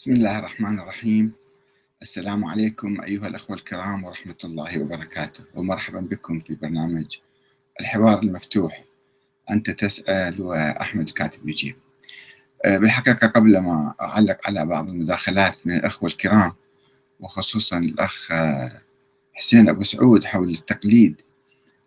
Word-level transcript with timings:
بسم 0.00 0.12
الله 0.12 0.38
الرحمن 0.38 0.78
الرحيم. 0.78 1.32
السلام 2.02 2.44
عليكم 2.44 3.00
أيها 3.00 3.26
الأخوة 3.26 3.56
الكرام 3.56 4.04
ورحمة 4.04 4.36
الله 4.44 4.80
وبركاته 4.80 5.44
ومرحبا 5.54 6.00
بكم 6.00 6.40
في 6.40 6.54
برنامج 6.54 7.16
الحوار 7.80 8.18
المفتوح. 8.18 8.84
أنت 9.50 9.70
تسأل 9.70 10.42
وأحمد 10.42 11.08
الكاتب 11.08 11.48
يجيب. 11.48 11.76
آه، 12.64 12.78
بالحقيقة 12.78 13.26
قبل 13.26 13.58
ما 13.58 13.94
أعلق 14.00 14.38
على 14.46 14.66
بعض 14.66 14.88
المداخلات 14.88 15.66
من 15.66 15.76
الأخوة 15.76 16.08
الكرام 16.08 16.52
وخصوصا 17.20 17.78
الأخ 17.78 18.28
حسين 19.34 19.68
أبو 19.68 19.82
سعود 19.82 20.24
حول 20.24 20.50
التقليد 20.50 21.20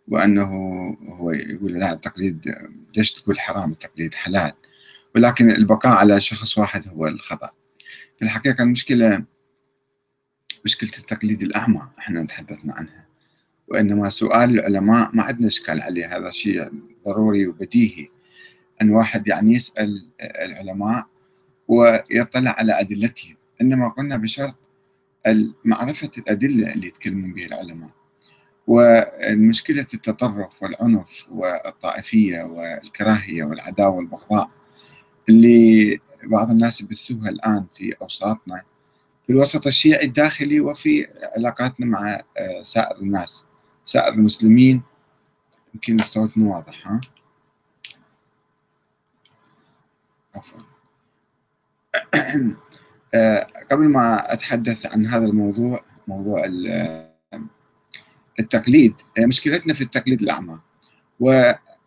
وأنه 0.08 0.48
هو 1.10 1.32
يقول 1.32 1.74
لا 1.74 1.94
التقليد 1.94 2.56
ليش 2.98 3.12
تقول 3.12 3.40
حرام؟ 3.40 3.72
التقليد 3.72 4.14
حلال. 4.14 4.54
ولكن 5.16 5.52
البقاء 5.52 5.94
على 5.94 6.22
شخص 6.22 6.58
واحد 6.58 6.88
هو 6.88 7.08
الخطأ. 7.08 7.63
الحقيقة 8.24 8.62
المشكلة 8.64 9.24
مشكلة 10.66 10.90
التقليد 11.00 11.42
الأعمى 11.42 11.82
إحنا 12.00 12.24
تحدثنا 12.26 12.74
عنها. 12.74 13.06
وإنما 13.68 14.10
سؤال 14.10 14.60
العلماء 14.60 15.10
ما 15.16 15.24
عندنا 15.24 15.48
إشكال 15.48 15.82
عليه 15.82 16.18
هذا 16.18 16.32
شيء 16.32 16.72
ضروري 17.06 17.48
وبديهي. 17.48 18.08
أن 18.82 18.90
واحد 18.90 19.28
يعني 19.28 19.54
يسأل 19.54 20.10
العلماء 20.22 21.06
ويطلع 21.68 22.52
على 22.58 22.80
أدلتهم 22.80 23.36
إنما 23.62 23.90
قلنا 23.90 24.18
بشرط 24.18 24.56
معرفة 25.66 26.12
الأدلة 26.18 26.74
اللي 26.74 26.88
يتكلمون 26.88 27.34
بها 27.34 27.46
العلماء. 27.46 27.92
والمشكلة 28.68 29.88
التطرف 29.94 30.64
والعنف 30.64 31.28
والطائفية 31.32 32.44
والكراهية 32.44 33.44
والعداوة 33.44 33.96
والبغضاء 33.96 34.52
اللي 35.30 36.00
بعض 36.28 36.52
الناس 36.52 36.82
يبثوها 36.82 37.30
الآن 37.30 37.66
في 37.74 37.94
أوساطنا. 38.02 38.64
في 39.28 39.34
الوسط 39.34 39.68
الشيعي 39.68 40.06
الداخلي 40.06 40.60
وفي 40.60 41.08
علاقاتنا 41.38 41.86
مع 41.86 42.22
آه، 42.38 42.62
سائر 42.62 42.96
الناس 43.02 43.46
سائر 43.86 44.14
المسلمين. 44.14 44.82
يمكن 45.74 46.00
الصوت 46.00 46.38
مو 46.38 46.54
واضح 46.56 46.88
ها؟ 46.88 47.02
عفوا. 50.36 50.60
آه، 53.16 53.48
قبل 53.72 53.90
ما 53.90 54.34
أتحدث 54.34 54.86
عن 54.86 55.06
هذا 55.06 55.26
الموضوع 55.26 55.84
موضوع 56.08 56.46
آه، 56.70 57.14
التقليد 58.40 58.94
مشكلتنا 59.20 59.74
في 59.74 59.82
التقليد 59.82 60.22
الأعمى. 60.22 60.60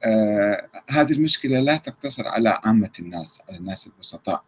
آه 0.06 0.68
هذه 0.90 1.12
المشكلة 1.12 1.60
لا 1.60 1.76
تقتصر 1.76 2.28
على 2.28 2.58
عامة 2.64 2.90
الناس 3.00 3.42
على 3.48 3.58
الناس 3.58 3.86
البسطاء 3.86 4.44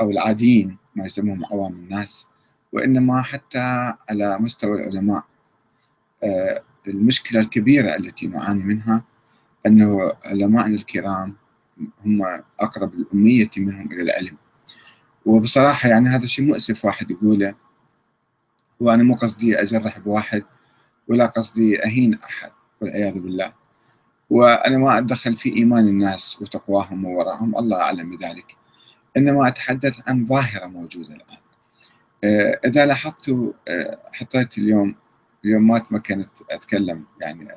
أو 0.00 0.10
العاديين 0.10 0.78
ما 0.96 1.04
يسموهم 1.06 1.44
عوام 1.44 1.72
الناس 1.72 2.26
وإنما 2.72 3.22
حتى 3.22 3.94
على 4.10 4.38
مستوى 4.38 4.82
العلماء. 4.82 5.24
آه 6.24 6.62
المشكلة 6.88 7.40
الكبيرة 7.40 7.96
التي 7.96 8.26
نعاني 8.26 8.64
منها 8.64 9.04
أنه 9.66 10.12
علماءنا 10.24 10.76
الكرام 10.76 11.36
هم 12.04 12.42
أقرب 12.60 12.94
الأمية 12.94 13.50
منهم 13.56 13.92
إلى 13.92 14.02
العلم. 14.02 14.36
وبصراحة 15.26 15.88
يعني 15.88 16.08
هذا 16.08 16.26
شيء 16.26 16.44
مؤسف 16.44 16.84
واحد 16.84 17.10
يقوله 17.10 17.54
وأنا 18.80 19.02
مو 19.02 19.14
قصدي 19.14 19.62
أجرح 19.62 19.98
بواحد 19.98 20.44
ولا 21.08 21.26
قصدي 21.26 21.84
أهين 21.84 22.14
أحد 22.14 22.50
والعياذ 22.80 23.20
بالله. 23.20 23.63
وأنا 24.34 24.78
ما 24.78 24.98
أتدخل 24.98 25.36
في 25.36 25.56
إيمان 25.56 25.88
الناس 25.88 26.38
وتقواهم 26.42 27.04
ووراهم 27.04 27.58
الله 27.58 27.80
أعلم 27.80 28.16
بذلك. 28.16 28.56
إنما 29.16 29.48
أتحدث 29.48 30.08
عن 30.08 30.26
ظاهرة 30.26 30.66
موجودة 30.66 31.14
الآن. 31.14 31.38
آه، 32.24 32.60
إذا 32.66 32.86
لاحظتوا 32.86 33.52
آه، 33.68 33.98
حطيت 34.12 34.58
اليوم 34.58 34.94
اليوم 35.44 35.66
ما 35.66 35.78
تمكنت 35.78 36.28
أتكلم 36.50 37.04
يعني 37.20 37.48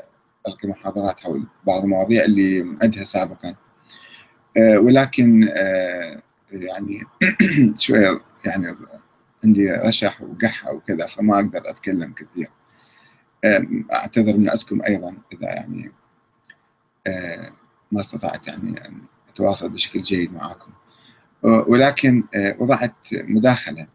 ألقي 0.48 0.67
محاضرات 0.67 1.20
حول 1.20 1.48
بعض 1.67 1.83
المواضيع 1.83 2.23
اللي 2.26 2.64
معدها 2.64 3.04
سابقا. 3.04 3.55
آه، 4.58 4.80
ولكن 4.80 5.49
يعني 6.52 7.04
شوية 7.77 8.20
يعني 8.45 8.67
عندي 9.45 9.71
رشح 9.71 10.21
وكحة 10.21 10.73
وكذا 10.73 11.05
فما 11.05 11.36
أقدر 11.36 11.70
أتكلم 11.70 12.14
كثير. 12.14 12.49
أعتذر 13.93 14.37
من 14.37 14.49
عندكم 14.49 14.82
أيضا 14.82 15.17
إذا 15.33 15.48
يعني 15.48 15.92
ما 17.91 17.99
استطعت 17.99 18.47
يعني 18.47 18.85
أن 18.87 19.01
أتواصل 19.29 19.69
بشكل 19.69 20.01
جيد 20.01 20.33
معكم 20.33 20.71
ولكن 21.43 22.23
آه، 22.35 22.55
وضعت 22.59 22.95
مداخلة. 23.13 23.87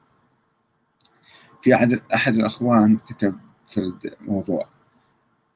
في 1.63 1.75
أحد 2.15 2.35
الأخوان 2.35 2.97
كتب 2.97 3.39
فرد 3.67 4.15
موضوع. 4.21 4.67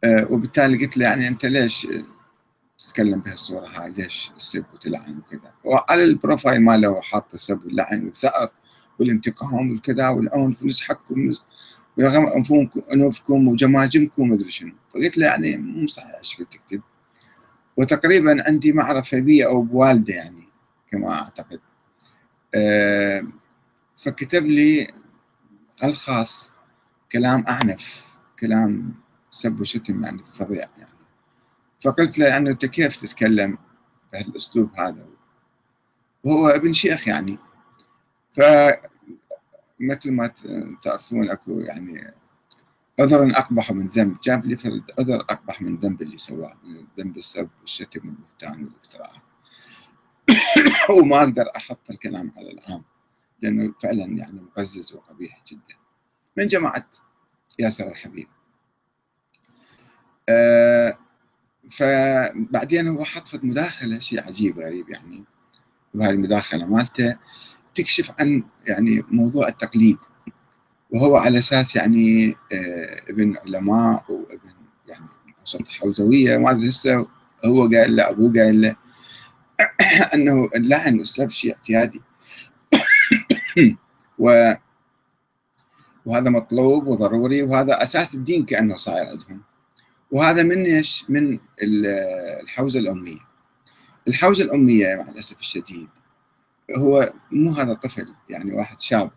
آه، 0.04 0.26
وبالتالي 0.30 0.84
قلت 0.84 0.96
له 0.96 1.04
يعني 1.04 1.28
أنت 1.28 1.46
ليش 1.46 1.88
تتكلم 2.78 3.20
بهالصورة 3.20 3.66
هاي؟ 3.66 3.92
ليش 3.92 4.30
السب 4.36 4.64
وتلعن 4.74 5.18
وكذا؟ 5.18 5.54
وعلى 5.64 6.04
ال 6.04 6.11
profile 6.11 6.62
ماله 6.62 7.00
حاط 7.00 7.34
السب 7.34 7.64
واللعن 7.64 8.04
والثأر 8.04 8.50
والانتقام 8.98 9.70
والكذا 9.70 10.08
والعنف 10.08 10.62
ونسحقكم 10.62 11.32
ويرغم 11.98 12.26
أنوفكم 12.92 13.48
وجماجمكم 13.48 14.22
ومدري 14.22 14.50
شنو. 14.50 14.72
فقلت 14.94 15.18
له 15.18 15.26
يعني 15.26 15.56
مو 15.56 15.86
صحيح 15.86 16.14
إيش 16.18 16.36
تكتب. 16.36 16.80
وتقريبا 17.76 18.44
عندي 18.46 18.72
معرفة 18.72 19.20
بي 19.20 19.46
أو 19.46 19.62
بوالدة 19.62 20.14
يعني 20.14 20.48
كما 20.90 21.12
أعتقد. 21.12 21.60
أه 22.54 23.26
فكتب 23.96 24.46
لي 24.46 24.94
على 25.82 25.92
الخاص 25.92 26.50
كلام 27.12 27.44
أعنف 27.48 28.06
كلام 28.40 28.94
سب 29.30 29.60
وشتم 29.60 30.02
يعني 30.04 30.24
فظيع 30.24 30.68
يعني. 30.78 30.96
فقلت 31.80 32.18
له 32.18 32.36
أنه 32.36 32.50
أنت 32.50 32.66
كيف 32.66 32.96
تتكلم 32.96 33.58
بهالأسلوب 34.12 34.70
هذا؟ 34.78 35.06
وهو 36.24 36.48
ابن 36.48 36.72
شيخ 36.72 37.08
يعني. 37.08 37.38
فمثل 38.32 38.80
ما 40.10 40.30
تعرفون 40.82 41.30
أكو 41.30 41.60
يعني 41.60 42.14
عذر 43.00 43.30
أقبح 43.30 43.72
من 43.72 43.88
ذنب 43.88 44.16
جاب 44.20 44.46
لي 44.46 44.56
فرد 44.56 44.82
عذر 44.98 45.20
أقبح 45.20 45.62
من 45.62 45.76
ذنب 45.76 46.02
اللي 46.02 46.18
سواه 46.18 46.56
من 46.64 46.86
ذنب 46.98 47.16
السب 47.16 47.48
والشتم 47.60 48.08
والبهتان 48.08 48.64
والافتراء 48.64 49.12
وما 50.98 51.18
أقدر 51.18 51.50
أحط 51.56 51.90
الكلام 51.90 52.30
على 52.36 52.52
العام 52.52 52.84
لأنه 53.42 53.74
فعلا 53.82 54.04
يعني 54.04 54.40
مقزز 54.40 54.92
وقبيح 54.92 55.42
جدا. 55.52 55.74
من 56.36 56.46
جماعة 56.46 56.86
ياسر 57.58 57.88
الحبيب. 57.88 58.28
آه 60.28 60.98
فبعدين 61.70 62.88
هو 62.88 63.04
حط 63.04 63.28
في 63.28 63.38
مداخلة 63.42 63.98
شيء 63.98 64.22
عجيب 64.22 64.58
غريب 64.58 64.88
يعني. 64.88 65.24
وهذه 65.94 66.10
المداخلة 66.10 66.66
مالته 66.66 67.16
تكشف 67.74 68.20
عن 68.20 68.44
يعني 68.66 69.02
موضوع 69.08 69.48
التقليد. 69.48 69.98
وهو 70.96 71.16
على 71.16 71.38
أساس 71.38 71.76
يعني 71.76 72.36
آه، 72.52 73.00
ابن 73.08 73.36
علماء 73.46 74.04
وابن 74.08 74.50
يعني 74.88 75.06
وسط 75.42 75.68
حوزوية 75.68 76.36
ما 76.36 76.50
أدري 76.50 76.68
لسه 76.68 77.06
هو 77.44 77.62
قال 77.62 77.96
له 77.96 78.10
أبوه 78.10 78.32
قال 78.32 78.60
له 78.60 78.76
أنه 80.14 80.48
اللعن 80.54 80.98
والسب 80.98 81.30
شيء 81.30 81.54
اعتيادي. 81.54 82.00
و 84.18 84.52
وهذا 86.06 86.30
مطلوب 86.30 86.86
وضروري 86.86 87.42
وهذا 87.42 87.82
أساس 87.82 88.14
الدين 88.14 88.44
كأنه 88.44 88.76
صاير 88.76 89.06
عندهم. 89.06 89.42
وهذا 90.10 90.42
من 90.42 90.64
إيش؟ 90.64 91.04
من 91.08 91.38
الحوزة 92.42 92.78
الأمية. 92.78 93.18
الحوزة 94.08 94.44
الأمية 94.44 94.94
مع 94.94 95.08
الأسف 95.08 95.40
الشديد 95.40 95.88
هو 96.78 97.12
مو 97.32 97.52
هذا 97.52 97.74
طفل 97.74 98.06
يعني 98.30 98.52
واحد 98.52 98.80
شاب. 98.80 99.10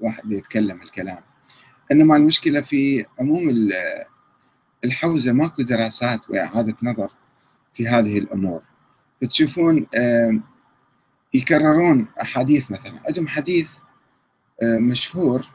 واحد 0.00 0.32
يتكلم 0.32 0.82
الكلام. 0.82 1.22
إنما 1.92 2.16
المشكلة 2.16 2.60
في 2.60 3.06
عموم 3.20 3.70
الحوزة 4.84 5.32
ماكو 5.32 5.62
دراسات 5.62 6.30
وإعادة 6.30 6.76
نظر 6.82 7.10
في 7.72 7.88
هذه 7.88 8.18
الأمور. 8.18 8.62
تشوفون 9.20 9.86
يكررون 11.34 12.06
أحاديث 12.22 12.70
مثلا. 12.70 13.00
عندهم 13.06 13.28
حديث 13.28 13.76
مشهور 14.62 15.46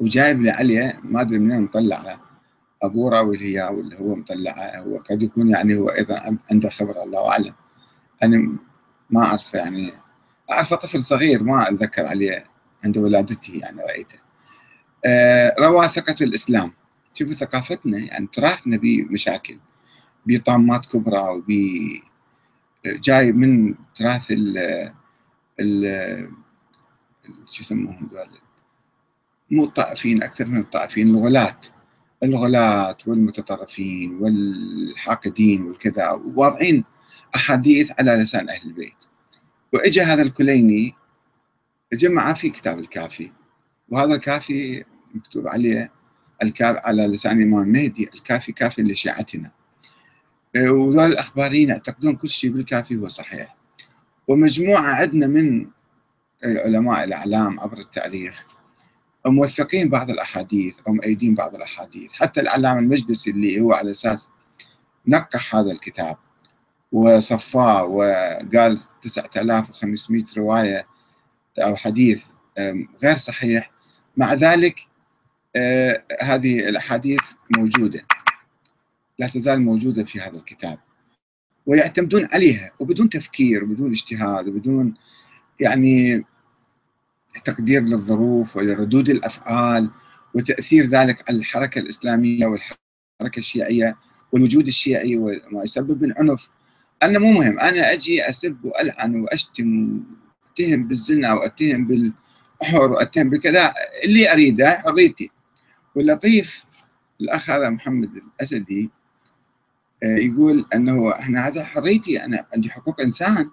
وجايب 0.00 0.42
لي 0.42 0.50
عليه 0.50 1.00
ما 1.02 1.20
أدري 1.20 1.38
منين 1.38 1.62
مطلعه. 1.62 2.20
أبو 2.82 3.08
راوي 3.08 3.38
هي 3.38 3.62
واللي 3.62 3.98
هو 3.98 4.14
مطلعه. 4.14 4.78
هو 4.78 4.98
قد 4.98 5.22
يكون 5.22 5.50
يعني 5.50 5.74
هو 5.74 5.88
أيضا 5.88 6.38
عنده 6.50 6.68
خبره 6.68 7.02
الله 7.02 7.30
أعلم. 7.32 7.54
أنا 8.22 8.58
ما 9.10 9.24
اعرف 9.24 9.54
يعني. 9.54 9.92
أعرفه 10.50 10.76
طفل 10.76 11.04
صغير 11.04 11.42
ما 11.42 11.68
أتذكر 11.68 12.06
عليه. 12.06 12.49
عند 12.84 12.98
ولادته 12.98 13.54
يعني 13.54 13.82
رأيته. 13.82 14.18
آه 15.06 15.54
روى 15.58 15.88
ثقة 15.88 16.16
الإسلام. 16.20 16.72
شوفوا 17.14 17.34
ثقافتنا 17.34 17.98
يعني 17.98 18.28
تراثنا 18.32 18.76
بمشاكل 18.76 19.58
بطامات 20.26 20.86
كبرى 20.86 21.28
وب 21.28 21.52
جاي 22.86 23.32
من 23.32 23.74
تراث 23.94 24.30
ال 24.30 24.58
ال 25.60 26.30
شو 27.50 27.62
يسموهم 27.62 28.08
ذول 28.12 28.38
مو 29.50 29.64
الطائفيين 29.64 30.22
أكثر 30.22 30.46
من 30.46 30.60
الطائفيين 30.60 31.08
الغلاة. 31.08 31.60
الغلاة 32.22 32.96
والمتطرفين 33.06 34.18
والحاقدين 34.20 35.62
والكذا 35.62 36.10
واضعين 36.10 36.84
أحاديث 37.34 37.92
على 37.98 38.12
لسان 38.12 38.48
أهل 38.48 38.68
البيت. 38.68 38.96
وإجا 39.72 40.04
هذا 40.04 40.22
الكليني 40.22 40.94
جمع 41.92 42.32
في 42.32 42.50
كتاب 42.50 42.78
الكافي. 42.78 43.32
وهذا 43.88 44.14
الكافي 44.14 44.84
مكتوب 45.14 45.48
عليه 45.48 45.92
الكافي 46.42 46.80
على 46.84 47.06
لسان 47.06 47.38
الامام 47.42 47.62
المهدي 47.62 48.10
الكافي 48.14 48.52
كافي 48.52 48.82
لشيعتنا. 48.82 49.50
وذول 50.56 51.06
الأخباريين 51.06 51.68
يعتقدون 51.68 52.16
كل 52.16 52.30
شيء 52.30 52.50
بالكافي 52.50 52.96
هو 52.96 53.08
صحيح. 53.08 53.56
ومجموعة 54.28 54.94
عندنا 54.94 55.26
من 55.26 55.66
العلماء 56.44 57.04
الأعلام 57.04 57.60
عبر 57.60 57.78
التاريخ 57.78 58.46
موثقين 59.26 59.88
بعض 59.88 60.10
الأحاديث 60.10 60.76
أو 60.88 60.92
مؤيدين 60.92 61.34
بعض 61.34 61.54
الأحاديث. 61.54 62.12
حتى 62.12 62.40
العلامه 62.40 62.78
المجلسي 62.78 63.30
اللي 63.30 63.60
هو 63.60 63.72
على 63.72 63.90
أساس 63.90 64.30
نقح 65.06 65.56
هذا 65.56 65.72
الكتاب 65.72 66.16
وصفاه 66.92 67.84
وقال 67.84 68.80
9500 69.02 70.24
رواية 70.36 70.86
أو 71.58 71.76
حديث 71.76 72.24
غير 73.04 73.16
صحيح. 73.16 73.70
مع 74.16 74.34
ذلك 74.34 74.80
آه، 75.56 76.04
هذه 76.22 76.68
الأحاديث 76.68 77.20
موجودة. 77.58 78.06
لا 79.18 79.26
تزال 79.26 79.60
موجودة 79.60 80.04
في 80.04 80.20
هذا 80.20 80.38
الكتاب. 80.38 80.78
ويعتمدون 81.66 82.28
عليها 82.32 82.70
وبدون 82.80 83.08
تفكير 83.08 83.64
وبدون 83.64 83.90
اجتهاد 83.90 84.48
وبدون 84.48 84.94
يعني 85.60 86.24
تقدير 87.44 87.82
للظروف 87.82 88.56
ولردود 88.56 89.10
الأفعال 89.10 89.90
وتأثير 90.34 90.86
ذلك 90.86 91.28
على 91.28 91.38
الحركة 91.38 91.78
الإسلامية 91.78 92.46
والحركة 92.46 93.38
الشيعية 93.38 93.96
والوجود 94.32 94.66
الشيعي 94.66 95.16
وما 95.16 95.64
يسبب 95.64 96.02
من 96.02 96.14
عنف 96.18 96.50
أنا 97.02 97.18
مو 97.18 97.32
مهم. 97.32 97.60
أنا 97.60 97.92
أجي 97.92 98.28
أسب 98.28 98.64
وألعن 98.64 99.20
وأشتم 99.20 100.00
واتهم 100.50 100.88
بالزنا 100.88 101.32
وأتهم 101.32 101.86
بالحر 101.86 102.92
وأتهم 102.92 103.30
بكذا 103.30 103.74
اللي 104.04 104.32
أريده 104.32 104.70
حريتي 104.70 105.30
واللطيف 105.94 106.64
الأخ 107.20 107.50
هذا 107.50 107.70
محمد 107.70 108.10
الأسدي 108.16 108.90
آه، 110.02 110.16
يقول 110.16 110.66
أنه 110.74 111.12
إحنا 111.18 111.48
هذا 111.48 111.64
حريتي 111.64 112.24
أنا 112.24 112.46
عندي 112.54 112.70
حقوق 112.70 113.00
إنسان 113.00 113.50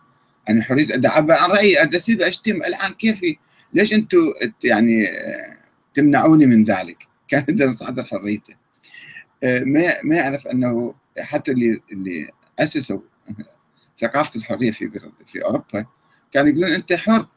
أنا 0.49 0.63
حريه 0.63 1.01
اعبر 1.05 1.33
عن 1.33 1.49
رأيي 1.49 1.83
أسيب 1.95 2.21
أشتم 2.21 2.55
العن 2.63 2.94
كيفي. 2.94 3.38
ليش 3.73 3.93
أنتم 3.93 4.17
يعني 4.63 5.07
آه، 5.07 5.57
تمنعوني 5.93 6.45
من 6.45 6.63
ذلك؟ 6.63 7.07
كان 7.27 7.45
إذا 7.50 7.71
صادر 7.71 8.03
حريته. 8.03 8.55
آه، 9.43 9.59
ما 9.59 9.93
ما 10.03 10.15
يعرف 10.15 10.47
أنه 10.47 10.95
حتى 11.19 11.51
اللي 11.51 11.79
اللي 11.91 12.29
أسسوا 12.59 13.00
ثقافة 14.00 14.38
الحرية 14.38 14.71
في 14.71 14.91
في 15.25 15.45
أوروبا 15.45 15.85
كانوا 16.38 16.50
يقولون 16.51 16.72
أنت 16.72 16.94
حر 16.94 17.28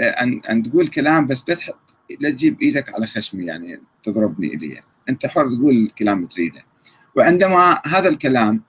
ان 0.00 0.40
أن 0.50 0.62
تقول 0.62 0.88
كلام 0.88 1.26
بس 1.26 1.48
لا 1.48 1.54
تحط 1.54 1.98
لا 2.20 2.30
تجيب 2.30 2.62
إيدك 2.62 2.94
على 2.94 3.06
خشمي 3.06 3.44
يعني 3.44 3.80
تضربني 4.02 4.54
إلي. 4.54 4.80
أنت 5.08 5.26
حر 5.26 5.54
تقول 5.54 5.74
الكلام 5.74 6.16
اللي 6.16 6.28
تريده. 6.28 6.64
وعندما 7.16 7.80
هذا 7.86 8.08
الكلام 8.08 8.62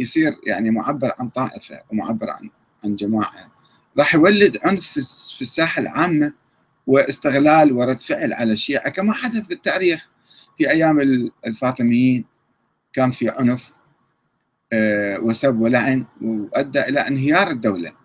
يصير 0.00 0.36
يعني 0.46 0.70
معبر 0.70 1.12
عن 1.20 1.28
طائفة 1.28 1.82
ومعبر 1.90 2.30
عن 2.30 2.50
عن 2.84 2.96
جماعة 2.96 3.52
راح 3.98 4.14
يولد 4.14 4.58
عنف 4.62 4.86
في 5.36 5.42
الساحة 5.42 5.82
العامة 5.82 6.32
واستغلال 6.86 7.72
ورد 7.72 8.00
فعل 8.00 8.32
على 8.32 8.52
الشيعة 8.52 8.88
كما 8.88 9.12
حدث 9.12 9.46
بالتاريخ 9.46 10.08
في 10.58 10.70
أيام 10.70 11.00
الفاطميين. 11.46 12.24
كان 12.92 13.10
في 13.10 13.28
عنف 13.28 13.72
آه، 14.72 15.18
وسب 15.20 15.60
ولعن 15.60 16.04
وأدى 16.22 16.80
إلى 16.80 17.00
انهيار 17.00 17.50
الدولة. 17.50 18.01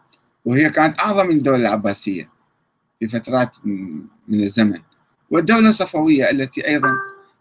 وهي 0.48 0.70
كانت 0.70 1.00
أعظم 1.00 1.28
من 1.28 1.38
الدولة 1.38 1.58
العباسية 1.58 2.30
في 3.00 3.08
فترات 3.08 3.56
من 4.28 4.44
الزمن. 4.44 4.82
والدولة 5.30 5.70
الصفوية 5.70 6.30
التي 6.30 6.68
أيضا 6.68 6.92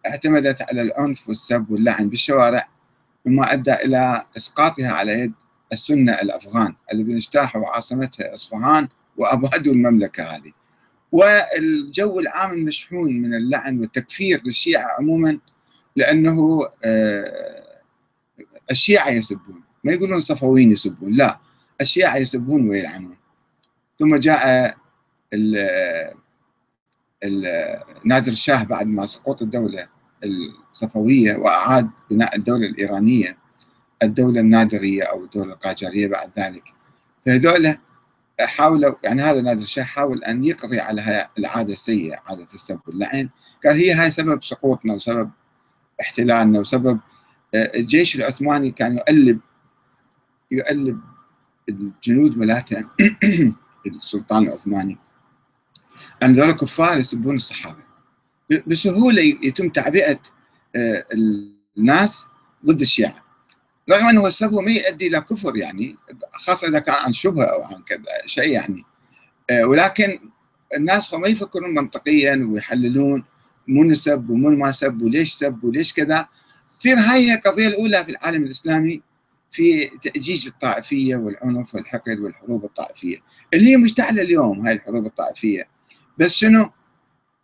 اعتمدت 0.06 0.62
على 0.62 0.82
العنف 0.82 1.28
والسب 1.28 1.70
واللعن 1.70 2.08
بالشوارع 2.08 2.68
مما 3.26 3.52
أدى 3.52 3.74
إلى 3.74 4.24
إسقاطها 4.36 4.88
على 4.90 5.12
يد 5.12 5.32
السنة 5.72 6.12
الأفغان 6.12 6.74
الذين 6.92 7.16
اجتاحوا 7.16 7.66
عاصمتها 7.66 8.34
إصفهان 8.34 8.88
وابادوا 9.16 9.72
المملكة 9.72 10.22
هذه. 10.24 10.52
والجو 11.12 12.20
العام 12.20 12.52
المشحون 12.52 13.12
من 13.12 13.34
اللعن 13.34 13.80
والتكفير 13.80 14.42
للشيعة 14.44 14.86
عموما 14.98 15.38
لأنه 15.96 16.68
آه، 16.84 17.80
الشيعة 18.70 19.08
يسبون. 19.08 19.62
ما 19.84 19.92
يقولون 19.92 20.16
الصفويين 20.16 20.72
يسبون 20.72 21.12
لا. 21.12 21.45
الشيعه 21.80 22.16
يسبون 22.16 22.68
ويلعنون. 22.68 23.16
ثم 23.98 24.16
جاء 24.16 24.76
نادر 28.04 28.32
الشاه 28.32 28.64
بعد 28.64 28.86
ما 28.86 29.06
سقوط 29.06 29.42
الدولة 29.42 29.88
الصفوية 30.24 31.36
وأعاد 31.36 31.90
بناء 32.10 32.36
الدولة 32.36 32.66
الإيرانية 32.66 33.38
الدولة 34.02 34.40
النادرية 34.40 35.02
أو 35.02 35.24
الدولة 35.24 35.52
القاجارية 35.52 36.06
بعد 36.06 36.30
ذلك. 36.38 36.64
فهذول 37.26 37.78
حاولوا 38.40 38.94
يعني 39.04 39.22
هذا 39.22 39.40
نادر 39.40 39.62
الشاه 39.62 39.82
حاول 39.82 40.24
أن 40.24 40.44
يقضي 40.44 40.80
على 40.80 41.28
العادة 41.38 41.72
السيئة 41.72 42.16
عادة 42.26 42.46
السب. 42.54 42.80
واللعن 42.86 43.28
قال 43.64 43.76
هي 43.76 43.92
هاي 43.92 44.10
سبب 44.10 44.42
سقوطنا 44.44 44.94
وسبب 44.94 45.30
احتلالنا 46.00 46.60
وسبب 46.60 47.00
آه، 47.54 47.72
الجيش 47.74 48.16
العثماني 48.16 48.70
كان 48.70 48.96
يؤلب 48.96 49.40
يؤلب 50.50 51.00
الجنود 51.68 52.38
ملاته 52.38 52.84
السلطان 53.86 54.42
العثماني. 54.42 54.98
ان 56.22 56.32
ذول 56.32 56.52
كفار 56.52 56.98
يسبون 56.98 57.34
الصحابة. 57.34 57.86
بسهولة 58.66 59.22
يتم 59.22 59.68
تعبئة 59.68 60.18
آه، 60.76 61.04
الناس 61.78 62.26
ضد 62.66 62.80
الشيعة. 62.80 63.24
رغم 63.90 64.06
أنه 64.08 64.26
السب 64.26 64.54
ما 64.54 64.70
يؤدي 64.70 65.06
إلى 65.06 65.20
كفر 65.20 65.56
يعني 65.56 65.96
خاصة 66.32 66.68
إذا 66.68 66.78
كان 66.78 66.94
عن 66.94 67.12
شبهة 67.12 67.44
أو 67.44 67.62
عن 67.62 67.82
كذا 67.82 68.02
شيء 68.26 68.48
يعني. 68.48 68.84
آه، 69.50 69.64
ولكن 69.64 70.20
الناس 70.76 71.14
ما 71.14 71.28
يفكرون 71.28 71.74
منطقيا 71.74 72.46
ويحللون 72.50 73.24
من 73.68 73.94
سب 73.94 74.30
ومن 74.30 74.58
ما 74.58 74.70
سب 74.70 75.02
وليش 75.02 75.34
سب 75.34 75.64
وليش 75.64 75.92
كذا. 75.92 76.28
تصير 76.78 76.98
هاي 76.98 77.30
هي 77.30 77.34
القضية 77.34 77.66
الأولى 77.66 78.04
في 78.04 78.10
العالم 78.10 78.44
الإسلامي. 78.44 79.02
في 79.50 79.86
تأجيج 79.86 80.46
الطائفية 80.46 81.16
والعنف 81.16 81.74
والحقد 81.74 82.18
والحروب 82.20 82.64
الطائفية. 82.64 83.16
اللي 83.54 83.70
هي 83.70 83.76
مشتعلة 83.76 84.22
اليوم 84.22 84.66
هاي 84.66 84.72
الحروب 84.74 85.06
الطائفية. 85.06 85.68
بس 86.18 86.34
شنو؟ 86.34 86.70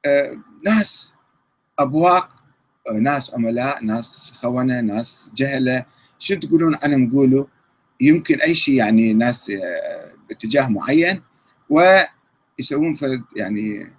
آه 0.07 0.37
ناس 0.65 1.13
أبواق 1.79 2.29
ناس 3.01 3.35
عملاء 3.35 3.85
ناس 3.85 4.33
خونة 4.35 4.81
ناس 4.81 5.31
جهلة. 5.35 5.85
شو 6.19 6.35
تقولون 6.35 6.77
عنهم 6.83 7.11
قولوا 7.13 7.45
يمكن 8.01 8.41
أي 8.41 8.55
شيء 8.55 8.75
يعني 8.75 9.13
ناس 9.13 9.51
آه 9.51 10.13
باتجاه 10.29 10.69
معين 10.69 11.23
ويسوون 11.71 12.95
فرد 12.95 13.23
يعني 13.37 13.93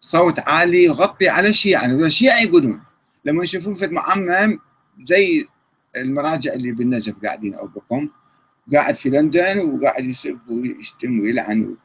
صوت 0.00 0.38
عالي 0.38 0.84
يغطي 0.84 1.28
على 1.28 1.48
الشيعة. 1.48 1.80
يعني 1.82 1.94
الشيعة 1.94 2.40
يقولون. 2.40 2.82
لما 3.24 3.44
يشوفون 3.44 3.74
فد 3.74 3.90
معمم 3.90 4.58
زي 5.02 5.48
المراجع 5.96 6.52
اللي 6.52 6.72
بالنجف 6.72 7.14
قاعدين 7.24 7.52
بقم 7.52 8.08
قاعد 8.72 8.96
في 8.96 9.10
لندن 9.10 9.58
وقاعد 9.58 10.04
يسب 10.04 10.38
ويشتم 10.48 11.20
ويلعن 11.20 11.76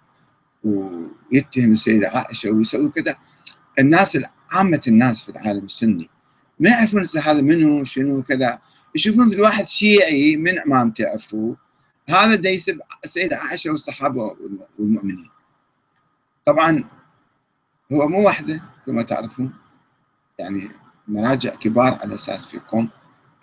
ويتهم 0.63 1.71
السيدة 1.71 2.09
عائشة 2.09 2.51
ويسوي 2.51 2.89
كذا. 2.89 3.15
الناس 3.79 4.17
عامة 4.51 4.81
الناس 4.87 5.23
في 5.23 5.29
العالم 5.29 5.65
السني 5.65 6.09
ما 6.59 6.69
يعرفون 6.69 7.05
هذا 7.23 7.41
منو 7.41 7.85
شنو 7.85 8.23
كذا 8.23 8.59
يشوفون 8.95 9.29
في 9.29 9.35
الواحد 9.35 9.67
شيعي 9.67 10.37
من 10.37 10.59
امام 10.59 10.91
تعرفوه. 10.91 11.57
هذا 12.09 12.35
دا 12.35 12.49
يسب 12.49 12.79
السيدة 13.03 13.37
عائشة 13.37 13.71
والصحابة 13.71 14.35
والمؤمنين. 14.79 15.29
طبعا 16.45 16.83
هو 17.93 18.07
مو 18.07 18.27
وحده 18.27 18.61
كما 18.85 19.01
تعرفون. 19.01 19.53
يعني 20.39 20.69
مراجع 21.07 21.55
كبار 21.55 21.97
على 22.01 22.13
أساس 22.13 22.47
في 22.47 22.59
قوم. 22.59 22.89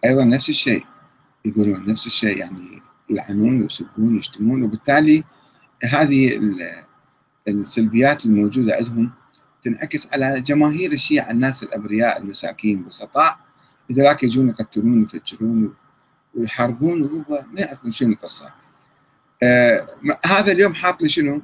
أيضا 0.05 0.25
نفس 0.25 0.49
الشيء 0.49 0.87
يقولون 1.45 1.87
نفس 1.87 2.07
الشيء 2.07 2.39
يعني 2.39 2.83
يلعنون 3.11 3.63
ويسبون 3.63 4.15
ويشتمون 4.15 4.63
وبالتالي 4.63 5.25
هذه 5.85 6.41
السلبيات 7.49 8.27
الموجودة 8.27 8.75
عندهم 8.77 9.11
تنعكس 9.63 10.13
على 10.13 10.41
جماهير 10.41 10.93
الشيعة 10.93 11.31
الناس 11.31 11.63
الأبرياء 11.63 12.21
المساكين 12.21 12.79
البسطاء 12.79 13.39
لذلك 13.91 14.23
يجون 14.23 14.49
يقتلون 14.49 15.01
ويفجرون 15.01 15.75
ويحاربون 16.35 17.03
وهو 17.03 17.45
ما 17.53 17.61
يعرفون 17.61 17.91
شنو 17.91 18.13
القصة. 18.13 18.55
آه 19.43 19.87
هذا 20.27 20.53
اليوم 20.53 20.75
حاط 20.75 21.03
لي 21.03 21.09
شنو؟ 21.09 21.43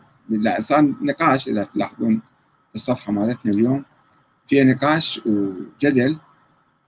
صار 0.58 0.94
نقاش 1.02 1.48
إذا 1.48 1.64
تلاحظون 1.64 2.20
الصفحة 2.74 3.12
مالتنا 3.12 3.52
اليوم 3.52 3.84
فيها 4.46 4.64
نقاش 4.64 5.20
وجدل 5.26 6.18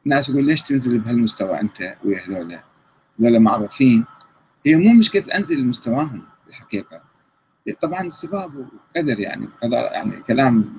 ناس 0.05 0.29
يقول 0.29 0.45
ليش 0.45 0.63
تنزل 0.63 0.99
بهالمستوى 0.99 1.61
أنت 1.61 1.97
ويا 2.05 2.21
هذول 2.29 2.59
هذول 3.21 3.41
معروفين. 3.41 4.05
هي 4.67 4.77
مو 4.77 4.93
مشكله 4.93 5.25
أنزل 5.37 5.67
مستواهم 5.67 6.23
الحقيقة. 6.49 7.03
طبعا 7.81 8.01
السباب 8.01 8.53
وقدر 8.57 9.21
يعني 9.21 9.49
قدر 9.63 9.91
يعني 9.93 10.21
كلام 10.21 10.79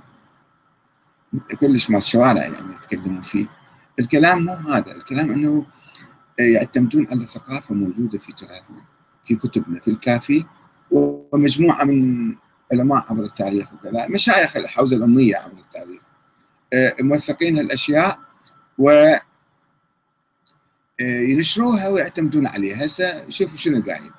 كلش 1.59 1.89
مال 1.89 1.97
الشوارع 1.97 2.41
يعني 2.41 2.73
يتكلمون 2.73 3.21
فيه. 3.21 3.47
الكلام 3.99 4.45
مو 4.45 4.53
هذا 4.53 4.91
الكلام 4.95 5.31
إنه 5.31 5.65
يعتمدون 6.39 7.07
على 7.11 7.25
ثقافة 7.25 7.75
موجودة 7.75 8.19
في 8.19 8.33
تراثنا 8.33 8.81
في 9.23 9.35
كتبنا 9.35 9.79
في 9.79 9.87
الكافي 9.87 10.45
ومجموعة 10.91 11.83
من 11.83 12.35
علماء 12.73 13.05
عبر 13.09 13.23
التاريخ 13.23 13.73
وكذا 13.73 14.07
مشايخ 14.07 14.57
الحوزة 14.57 14.95
الأمية 14.95 15.35
عبر 15.35 15.59
التاريخ. 15.59 16.01
آه، 16.73 16.95
موثقين 17.01 17.57
هالاشياء 17.57 18.19
و 18.81 18.89
آه، 21.01 21.03
ينشروها 21.03 21.87
ويعتمدون 21.87 22.47
عليها. 22.47 22.85
هسه 22.85 23.29
شوفوا 23.29 23.57
شنو 23.57 23.83
قاعد. 23.83 24.11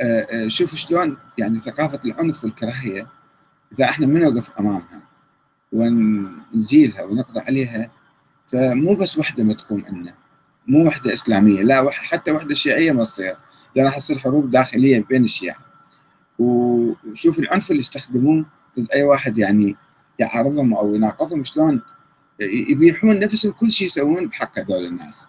آه، 0.00 0.48
شوفوا 0.48 0.78
شلون 0.78 1.16
يعني 1.38 1.58
ثقافة 1.60 2.00
العنف 2.04 2.44
والكراهية 2.44 3.06
إذا 3.72 3.84
إحنا 3.84 4.06
ما 4.06 4.18
نوقف 4.18 4.50
أمامها 4.60 5.02
ونزيلها 5.72 7.02
ونقضي 7.02 7.40
عليها 7.40 7.90
فمو 8.46 8.94
بس 8.94 9.18
وحدة 9.18 9.44
ما 9.44 9.52
تقوم 9.52 9.84
عندنا 9.86 10.14
مو 10.68 10.86
وحدة 10.86 11.14
إسلامية 11.14 11.62
لا 11.62 11.90
حتى 11.90 12.32
وحدة 12.32 12.54
شيعية 12.54 12.92
ما 12.92 13.04
تصير. 13.04 13.36
لأن 13.76 13.86
راح 13.86 13.98
تصير 13.98 14.18
حروب 14.18 14.50
داخلية 14.50 15.04
بين 15.04 15.24
الشيعة. 15.24 15.58
وشوف 16.38 17.38
العنف 17.38 17.70
اللي 17.70 17.80
استخدموه 17.80 18.46
ضد 18.78 18.92
أي 18.94 19.02
واحد 19.02 19.38
يعني 19.38 19.76
يعارضهم 20.18 20.74
أو 20.74 20.94
يناقضهم 20.94 21.44
شلون 21.44 21.82
يبيحون 22.40 23.18
نفسهم 23.18 23.52
كل 23.52 23.70
شيء 23.70 23.86
يسوون 23.86 24.26
بحق 24.26 24.58
هذول 24.58 24.86
الناس 24.86 25.28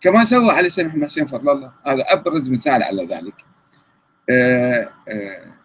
كما 0.00 0.24
سوى 0.24 0.50
علي 0.50 0.70
سمح 0.70 1.04
حسين 1.04 1.26
فضل 1.26 1.50
الله 1.50 1.72
هذا 1.86 2.04
أبرز 2.08 2.50
مثال 2.50 2.82
على 2.82 3.06
ذلك 3.06 3.44
آه، 4.30 4.92
آه، 5.08 5.56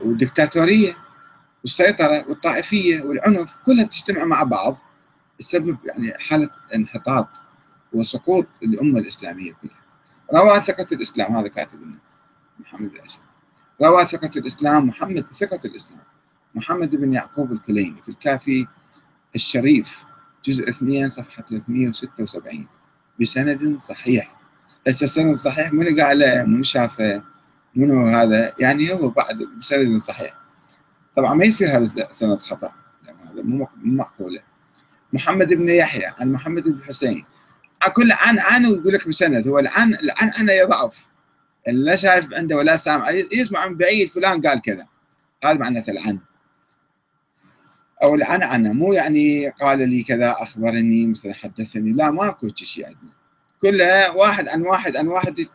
ودكتاتورية 0.00 0.96
والسيطرة 1.62 2.24
والطائفية 2.28 3.02
والعنف 3.02 3.56
كلها 3.66 3.84
تجتمع 3.84 4.24
مع 4.24 4.42
بعض 4.42 4.78
تسبب 5.38 5.78
يعني 5.84 6.12
حالة 6.18 6.50
انحطاط 6.74 7.28
وسقوط 7.92 8.46
الأمة 8.62 9.00
الإسلامية 9.00 9.52
كلها. 9.52 9.84
روى 10.34 10.60
ثقة 10.60 10.86
الإسلام 10.92 11.32
هذا 11.32 11.48
كاتب 11.48 11.78
محمد 12.60 12.92
الاسد. 12.92 13.20
روى 13.82 14.06
ثقة 14.06 14.30
الإسلام 14.36 14.86
محمد 14.86 15.26
ثقة 15.26 15.60
الإسلام 15.64 16.00
محمد 16.54 16.96
بن 16.96 17.14
يعقوب 17.14 17.52
الكليني 17.52 18.02
في 18.02 18.08
الكافي 18.08 18.66
الشريف 19.34 20.04
جزء 20.44 20.68
2 20.68 21.08
صفحة 21.08 21.42
376 21.42 22.68
بسند 23.20 23.78
صحيح. 23.78 24.36
هسه 24.88 25.06
سند 25.06 25.36
صحيح 25.36 25.72
منو 25.72 26.02
قال 26.02 26.48
منو 26.48 26.62
شافه 26.62 27.22
منو 27.74 28.06
هذا. 28.06 28.52
يعني 28.58 28.92
هو 28.92 29.08
بعد 29.08 29.42
بسند 29.58 30.00
صحيح. 30.00 30.34
طبعا 31.16 31.34
ما 31.34 31.44
يصير 31.44 31.76
هذا 31.76 31.86
سند 32.10 32.38
خطأ. 32.38 32.72
لأن 33.02 33.16
هذا 33.28 33.42
مو 33.42 33.68
معقولة. 33.76 34.40
محمد 35.12 35.54
بن 35.54 35.68
يحيى 35.68 36.06
عن 36.18 36.32
محمد 36.32 36.62
بن 36.62 36.82
حسين. 36.84 37.24
كل 37.92 38.12
عن 38.12 38.38
عن 38.38 38.66
ويقول 38.66 38.92
لك 38.92 39.08
بسند. 39.08 39.48
هو 39.48 39.58
العن 39.58 39.94
العن 39.94 40.28
أنا 40.28 40.52
يضعف 40.52 41.04
لا 41.66 41.96
شايف 41.96 42.34
عنده 42.34 42.56
ولا 42.56 42.76
سامع. 42.76 43.10
يسمع 43.10 43.68
من 43.68 43.76
بعيد 43.76 44.08
فلان 44.08 44.40
قال 44.40 44.62
كذا. 44.62 44.86
هذا 45.44 45.58
معناته 45.58 45.90
العن. 45.90 46.18
أو 48.04 48.14
العن 48.14 48.42
عنه 48.42 48.72
مو 48.72 48.92
يعني 48.92 49.48
قال 49.48 49.88
لي 49.88 50.02
كذا 50.02 50.34
أخبرني 50.38 51.06
مثلا 51.06 51.34
حدثني. 51.34 51.92
لا 51.92 52.10
ماكو 52.10 52.48
شيء 52.54 52.86
عندنا. 52.86 53.10
كلها 53.60 54.10
واحد 54.10 54.48
عن 54.48 54.62
واحد 54.62 54.96
عن 54.96 55.08
واحد 55.08 55.46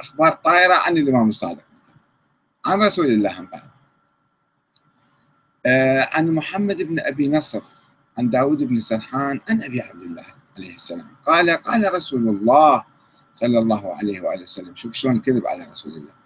أخبار 0.00 0.32
طايرة 0.32 0.74
عن 0.74 0.96
الامام 0.96 1.28
الصادق 1.28 1.64
عن 2.66 2.82
رسول 2.82 3.06
الله 3.06 3.30
عن 3.30 3.46
بعد. 3.46 3.70
آه 5.66 6.08
عن 6.12 6.30
محمد 6.30 6.76
بن 6.76 7.00
أبي 7.00 7.28
نصر 7.28 7.60
عن 8.18 8.30
داود 8.30 8.62
بن 8.62 8.80
سرحان 8.80 9.40
عن 9.50 9.62
أبي 9.62 9.80
عبد 9.80 10.02
الله 10.02 10.24
عليه 10.58 10.74
السلام. 10.74 11.16
قال 11.26 11.50
قال 11.50 11.94
رسول 11.94 12.28
الله 12.28 12.84
صلى 13.34 13.58
الله 13.58 13.96
عليه 13.96 14.20
وآله 14.20 14.42
وسلم. 14.42 14.76
شوف 14.76 14.94
شلون 14.94 15.20
كذب 15.20 15.46
على 15.46 15.64
رسول 15.64 15.92
الله. 15.92 16.20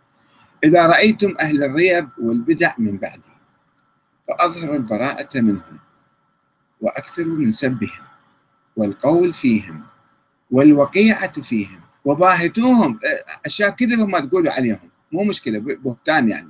إذا 0.64 0.86
رأيتم 0.86 1.34
أهل 1.40 1.64
الريب 1.64 2.08
والبدع 2.18 2.74
من 2.78 2.96
بعدي 2.96 3.33
فأظهروا 4.28 4.76
البراءة 4.76 5.40
منهم 5.40 5.78
وأكثروا 6.80 7.36
من 7.36 7.50
سبهم 7.50 8.02
والقول 8.76 9.32
فيهم 9.32 9.82
والوقيعة 10.50 11.42
فيهم 11.42 11.80
وباهتوهم. 12.04 13.00
أشياء 13.46 13.70
كذب 13.70 14.08
ما 14.08 14.20
تقولوا 14.20 14.52
عليهم. 14.52 14.90
مو 15.12 15.24
مشكلة 15.24 15.58
بهتان 15.58 16.28
يعني. 16.28 16.48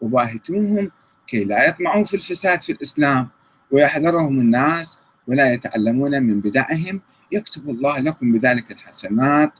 وباهتوهم 0.00 0.90
كي 1.26 1.44
لا 1.44 1.68
يطمعوا 1.68 2.04
في 2.04 2.16
الفساد 2.16 2.62
في 2.62 2.72
الإسلام 2.72 3.28
ويحذرهم 3.70 4.40
الناس 4.40 5.00
ولا 5.26 5.52
يتعلمون 5.52 6.22
من 6.22 6.40
بدعهم. 6.40 7.00
يكتب 7.32 7.70
الله 7.70 7.98
لكم 7.98 8.32
بذلك 8.32 8.72
الحسنات 8.72 9.52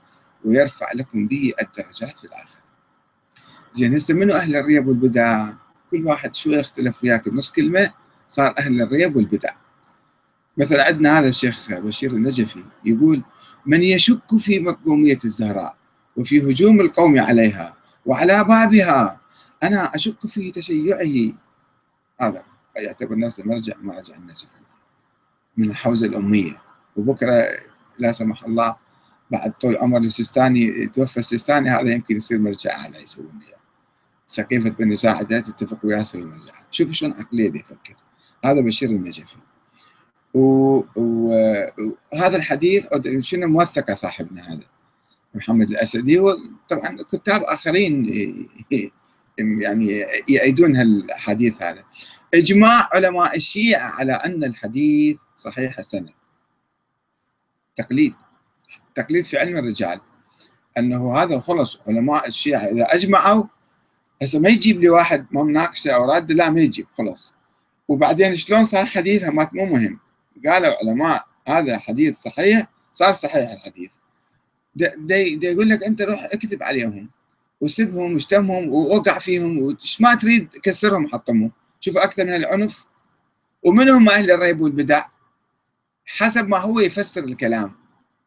ويرفع 0.45 0.93
لكم 0.93 1.27
به 1.27 1.53
الدرجات 1.63 2.17
في 2.17 2.25
الآخرة. 2.25 2.61
زين 3.73 3.95
هسه 3.95 4.15
منو 4.15 4.35
أهل 4.35 4.57
الريب 4.57 4.89
والبدع؟ 4.89 5.53
كل 5.91 6.07
واحد 6.07 6.35
شوي 6.35 6.55
يختلف 6.55 7.05
وياك 7.05 7.29
نص 7.29 7.51
كلمة 7.51 7.93
صار 8.29 8.55
أهل 8.59 8.83
الريب 8.83 9.17
والبدع. 9.17 9.51
مثلا 10.59 10.87
عندنا 10.87 11.19
هذا 11.19 11.29
الشيخ 11.29 11.71
بشير 11.71 12.11
النجفي 12.11 12.65
يقول 12.85 13.23
من 13.67 13.83
يشك 13.83 14.37
في 14.39 14.61
مقومية 14.61 15.19
الزهراء 15.25 15.77
وفي 16.17 16.53
هجوم 16.53 16.81
القوم 16.81 17.21
عليها 17.21 17.77
وعلى 18.07 18.45
بابها 18.45 19.21
أنا 19.63 19.95
أشك 19.95 20.27
في 20.27 20.51
تشيعه. 20.51 21.33
هذا 22.21 22.43
يعتبر 22.77 23.19
نفسه 23.19 23.45
مرجع 23.45 23.75
مراجع 23.81 24.17
النسف 24.17 24.49
من 25.57 25.71
الحوزة 25.71 26.07
الأمية. 26.07 26.63
وبكرة 26.97 27.45
لا 27.99 28.13
سمح 28.13 28.45
الله 28.45 28.77
بعد 29.31 29.53
طول 29.53 29.77
عمر 29.77 29.99
السيستاني 29.99 30.87
توفى 30.87 31.17
السيستاني 31.17 31.71
هذا 31.71 31.93
يمكن 31.93 32.17
يصير 32.17 32.39
مرجع 32.39 32.71
أعلى 32.77 33.03
يسوون 33.03 33.41
إياه 33.49 33.57
سقيفة 34.27 34.71
بني 34.71 34.97
ساعدة 34.97 35.41
تتفق 35.41 35.79
وياه 35.85 36.01
يسوي 36.01 36.25
مرجع 36.25 36.53
شوف 36.71 36.93
شلون 36.93 37.13
عقلية 37.13 37.49
يفكر. 37.49 37.97
هذا 38.45 38.61
بشير 38.61 38.89
النجفي 38.89 39.37
وهذا 40.35 42.37
الحديث 42.37 42.87
شنو 43.21 43.47
موثقة 43.47 43.95
صاحبنا 43.95 44.53
هذا؟ 44.53 44.65
محمد 45.35 45.71
الأسدي. 45.71 46.19
وطبعا 46.19 46.97
كتاب 47.13 47.43
آخرين 47.43 48.07
يعني 49.39 50.07
يأيدون 50.29 50.77
هالحديث 50.77 51.63
هذا. 51.63 51.85
إجماع 52.35 52.89
علماء 52.93 53.37
الشيعة 53.37 53.89
على 53.89 54.13
أن 54.13 54.45
الحديث 54.45 55.19
صحيح 55.37 55.79
السند. 55.79 56.11
تقليد. 57.77 58.15
تقليد 58.95 59.25
في 59.25 59.39
علم 59.39 59.57
الرجال. 59.57 60.01
أنه 60.79 61.17
هذا 61.17 61.41
خلص 61.41 61.79
علماء 61.89 62.29
الشيعة. 62.29 62.61
إذا 62.61 62.95
أجمعوا 62.95 63.45
هسه 64.23 64.39
ما 64.39 64.49
يجيب 64.49 64.81
لي 64.81 64.89
واحد 64.89 65.27
ما 65.31 65.43
مناقشة 65.43 65.91
أو 65.91 66.13
رد 66.13 66.33
لا 66.33 66.51
ما 66.51 66.61
يجيب 66.61 66.87
خلص 66.93 67.35
وبعدين 67.89 68.37
شلون 68.37 68.65
صار 68.65 68.87
حديثها؟ 68.87 69.31
ما 69.31 69.49
مو 69.53 69.65
مهم. 69.65 69.99
قالوا 70.47 70.75
علماء 70.83 71.27
هذا 71.49 71.79
حديث 71.79 72.19
صحيح 72.19 72.67
صار 72.93 73.13
صحيح 73.13 73.51
الحديث. 73.53 73.91
دي, 74.75 75.37
دي 75.37 75.47
يقول 75.47 75.69
لك 75.69 75.85
أنت 75.85 76.03
روح 76.03 76.25
اكتب 76.25 76.63
عليهم 76.63 77.11
وسبهم 77.61 78.15
واشتمهم 78.15 78.69
ووقع 78.69 79.19
فيهم 79.19 79.59
وش 79.59 80.01
ما 80.01 80.15
تريد 80.15 80.49
كسرهم 80.63 81.09
حطمهم 81.09 81.53
شوف 81.81 81.97
أكثر 81.97 82.25
من 82.25 82.35
العنف. 82.35 82.87
ومن 83.63 83.89
هم 83.89 84.09
أهل 84.09 84.31
الريب 84.31 84.61
والبدع. 84.61 85.05
حسب 86.07 86.49
ما 86.49 86.59
هو 86.59 86.81
يفسر 86.81 87.25
الكلام. 87.25 87.73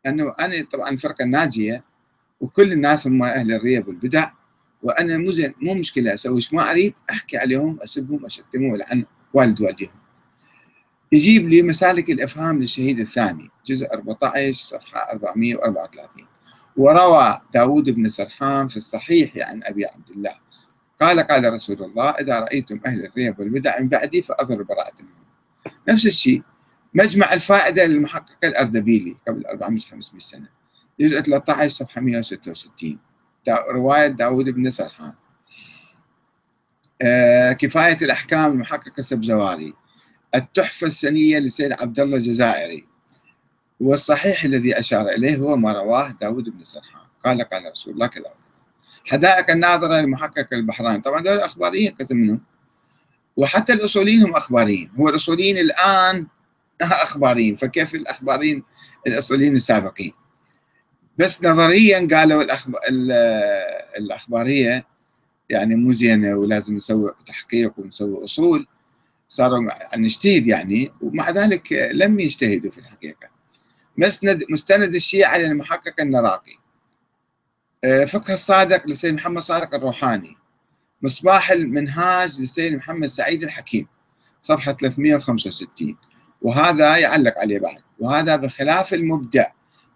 أنه 0.06 0.36
أنا 0.40 0.66
طبعا 0.72 0.90
الفرقة 0.90 1.24
الناجية 1.24 1.84
وكل 2.40 2.74
الناس 2.74 3.08
هم 3.08 3.24
أهل 3.24 3.52
الريب 3.52 3.88
والبدع. 3.88 4.32
وأنا 4.84 5.18
مو 5.18 5.32
زين 5.32 5.54
مو 5.62 5.74
مشكلة 5.74 6.14
أسوي 6.14 6.36
إيش 6.36 6.54
ما 6.54 6.72
أريد 6.72 6.94
أحكي 7.10 7.38
عليهم 7.38 7.80
أسبهم 7.84 8.26
أشتمهم 8.26 8.72
ولعن 8.72 9.06
والد 9.34 9.62
والديهم. 9.62 10.00
يجيب 11.12 11.50
لي 11.50 11.62
مسالك 11.62 12.10
الإفهام 12.10 12.60
للشهيد 12.60 13.00
الثاني 13.00 13.50
جزء 13.66 13.94
14 13.94 14.54
صفحة 14.54 15.12
434 15.12 16.28
وروى 16.78 17.42
داود 17.54 17.90
بن 17.90 18.10
سرحان 18.10 18.68
في 18.68 18.78
الصحيح 18.78 19.34
عن 19.38 19.64
أبي 19.64 19.86
عبد 19.86 20.10
الله. 20.10 20.34
قال 21.00 21.20
قال 21.20 21.54
رسول 21.54 21.84
الله 21.84 22.10
إذا 22.10 22.40
رأيتم 22.40 22.80
أهل 22.86 23.06
الريب 23.06 23.40
والبدع 23.40 23.80
من 23.80 23.90
بعدي 23.90 24.22
فأظهروا 24.22 24.66
براءة 24.66 25.02
منهم. 25.02 25.26
نفس 25.90 26.06
الشيء 26.06 26.44
مجمع 26.94 27.34
الفائدة 27.34 27.86
للمحقق 27.86 28.38
الأردبيلي 28.44 29.18
قبل 29.28 29.46
400 29.46 29.82
500 29.82 30.20
سنة. 30.20 30.50
جزء 31.00 31.20
13 31.20 31.68
صفحة 31.68 32.02
166 32.02 32.92
دا 32.92 33.09
رواية 33.50 34.08
داود 34.08 34.46
بن 34.46 34.72
سرحان. 34.72 35.14
آه، 37.02 37.54
كفاية 37.54 37.98
الأحكام 38.02 38.52
المحقق 38.52 38.94
السبزواري 38.98 39.74
التحفة 40.36 40.88
السنية 40.88 41.40
لسيد 41.40 41.72
عبد 41.72 42.00
الله 42.00 42.18
الجزائري. 42.18 42.88
والصحيح 43.80 44.44
الذي 44.44 44.80
أشار 44.80 45.10
إليه 45.10 45.38
هو 45.38 45.56
ما 45.56 45.72
رواه 45.72 46.16
داود 46.22 46.50
بن 46.50 46.64
سرحان. 46.64 47.08
قال 47.26 47.42
قال 47.42 47.72
رسول 47.72 47.94
الله 47.94 48.08
كذا 48.08 48.24
حدائق 49.06 49.52
الناظرة 49.52 50.02
للمحقق 50.02 50.48
البحراني 50.54 51.02
طبعا 51.02 51.24
دول 51.24 51.40
أخباريين 51.40 51.92
قسم 51.92 52.18
منهم. 52.18 52.42
وحتى 53.38 53.74
الأصوليين 53.74 54.24
هم 54.24 54.36
أخباريين. 54.36 54.92
هو 55.00 55.10
الأصوليين 55.10 55.58
الآن 55.58 56.28
أخباريين. 56.82 57.56
فكيف 57.56 57.96
الأخباريين 57.96 58.64
الأصوليين 59.08 59.56
السابقين؟ 59.56 60.14
بس 61.20 61.44
نظريا 61.44 62.08
قالوا 62.12 62.42
الأخبار 62.42 62.82
الأخبارية 63.98 64.86
يعني 65.50 65.76
مو 65.76 65.94
زينة 65.94 66.36
ولازم 66.36 66.78
نسوي 66.78 67.14
تحقيق 67.26 67.74
ونسوي 67.78 68.24
أصول. 68.24 68.68
صاروا 69.30 69.70
نجتهد 69.98 70.48
يعني 70.48 70.92
ومع 71.02 71.30
ذلك 71.30 71.74
لم 71.94 72.20
يجتهدوا 72.20 72.72
في 72.72 72.78
الحقيقة. 72.78 73.30
مسند 73.98 74.44
مستند 74.50 74.96
الشيعة 74.96 75.38
للمحقق 75.38 76.02
النراقي. 76.02 76.56
آه، 77.84 78.06
فقه 78.06 78.34
الصادق 78.34 78.88
للسيد 78.88 79.14
محمد 79.14 79.42
صادق 79.42 79.76
الروحاني. 79.76 80.38
مصباح 81.02 81.52
المنهاج 81.52 82.40
للسيد 82.40 82.76
محمد 82.76 83.08
سعيد 83.08 83.44
الحكيم 83.44 83.88
صفحة 84.42 84.72
365 84.72 85.98
وهذا 86.42 86.98
يعلق 86.98 87.40
عليه 87.40 87.60
بعد. 87.60 87.82
وهذا 88.00 88.36
بخلاف 88.36 88.94
المبدع. 88.94 89.46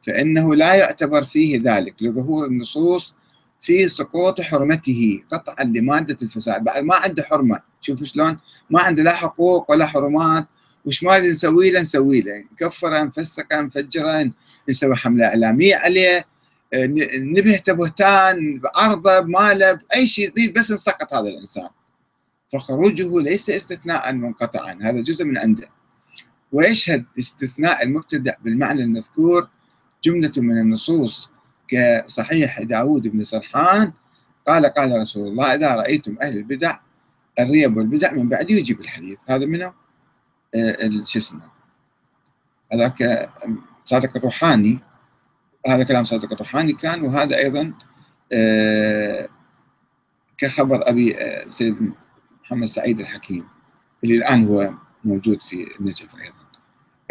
فإنه 0.03 0.55
لا 0.55 0.73
يعتبر 0.73 1.23
فيه 1.23 1.61
ذلك 1.63 1.95
لظهور 2.01 2.45
النصوص 2.45 3.15
في 3.59 3.89
سقوط 3.89 4.41
حرمته 4.41 5.23
قطعا 5.31 5.63
لمادة 5.63 6.17
الفساد. 6.21 6.63
بعد 6.63 6.83
ما 6.83 6.95
عنده 6.95 7.23
حرمة 7.23 7.59
شوفوا 7.81 8.05
شلون؟ 8.05 8.37
ما 8.69 8.81
عنده 8.81 9.03
لا 9.03 9.13
حقوق 9.13 9.71
ولا 9.71 9.85
حرمات 9.85 10.45
وش 10.85 11.03
ما 11.03 11.19
نسوي 11.19 11.71
له 11.71 11.81
نسوي 11.81 12.21
له 12.21 12.43
نكفره 12.53 13.03
نفسقه 13.03 13.61
نفجره 13.61 14.31
نسوي 14.69 14.95
حملة 14.95 15.25
إعلامية 15.25 15.75
عليه 15.75 16.25
نبهته 16.73 17.73
بهتان 17.73 18.59
بعرضه 18.59 19.19
بماله 19.19 19.73
بأي 19.73 20.07
شيء 20.07 20.29
يريد 20.29 20.53
بس 20.53 20.71
نسقط 20.71 21.13
هذا 21.13 21.29
الإنسان. 21.29 21.69
فخروجه 22.53 23.21
ليس 23.21 23.49
استثناء 23.49 24.13
منقطعا. 24.13 24.79
هذا 24.81 25.01
جزء 25.01 25.25
من 25.25 25.37
عنده. 25.37 25.69
ويشهد 26.51 27.05
استثناء 27.19 27.83
المبتدع 27.83 28.33
بالمعنى 28.43 28.83
المذكور 28.83 29.47
جملة 30.03 30.31
من 30.37 30.57
النصوص 30.57 31.29
كصحيح 31.67 32.61
داود 32.61 33.07
بن 33.07 33.23
سرحان 33.23 33.93
قال 34.47 34.65
قال 34.65 34.99
رسول 35.01 35.27
الله 35.27 35.55
إذا 35.55 35.75
رأيتم 35.75 36.17
أهل 36.21 36.37
البدع 36.37 36.79
الريب 37.39 37.77
والبدع 37.77 38.13
من 38.13 38.29
بعد 38.29 38.49
يجيب 38.49 38.79
الحديث. 38.79 39.17
هذا 39.25 39.45
منه 39.45 39.73
آه، 40.55 40.89
شو 41.03 41.19
اسمه؟ 41.19 41.41
هذاك 42.73 43.29
صادق 43.85 44.17
الروحاني. 44.17 44.79
هذا 45.67 45.83
كلام 45.83 46.03
صادق 46.03 46.33
الروحاني 46.33 46.73
كان 46.73 47.03
وهذا 47.03 47.37
أيضا 47.37 47.73
آه، 48.31 49.27
كخبر 50.37 50.89
أبي 50.89 51.17
آه، 51.17 51.47
سيد 51.47 51.93
محمد 52.43 52.67
سعيد 52.67 52.99
الحكيم 52.99 53.47
اللي 54.03 54.15
الآن 54.15 54.47
هو 54.47 54.73
موجود 55.03 55.41
في 55.41 55.67
النجف 55.79 56.15
أيضا. 56.21 56.42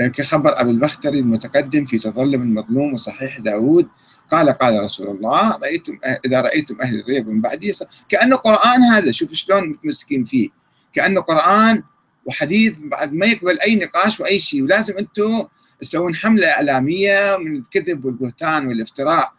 كخبر 0.08 0.60
أبي 0.60 0.70
البختري 0.70 1.18
المتقدم 1.18 1.84
في 1.84 1.98
تظلم 1.98 2.42
المظلوم 2.42 2.94
وصحيح 2.94 3.38
داود 3.38 3.88
قال 4.30 4.50
قال 4.50 4.80
رسول 4.84 5.08
الله 5.08 5.56
رأيتم 5.56 5.98
إذا 6.26 6.40
رأيتم 6.40 6.80
أهل 6.80 7.00
الريب 7.00 7.28
من 7.28 7.40
بعدي 7.40 7.72
كأنه 8.08 8.36
قرآن 8.36 8.82
هذا 8.82 9.10
شوف 9.12 9.32
شلون 9.32 9.68
متمسكين 9.68 10.24
فيه. 10.24 10.48
كأنه 10.92 11.20
قرآن 11.20 11.82
وحديث 12.26 12.78
بعد 12.78 13.12
ما 13.12 13.26
يقبل 13.26 13.60
أي 13.60 13.76
نقاش 13.76 14.20
وأي 14.20 14.40
شيء 14.40 14.62
ولازم 14.62 14.98
أنتم 14.98 15.44
تسوون 15.80 16.14
حملة 16.14 16.46
إعلامية 16.50 17.36
من 17.36 17.56
الكذب 17.56 18.04
والبهتان 18.04 18.66
والافتراء 18.66 19.32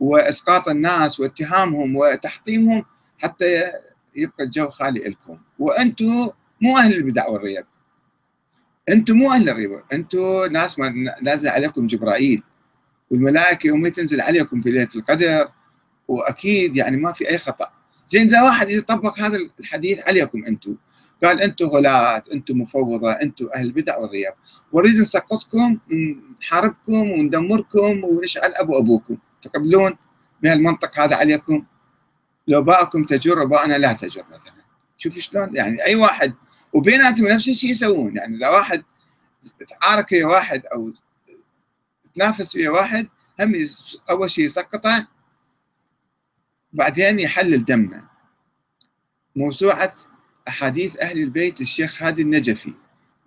وإسقاط 0.00 0.68
الناس 0.68 1.20
واتهامهم 1.20 1.96
وتحطيمهم 1.96 2.84
حتى 3.18 3.72
يبقى 4.16 4.44
الجو 4.44 4.68
خالي 4.68 5.00
لكم. 5.00 5.38
وأنتم 5.58 6.28
مو 6.60 6.78
أهل 6.78 6.94
البدع 6.94 7.28
والريب. 7.28 7.64
أنتم 8.90 9.16
مو 9.16 9.32
أهل 9.32 9.48
الربا 9.48 9.82
أنتم 9.92 10.44
ناس 10.52 10.78
ما 10.78 10.94
نازل 11.22 11.48
عليكم 11.48 11.86
جبرائيل 11.86 12.42
والملائكة 13.10 13.66
يوم 13.66 13.88
تنزل 13.88 14.20
عليكم 14.20 14.60
في 14.62 14.70
ليلة 14.70 14.88
القدر 14.96 15.48
وأكيد 16.08 16.76
يعني 16.76 16.96
ما 16.96 17.12
في 17.12 17.30
أي 17.30 17.38
خطأ. 17.38 17.70
زين 18.06 18.26
إذا 18.26 18.42
واحد 18.42 18.70
يطبق 18.70 19.20
هذا 19.20 19.38
الحديث 19.60 20.08
عليكم 20.08 20.44
أنتم 20.44 20.76
قال 21.24 21.40
أنتم 21.40 21.66
غلاة 21.66 22.22
أنتم 22.32 22.58
مفوضة 22.58 23.12
أنتم 23.12 23.48
أهل 23.54 23.66
البدع 23.66 23.98
والرياض. 23.98 24.32
ونريد 24.72 24.96
نسقطكم 24.96 25.78
نحاربكم 26.40 27.10
وندمركم 27.10 28.04
ونشعل 28.04 28.52
أبو 28.54 28.78
أبوكم. 28.78 29.16
تقبلون 29.42 29.96
بهالمنطق 30.42 31.00
هذا 31.00 31.16
عليكم؟ 31.16 31.64
لو 32.48 32.62
باءكم 32.62 33.04
تجر 33.04 33.38
وباءنا 33.38 33.78
لا 33.78 33.92
تجر 33.92 34.24
مثلا. 34.32 34.54
شوف 34.96 35.18
شلون؟ 35.18 35.56
يعني 35.56 35.84
أي 35.84 35.94
واحد 35.94 36.34
وبيناتهم 36.72 37.28
نفس 37.28 37.48
الشيء 37.48 37.70
يسوون. 37.70 38.16
يعني 38.16 38.36
إذا 38.36 38.48
واحد 38.48 38.84
تعارك 39.68 40.12
ويا 40.12 40.26
واحد 40.26 40.66
أو 40.66 40.92
تنافس 42.14 42.56
ويا 42.56 42.70
واحد 42.70 43.08
هم 43.40 43.66
أول 44.10 44.30
شيء 44.30 44.44
يسقطه 44.44 45.06
بعدين 46.72 47.20
يحلل 47.20 47.64
دمه. 47.64 48.10
موسوعة 49.36 49.94
أحاديث 50.48 51.00
أهل 51.00 51.18
البيت 51.18 51.60
للشيخ 51.60 52.02
هادي 52.02 52.22
النجفي 52.22 52.74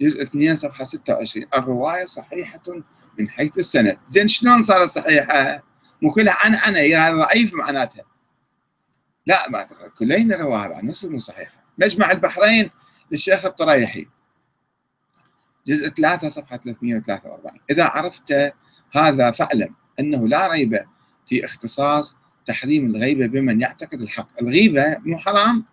جزء 0.01 0.21
2 0.21 0.55
صفحة 0.55 0.83
26 0.83 1.45
الرواية 1.55 2.05
صحيحة 2.05 2.63
من 3.19 3.29
حيث 3.29 3.59
السند. 3.59 3.97
زين 4.07 4.27
شلون 4.27 4.61
صارت 4.61 4.89
صحيحة؟ 4.89 5.63
مو 6.01 6.11
كلها 6.11 6.37
عن 6.45 6.55
عن 6.55 6.75
هي 6.75 7.11
ضعيف 7.13 7.53
معناتها. 7.53 8.03
لا 9.25 9.67
كلين 9.97 10.33
رواها 10.33 10.81
نفس 10.81 11.05
مو 11.05 11.19
صحيحة. 11.19 11.63
مجمع 11.77 12.11
البحرين 12.11 12.69
للشيخ 13.13 13.45
الطريحي. 13.45 14.07
جزء 15.67 15.89
3 15.89 16.29
صفحة 16.29 16.57
343 16.57 17.59
إذا 17.71 17.83
عرفت 17.83 18.53
هذا 18.91 19.31
فاعلم 19.31 19.75
أنه 19.99 20.27
لا 20.27 20.47
ريب 20.47 20.85
في 21.25 21.45
اختصاص 21.45 22.17
تحريم 22.45 22.95
الغيبة 22.95 23.25
بمن 23.25 23.61
يعتقد 23.61 24.01
الحق. 24.01 24.27
الغيبة 24.41 24.97
مو 25.05 25.17
حرام. 25.17 25.65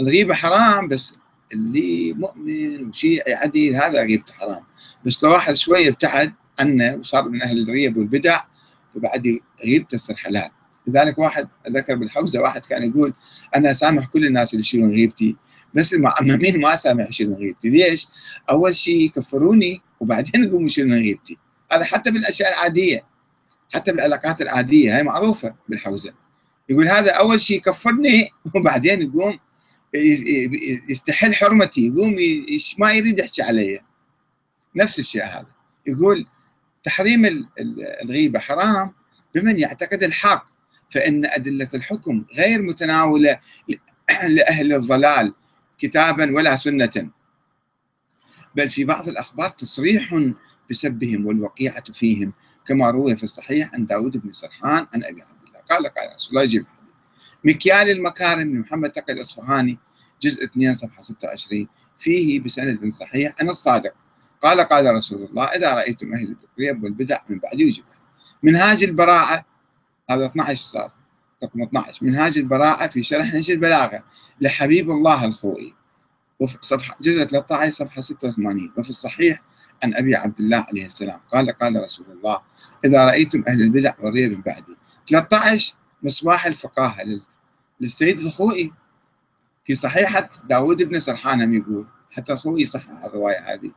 الغيبة 0.00 0.34
حرام 0.34 0.88
بس 0.88 1.14
اللي 1.52 2.12
مؤمن 2.12 2.88
وشيعي 2.88 3.34
عديد 3.34 3.74
هذا 3.74 4.02
غيبته 4.02 4.34
حرام. 4.34 4.64
بس 5.06 5.24
لو 5.24 5.32
واحد 5.32 5.54
شوية 5.54 5.88
ابتعد 5.88 6.32
عنه 6.60 6.94
وصار 6.94 7.28
من 7.28 7.42
أهل 7.42 7.62
الريب 7.62 7.96
والبدع 7.96 8.40
فبعد 8.94 9.38
غيبته 9.64 9.96
تصير 9.96 10.16
حلال. 10.16 10.50
لذلك 10.88 11.18
واحد 11.18 11.48
ذكر 11.70 11.94
بالحوزة 11.94 12.40
واحد 12.40 12.64
كان 12.64 12.90
يقول 12.90 13.14
أنا 13.56 13.72
سامح 13.72 14.06
كل 14.06 14.26
الناس 14.26 14.52
اللي 14.52 14.60
يشيلون 14.60 14.90
غيبتي 14.90 15.36
بس 15.74 15.94
المعممين 15.94 16.60
ما 16.60 16.76
سامح 16.76 17.08
يشيلون 17.08 17.34
غيبتي؟ 17.34 17.68
ليش؟ 17.68 18.08
أول 18.50 18.76
شيء 18.76 19.04
يكفروني 19.04 19.82
وبعدين 20.00 20.44
يقوموا 20.44 20.66
يشيلون 20.66 20.94
غيبتي. 20.94 21.38
هذا 21.72 21.84
حتى 21.84 22.10
بالأشياء 22.10 22.48
العادية 22.48 23.04
حتى 23.74 23.92
بالعلاقات 23.92 24.42
العادية 24.42 24.96
هاي 24.96 25.02
معروفة 25.02 25.54
بالحوزة. 25.68 26.12
يقول 26.68 26.88
هذا 26.88 27.10
أول 27.10 27.40
شيء 27.40 27.56
يكفرني 27.56 28.30
وبعدين 28.54 29.02
يقوم 29.02 29.38
يستحل 30.88 31.34
حرمتي 31.34 31.86
يقوم 31.86 32.16
ما 32.78 32.92
يريد 32.92 33.18
يحكي 33.18 33.42
علي. 33.42 33.80
نفس 34.76 34.98
الشيء 34.98 35.24
هذا. 35.24 35.46
يقول 35.86 36.26
تحريم 36.82 37.46
الغيبة 38.02 38.38
حرام 38.38 38.92
بمن 39.34 39.58
يعتقد 39.58 40.02
الحق. 40.02 40.57
فإن 40.90 41.26
أدلة 41.26 41.68
الحكم 41.74 42.24
غير 42.34 42.62
متناولة 42.62 43.40
لأهل 44.28 44.72
الضلال 44.74 45.34
كتابا 45.78 46.34
ولا 46.36 46.56
سنة. 46.56 47.10
بل 48.54 48.68
في 48.68 48.84
بعض 48.84 49.08
الأخبار 49.08 49.48
تصريح 49.48 50.32
بسبهم 50.70 51.26
والوقيعة 51.26 51.92
فيهم 51.92 52.32
كما 52.66 52.90
روي 52.90 53.16
في 53.16 53.22
الصحيح 53.22 53.74
عن 53.74 53.86
داود 53.86 54.16
بن 54.16 54.32
سرحان 54.32 54.86
عن 54.94 55.04
أبي 55.04 55.22
عبد 55.22 55.48
الله. 55.48 55.60
قال 55.70 55.86
قال 55.86 56.14
رسول 56.14 56.30
الله 56.30 56.42
يجيب 56.42 56.62
الحديث 56.62 56.82
مكيال 57.44 57.90
المكارم 57.90 58.48
من 58.48 58.60
محمد 58.60 58.90
تقي 58.90 59.12
الأصفهاني 59.12 59.78
جزء 60.22 60.44
2 60.44 60.74
صفحة 60.74 61.02
26 61.02 61.68
فيه 61.98 62.40
بسند 62.40 62.88
صحيح 62.88 63.34
عن 63.40 63.48
الصادق. 63.48 63.94
قال 64.40 64.60
قال 64.60 64.94
رسول 64.94 65.24
الله 65.24 65.44
إذا 65.44 65.74
رأيتم 65.74 66.14
أهل 66.14 66.36
الريب 66.58 66.84
والبدع 66.84 67.18
من 67.28 67.38
بعد 67.38 67.60
يجب 67.60 67.84
منهاج 68.42 68.82
البراعة 68.82 69.46
هذا 70.10 70.26
12 70.26 70.62
صار 70.62 70.92
رقم 71.44 71.62
12 71.62 72.06
منهاج 72.06 72.38
البراءة 72.38 72.86
في 72.86 73.02
شرح 73.02 73.34
نهج 73.34 73.50
البلاغة 73.50 74.04
لحبيب 74.40 74.90
الله 74.90 75.24
الخوئي. 75.24 75.74
وفي 76.40 76.58
صفحة 76.60 76.96
جزء 77.00 77.24
13 77.24 77.70
صفحة 77.70 78.00
86 78.00 78.72
وفي 78.78 78.90
الصحيح 78.90 79.42
عن 79.84 79.94
أبي 79.94 80.16
عبد 80.16 80.40
الله 80.40 80.66
عليه 80.68 80.86
السلام 80.86 81.20
قال 81.32 81.50
قال 81.50 81.82
رسول 81.82 82.06
الله 82.10 82.40
إذا 82.84 83.04
رأيتم 83.04 83.44
أهل 83.48 83.62
البدع 83.62 83.94
والريب 83.98 84.32
من 84.32 84.40
بعدي. 84.40 84.76
13 85.08 85.74
مصباح 86.02 86.46
الفقاهة 86.46 87.20
للسيد 87.80 88.20
الخوئي. 88.20 88.72
في 89.64 89.74
صحيحة 89.74 90.28
داود 90.44 90.82
بن 90.82 91.00
سرحان 91.00 91.54
يقول 91.54 91.86
حتى 92.12 92.34
أخوي 92.34 92.62
يصحح 92.62 93.04
الرواية 93.04 93.54
هذه. 93.54 93.72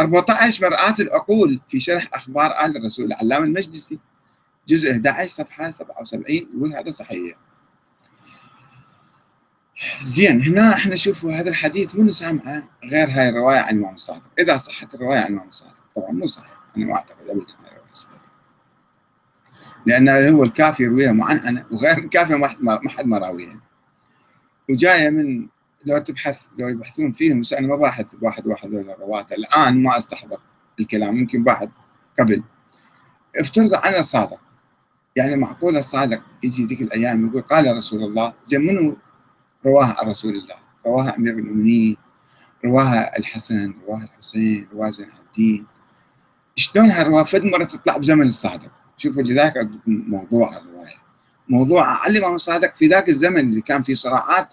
14 0.00 0.70
مرآة 0.70 0.94
العقول 1.00 1.60
في 1.68 1.80
شرح 1.80 2.08
أخبار 2.14 2.50
آل 2.64 2.76
الرسول. 2.76 3.06
العلامة 3.06 3.44
المجلسي 3.44 3.98
جزء 4.68 4.92
11 4.92 5.30
صفحة 5.32 5.70
77 5.70 6.24
يقول 6.54 6.74
هذا 6.74 6.90
صحيح. 6.90 7.36
زين 10.02 10.42
هنا 10.42 10.72
إحنا 10.72 10.96
شوفوا 10.96 11.32
هذا 11.32 11.48
الحديث 11.48 11.94
منو 11.94 12.10
سامعه؟ 12.12 12.68
غير 12.84 13.10
هاي 13.10 13.28
الرواية 13.28 13.58
عن 13.58 13.74
الإمام 13.74 13.94
الصادق. 13.94 14.30
إذا 14.38 14.56
صحت 14.56 14.94
الرواية 14.94 15.18
عن 15.18 15.26
الإمام 15.26 15.48
الصادق 15.48 15.76
طبعا 15.96 16.10
مو 16.10 16.26
صحيح. 16.26 16.56
أنا 16.76 16.86
ما 16.86 16.94
أعتقد 16.94 17.28
أبدا 17.28 17.32
أنها 17.60 17.72
رواية 17.72 17.92
صحيحة. 17.92 18.24
لأن 19.86 20.08
هو 20.08 20.44
الكافي 20.44 20.82
يرويها 20.82 21.12
معنعنة 21.12 21.66
وغير 21.70 21.98
الكافي 21.98 22.34
ما 22.60 22.88
حد 22.88 23.06
ما 23.06 23.18
راويها. 23.18 23.60
وجاية 24.70 25.10
من 25.10 25.48
لو 25.86 25.98
تبحث 25.98 26.46
لو 26.58 26.68
يبحثون 26.68 27.12
فيهم 27.12 27.40
بس 27.40 27.52
أنا 27.52 27.66
ما 27.66 27.76
باحث 27.76 28.06
واحد 28.22 28.46
واحد 28.46 28.74
الرواة 28.74 29.26
الآن 29.32 29.82
ما 29.82 29.98
أستحضر 29.98 30.40
الكلام 30.80 31.14
ممكن 31.14 31.44
باحث 31.44 31.68
قبل. 32.18 32.42
افترض 33.36 33.74
أنا 33.74 34.02
صادق. 34.02 34.40
يعني 35.16 35.36
معقول 35.36 35.76
الصادق 35.76 36.22
يجي 36.42 36.66
ذيك 36.66 36.82
الأيام 36.82 37.26
يقول 37.26 37.42
قال 37.42 37.76
رسول 37.76 38.02
الله 38.02 38.32
زين 38.42 38.60
منو 38.60 38.96
رواها 39.66 39.96
عن 39.98 40.10
رسول 40.10 40.34
الله؟ 40.34 40.54
رواها 40.86 41.16
أمير 41.16 41.32
المؤمنين 41.32 41.96
رواها 42.64 43.18
الحسن 43.18 43.74
رواها 43.86 44.04
الحسين 44.04 44.68
رواها 44.72 44.90
زين 44.90 45.06
الدين 45.26 45.66
شلون 46.54 46.90
هالرواة 46.90 47.22
فد 47.22 47.44
مرة 47.44 47.64
تطلع 47.64 47.96
بزمن 47.96 48.26
الصادق. 48.26 48.70
شوفوا 48.96 49.22
لذلك 49.22 49.70
موضوع 49.86 50.56
الرواية. 50.56 51.00
موضوع 51.48 52.04
علم 52.04 52.34
الصادق 52.34 52.76
في 52.76 52.86
ذاك 52.86 53.08
الزمن 53.08 53.40
اللي 53.40 53.60
كان 53.60 53.82
فيه 53.82 53.94
صراعات 53.94 54.48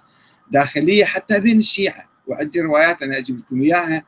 داخلية 0.51 1.05
حتى 1.05 1.39
بين 1.39 1.57
الشيعة. 1.57 2.09
وعندي 2.27 2.61
روايات 2.61 3.03
أنا 3.03 3.17
أجيب 3.17 3.39
لكم 3.39 3.61
إياها 3.61 4.03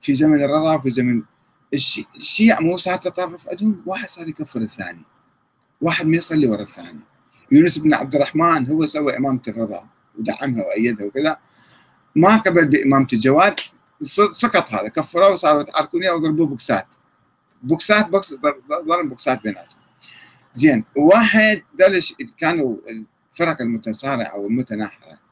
في 0.00 0.14
زمن 0.14 0.42
الرضا 0.42 0.78
في 0.78 0.90
زمن 0.90 1.22
الشيعة 2.16 2.60
مو 2.60 2.76
صار 2.76 2.96
تطرف 2.96 3.48
عندهم 3.48 3.82
واحد 3.86 4.08
صار 4.08 4.28
يكفر 4.28 4.60
الثاني. 4.60 5.02
واحد 5.80 6.06
ما 6.06 6.16
يصلي 6.16 6.46
ورا 6.46 6.62
الثاني. 6.62 7.00
يونس 7.52 7.78
بن 7.78 7.94
عبد 7.94 8.14
الرحمن 8.14 8.66
هو 8.66 8.86
سوى 8.86 9.16
إمامة 9.16 9.40
الرضا 9.48 9.88
ودعمها 10.18 10.64
وأيدها 10.66 11.06
وكذا. 11.06 11.36
ما 12.16 12.36
قبل 12.36 12.68
بإمامة 12.68 13.06
الجواد 13.12 13.60
سقط 14.32 14.74
هذا. 14.74 14.88
كفروه 14.88 15.32
وصاروا 15.32 15.62
يتعاركون 15.62 16.08
وضربوه 16.08 16.46
بوكسات. 16.46 16.86
بوكسات 17.62 18.08
box 18.08 18.34
ضرب 18.88 19.08
بوكسات 19.08 19.42
بيناتهم. 19.42 19.80
زين 20.52 20.84
واحد 20.96 21.62
دلش 21.78 22.14
كانوا 22.38 22.76
الفرق 23.32 23.60
المتصارعة 23.60 24.26
أو 24.26 24.46
المتناحرة 24.46 25.23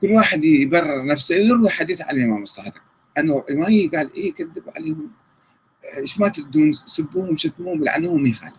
كل 0.00 0.12
واحد 0.12 0.44
يبرر 0.44 1.06
نفسه 1.06 1.34
يروي 1.34 1.70
حديث 1.70 2.02
عن 2.02 2.16
الإمام 2.16 2.42
الصادق. 2.42 2.82
أنه 3.18 3.44
ما 3.50 3.66
قال 3.66 4.14
إيه 4.14 4.34
كذب 4.34 4.62
عليهم. 4.76 5.10
إيش 5.96 6.18
ما 6.18 6.28
تردون 6.28 6.72
سبوهم 6.72 7.36
شتموهم 7.36 7.84
لعنوهم 7.84 8.26
يخالف. 8.26 8.54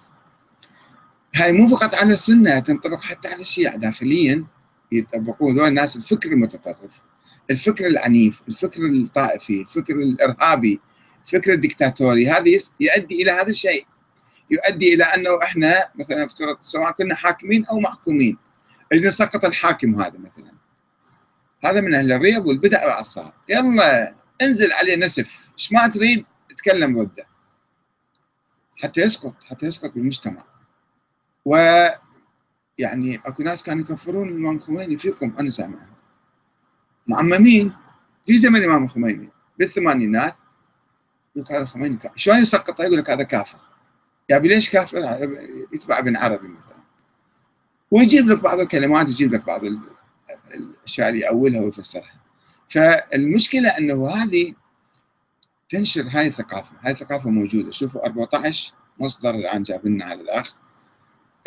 هاي 1.36 1.52
مو 1.52 1.68
فقط 1.68 1.96
على 1.96 2.14
السنة 2.14 2.60
تنطبق 2.60 3.02
حتى 3.02 3.28
على 3.28 3.42
الشيعة. 3.42 3.76
داخليا 3.76 4.46
يطبقوه 4.92 5.54
ذول 5.54 5.68
الناس 5.68 5.96
الفكر 5.96 6.32
المتطرف 6.32 7.02
الفكر 7.50 7.88
العنيف 7.88 8.42
الفكر 8.48 8.86
الطائفي 8.86 9.62
الفكر 9.62 9.96
الإرهابي 9.96 10.80
الفكر 11.26 11.54
الدكتاتوري. 11.54 12.30
هذا 12.30 12.60
يؤدي 12.80 13.22
إلى 13.22 13.32
هذا 13.32 13.50
الشيء. 13.50 13.86
يؤدي 14.52 14.94
إلى 14.94 15.04
أنه 15.04 15.44
إحنا 15.44 15.90
مثلا 15.96 16.26
افترض 16.26 16.58
سواء 16.62 16.92
كنا 16.92 17.16
حاكمين 17.16 17.66
أو 17.66 17.80
محكومين. 17.80 18.38
نسقط 18.94 19.46
الحاكم 19.46 20.02
هذا 20.02 20.18
مثلا. 20.18 20.57
هذا 21.66 21.82
من 21.82 21.94
أهل 21.94 22.12
الريب 22.12 22.46
والبدع 22.46 22.86
والعصار. 22.86 23.34
يلا 23.50 24.16
انزل 24.42 24.72
عليه 24.72 24.96
نسف. 24.96 25.50
إيش 25.54 25.72
ما 25.72 25.88
تريد 25.88 26.26
تكلم 26.58 27.04
ضده 27.04 27.28
حتى 28.76 29.02
يسقط 29.02 29.36
حتى 29.44 29.66
يسقط 29.66 29.94
بالمجتمع. 29.94 30.44
و 31.46 31.56
يعني 32.78 33.22
أكو 33.26 33.44
ناس 33.44 33.64
كانوا 33.64 33.82
يكفرون 33.82 34.30
الامام 34.30 34.56
الخميني 34.56 34.98
فيكم 34.98 35.36
أنا 35.40 35.50
سامع 35.50 35.86
معممين. 37.08 37.74
في 38.26 38.38
زمن 38.38 38.56
الامام 38.56 38.84
الخميني 38.84 39.30
بالثمانينات. 39.60 40.36
يقول 41.36 41.56
هذا 41.56 41.62
الخميني 41.62 42.00
شلون 42.16 42.38
يسقطه 42.38 42.84
يقول 42.84 42.98
لك 42.98 43.10
هذا 43.10 43.24
كافر. 43.24 43.60
يا 44.30 44.40
ليش 44.40 44.70
كافر؟ 44.70 44.98
يتبع 45.74 46.00
ابن 46.00 46.18
عربي 46.18 46.48
مثلا. 46.48 46.78
ويجيب 47.92 48.30
لك 48.30 48.40
بعض 48.40 48.60
الكلمات 48.60 49.08
ويجيب 49.08 49.34
لك 49.34 49.46
بعض 49.46 49.66
الاشياء 49.66 49.97
اللي 51.00 51.20
يأولها 51.20 51.62
ويفسرها. 51.62 52.22
فالمشكلة 52.70 53.70
أنه 53.70 54.10
هذه 54.10 54.54
تنشر 55.70 56.08
هاي 56.12 56.28
الثقافة. 56.28 56.76
هاي 56.82 56.92
الثقافة 56.92 57.30
موجودة. 57.30 57.72
شوفوا 57.72 58.06
14 58.06 58.74
مصدر 59.00 59.30
الآن 59.30 59.64
جاب 59.64 59.88
لنا 59.88 60.14
هذا 60.14 60.22
الأخ 60.22 60.56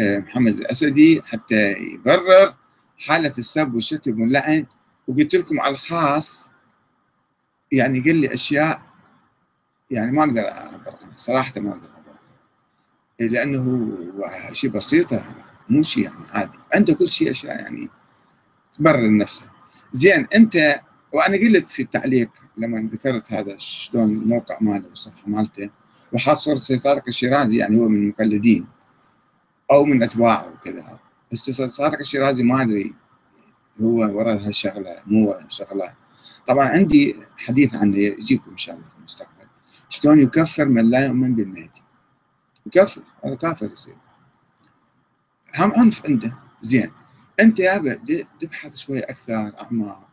آه، 0.01 0.19
محمد 0.19 0.59
الأسدي 0.59 1.23
حتى 1.23 1.73
يبرر 1.73 2.55
حالة 2.99 3.33
السب 3.39 3.75
والشتم 3.75 4.21
واللعن. 4.21 4.67
وقلت 5.09 5.35
لكم 5.35 5.61
على 5.61 5.73
الخاص 5.73 6.49
يعني 7.73 8.01
قال 8.01 8.17
لي 8.17 8.35
أشياء 8.35 8.83
يعني 9.91 10.13
ما 10.13 10.25
أقدر 10.25 10.49
أعبر 10.49 10.97
عنها. 11.03 11.17
صراحة 11.17 11.61
ما 11.61 11.71
أقدر 11.71 11.89
أعبر 11.89 12.11
عنها. 13.21 13.29
لأنه 13.29 13.93
شيء 14.53 14.71
بسيطه 14.71 15.25
مو 15.69 15.83
شيء 15.83 16.05
يعني 16.05 16.25
عادي. 16.31 16.59
عنده 16.75 16.95
كل 16.95 17.09
شيء 17.09 17.31
أشياء 17.31 17.61
يعني 17.61 17.91
تبرر 18.75 19.17
نفسه 19.17 19.47
زين 19.93 20.27
أنت 20.35 20.81
وأنا 21.13 21.37
قلت 21.37 21.69
في 21.69 21.83
التعليق 21.83 22.31
لما 22.57 22.89
ذكرت 22.93 23.33
هذا 23.33 23.57
شلون 23.59 24.11
الموقع 24.11 24.59
ماله 24.61 24.89
والصفحة 24.89 25.23
مالته 25.27 25.71
وحاط 26.13 26.37
صورة 26.37 26.59
صادق 26.59 27.03
الشيرازي 27.09 27.57
يعني 27.57 27.79
هو 27.79 27.89
من 27.89 27.97
المقلدين 28.03 28.67
أو 29.71 29.85
من 29.85 30.03
أتباعه 30.03 30.53
وكذا. 30.53 30.99
بس 31.33 31.51
صادق 31.51 31.99
الشيرازي 31.99 32.43
ما 32.43 32.63
أدري 32.63 32.95
هو 33.83 34.19
ورا 34.19 34.35
هالشغلة 34.35 35.03
مو 35.07 35.29
ورا 35.29 35.45
هالشغلة. 35.45 35.95
طبعا 36.47 36.69
عندي 36.69 37.17
حديث 37.37 37.75
عنه 37.75 37.97
يجيكم 37.97 38.51
إن 38.51 38.59
شاء 38.59 38.77
الله 38.77 38.89
في 38.89 38.99
المستقبل. 38.99 39.47
شلون 39.89 40.23
يكفر 40.23 40.69
من 40.69 40.91
لا 40.91 41.07
يؤمن 41.07 41.35
بالمهدي 41.35 41.83
يكفر 42.67 43.03
هذا 43.25 43.35
كافر 43.35 43.73
يصير. 43.73 43.97
هم 45.59 45.73
عنف 45.73 46.07
عنده. 46.07 46.35
زين. 46.63 46.91
أنت 47.41 47.59
يابا 47.59 48.01
تبحث 48.41 48.77
شوي 48.77 49.01
أكثر 49.01 49.53
اعمق 49.63 50.11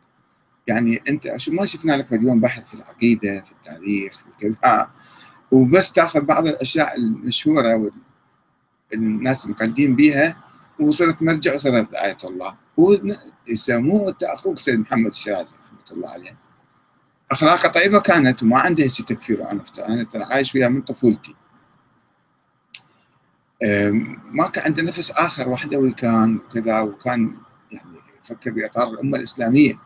يعني 0.66 1.02
أنت 1.08 1.36
شو 1.36 1.52
ما 1.52 1.64
شفنا 1.64 1.92
لك 1.92 2.12
اليوم 2.12 2.40
بحث 2.40 2.68
في 2.68 2.74
العقيدة 2.74 3.40
في 3.40 3.52
التاريخ 3.52 4.18
في 4.18 4.24
كذا. 4.40 4.90
وبس 5.50 5.92
تأخذ 5.92 6.20
بعض 6.20 6.46
الأشياء 6.46 6.96
المشهورة 6.96 7.92
والناس 8.92 9.46
مقلدين 9.46 9.96
بها 9.96 10.36
وصرت 10.80 11.22
مرجع 11.22 11.54
وصرت 11.54 11.94
آية 11.94 12.16
الله. 12.24 12.56
ويسموه 12.76 14.16
أخوك 14.22 14.58
سيد 14.58 14.80
محمد 14.80 15.06
الشيرازي 15.06 15.54
رحمة 15.54 15.96
الله 15.96 16.08
عليه. 16.10 16.36
أخلاقه 17.30 17.68
طيبة 17.68 18.00
كانت 18.00 18.42
وما 18.42 18.58
عنده 18.58 18.84
هيك 18.84 19.02
تكفير. 19.02 19.50
أنا 19.50 19.64
أنا 19.78 20.04
ترى 20.04 20.22
عايش 20.22 20.54
وياه 20.54 20.68
من 20.68 20.82
طفولتي. 20.82 21.34
ما 24.32 24.48
كان 24.48 24.64
عنده 24.64 24.82
نفس 24.82 25.10
آخر 25.10 25.48
وحدوي 25.48 25.92
كان 25.92 26.36
وكذا 26.36 26.80
وكان 26.80 27.36
يعني 27.72 27.98
يفكر 28.24 28.50
بأطار 28.50 28.88
الأمة 28.88 29.18
الإسلامية. 29.18 29.80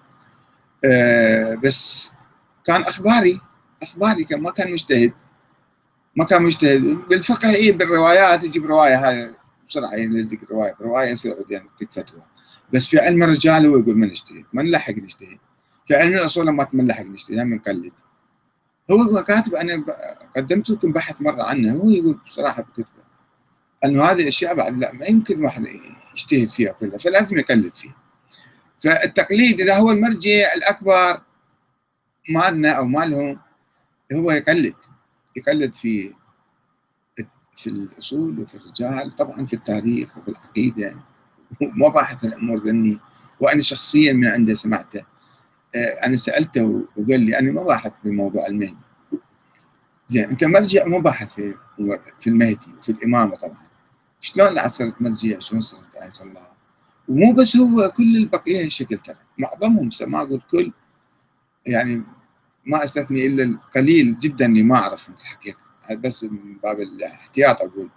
أه، 0.84 1.54
بس 1.54 2.10
كان 2.64 2.82
أخباري 2.82 3.40
أخباري 3.82 4.24
كان 4.24 4.40
ما 4.42 4.50
كان 4.50 4.72
مجتهد. 4.72 5.12
ما 6.16 6.24
كان 6.24 6.42
مجتهد. 6.42 6.82
بالفقه 6.82 7.54
اي 7.54 7.72
بالروايات 7.72 8.44
يجيب 8.44 8.66
رواية 8.66 9.08
هاي 9.08 9.34
بسرعة 9.68 9.94
ينزلك 9.94 10.42
الرواية. 10.42 10.74
بروايه 10.80 11.10
يصير 11.10 11.34
يعني 11.50 11.68
فتوى. 11.90 12.22
بس 12.72 12.86
في 12.86 12.98
علم 12.98 13.22
الرجال 13.22 13.66
هو 13.66 13.78
يقول 13.78 13.98
ما 13.98 14.06
نجتهد 14.06 14.44
ما 14.52 14.62
نلحق 14.62 14.92
نجتهد 14.92 15.38
في 15.86 15.94
علم 15.94 16.14
الأصول 16.14 16.50
ما 16.50 16.68
نلحق 16.74 17.04
نجتهد 17.04 17.38
هم 17.38 17.54
نقلد 17.54 17.92
هو 18.90 19.24
كاتب 19.24 19.54
أنا 19.54 19.84
قدمت 20.36 20.70
لكم 20.70 20.92
بحث 20.92 21.22
مرة 21.22 21.42
عنه 21.42 21.72
هو 21.72 21.90
يقول 21.90 22.18
بصراحة 22.26 22.62
بكتبه. 22.62 23.01
أنه 23.84 24.04
هذه 24.04 24.22
الأشياء 24.22 24.54
بعد 24.54 24.78
لا 24.78 24.92
ما 24.92 25.06
يمكن 25.06 25.44
واحد 25.44 25.66
يجتهد 26.14 26.48
فيها 26.48 26.72
كلها 26.72 26.98
فلازم 26.98 27.38
يقلد 27.38 27.76
فيها. 27.76 27.96
فالتقليد 28.84 29.60
إذا 29.60 29.76
هو 29.76 29.90
المرجع 29.90 30.52
الأكبر 30.56 31.20
مالنا 32.28 32.70
أو 32.70 32.84
مالهم 32.84 33.38
هو 34.12 34.30
يقلد 34.32 34.74
يقلد 35.36 35.74
في 35.74 36.14
في 37.56 37.66
الأصول 37.66 38.40
وفي 38.40 38.54
الرجال 38.54 39.10
طبعا 39.10 39.46
في 39.46 39.54
التاريخ 39.54 40.18
وفي 40.18 40.28
العقيدة. 40.28 40.96
ما 41.60 41.88
باحث 41.88 42.24
الأمور 42.24 42.58
ذني 42.58 42.98
وأنا 43.40 43.62
شخصيا 43.62 44.12
من 44.12 44.26
عنده 44.26 44.54
سمعته. 44.54 45.02
آه، 45.74 46.06
أنا 46.06 46.16
سألته 46.16 46.86
وقال 46.96 47.20
لي 47.20 47.38
أنا 47.38 47.52
ما 47.52 47.62
باحث 47.62 47.92
في 48.02 48.10
موضوع 48.10 48.46
المهدي. 48.46 48.76
زين 50.06 50.24
أنت 50.24 50.44
مرجع 50.44 50.84
مو 50.84 51.00
باحث 51.00 51.34
في 52.20 52.26
المهدي 52.26 52.72
وفي 52.78 52.92
الإمامة 52.92 53.36
طبعا. 53.36 53.71
شلون 54.22 54.68
صرت 54.68 55.02
مرجع 55.02 55.38
شلون 55.38 55.60
صرت 55.60 55.94
آية 55.96 56.12
الله؟ 56.20 56.46
ومو 57.08 57.32
بس 57.32 57.56
هو 57.56 57.90
كل 57.90 58.16
البقية 58.16 58.64
هالشكل 58.64 58.98
ترى. 58.98 59.16
معظمهم 59.38 59.88
ما 60.00 60.22
أقول 60.22 60.42
كل 60.50 60.72
يعني 61.66 62.02
ما 62.66 62.84
أستثني 62.84 63.26
إلا 63.26 63.42
القليل 63.42 64.18
جدا 64.18 64.46
اللي 64.46 64.62
ما 64.62 64.76
أعرفهم 64.76 65.14
الحقيقة. 65.20 65.62
بس 65.98 66.24
من 66.24 66.56
باب 66.62 66.80
الاحتياط 66.80 67.62
أقول 67.62 67.90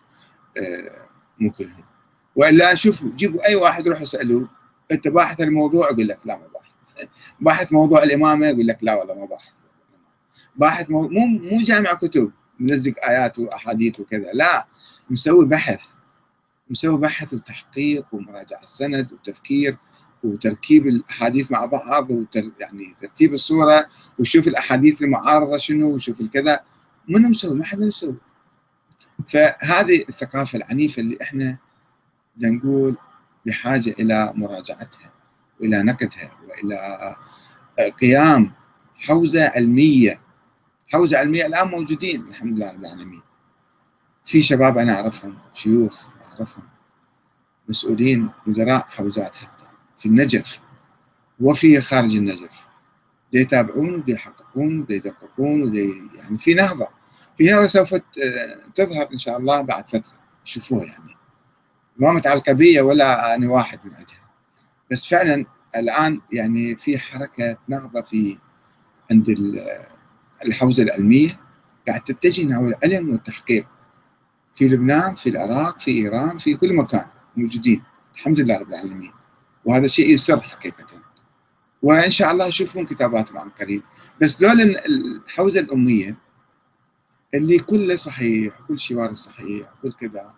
آه، 0.58 1.08
مو 1.40 1.52
كلهم. 1.52 1.84
وإلا 2.36 2.76
شوفوا 2.76 3.10
جيبوا 3.16 3.48
أي 3.48 3.56
واحد 3.56 3.88
روحوا 3.88 4.04
اسالوه 4.04 4.50
أنت 4.92 5.08
باحث 5.08 5.42
الموضوع؟ 5.42 5.90
يقول 5.90 6.08
لك 6.08 6.20
لا 6.26 6.38
ما 6.38 6.48
باحث. 6.48 7.10
باحث 7.40 7.74
موضوع 7.74 8.04
الإمامة؟ 8.04 8.48
يقول 8.48 8.68
لك 8.68 8.78
لا 8.82 8.96
والله 8.96 9.14
ما 9.14 9.26
باحث. 9.26 9.54
باحث 10.56 10.90
مو 10.90 11.08
مو 11.52 11.62
جامع 11.62 11.94
كتب 11.94 12.32
منزق 12.60 12.94
آيات 13.08 13.40
وأحاديث 13.40 14.00
وكذا. 14.00 14.32
لا 14.34 14.68
مسوي 15.10 15.46
بحث. 15.46 15.96
مسوي 16.69 16.97
بحث 16.97 17.34
وتحقيق 17.34 18.06
ومراجعة 18.12 18.63
السند 18.63 19.13
وتفكير 19.13 19.78
وتركيب 20.23 20.88
الأحاديث 20.88 21.51
مع 21.51 21.65
بعض 21.65 22.12
وتر 22.12 22.51
يعني 22.60 22.95
ترتيب 22.99 23.34
الصورة 23.34 23.88
وشوف 24.19 24.47
الأحاديث 24.47 25.01
المعارضة 25.01 25.58
شنو 25.58 25.95
وشوف 25.95 26.21
الكذا. 26.21 26.60
منو 27.10 27.30
مسوي؟ 27.30 27.56
ما 27.56 27.65
حد 27.65 27.80
مسوي 27.80 28.15
فهذه 29.28 30.06
الثقافة 30.10 30.58
العنيفة 30.58 30.99
اللي 30.99 31.17
إحنا 31.21 31.58
نقول 32.38 32.97
بحاجة 33.45 33.89
إلى 33.99 34.34
مراجعتها 34.36 35.12
وإلى 35.60 35.84
نقدها 35.84 36.32
وإلى 36.47 37.15
قيام 38.01 38.51
حوزة 38.95 39.47
علمية. 39.47 40.21
حوزة 40.88 41.17
علمية 41.17 41.45
الآن 41.45 41.67
موجودين 41.67 42.28
الحمد 42.28 42.58
لله 42.58 42.71
رب 42.71 42.80
العالمين. 42.80 43.21
في 44.26 44.44
شباب 44.44 44.78
أنا 44.78 44.96
أعرفهم 44.96 45.38
شيوخ 45.54 46.08
أعرفهم 46.30 46.64
مسؤولين 47.70 48.30
مدراء 48.48 48.86
حوزات 48.90 49.36
حتى 49.36 49.66
في 49.98 50.06
النجف. 50.06 50.60
وفي 51.40 51.82
خارج 51.82 52.16
النجف. 52.16 52.66
دي 53.32 53.40
يتابعون 53.40 54.04
دي 54.04 54.12
يحققون 54.12 54.86
دي 54.86 54.96
يدققون 54.96 55.76
يعني 55.76 56.38
في 56.38 56.54
نهضة. 56.54 56.88
في 57.38 57.44
نهضة 57.44 57.66
سوف 57.66 57.96
تظهر 58.76 59.10
إن 59.14 59.18
شاء 59.18 59.38
الله 59.38 59.62
بعد 59.62 59.88
فترة. 59.88 60.18
شوفوها 60.44 60.86
يعني. 60.86 61.16
ما 61.98 62.12
متعلقه 62.12 62.54
بي 62.54 62.82
ولا 62.82 63.36
أنا 63.36 63.50
واحد 63.52 63.80
من 63.86 63.94
عندها. 63.94 64.30
بس 64.92 65.06
فعلا 65.06 65.46
الآن 65.76 66.22
يعني 66.32 66.76
في 66.76 66.98
حركة 66.98 67.58
نهضة 67.68 68.02
في 68.02 68.38
عند 69.12 69.36
الحوزة 70.46 70.84
العلمية. 70.84 71.30
قاعد 71.88 72.02
تتجه 72.02 72.46
نحو 72.46 72.68
العلم 72.68 73.10
والتحقيق. 73.10 73.68
في 74.56 74.68
لبنان 74.68 75.15
في 75.15 75.30
العراق 75.30 75.80
في 75.80 75.91
إيران 75.91 76.38
في 76.38 76.56
كل 76.56 76.74
مكان 76.74 77.06
موجودين. 77.38 77.84
الحمد 78.15 78.39
لله 78.39 78.58
رب 78.58 78.70
العالمين. 78.70 79.12
وهذا 79.65 79.88
شيء 79.88 80.10
يسر 80.10 80.41
حقيقة. 80.41 81.02
وإن 81.82 82.10
شاء 82.10 82.32
الله 82.32 82.46
يشوفون 82.46 82.86
كتاباتهم 82.86 83.38
عن 83.38 83.50
قريب 83.50 83.84
بس 84.22 84.38
دول 84.38 84.62
الحوزة 84.62 85.60
الأمية 85.60 86.15
اللي 87.34 87.60
كله 87.60 87.96
صحيح 87.96 88.54
كل 88.68 88.80
شيء 88.80 88.98
وارد 88.98 89.15
صحيح 89.15 89.68
كل 89.82 89.91
كذا. 89.91 90.34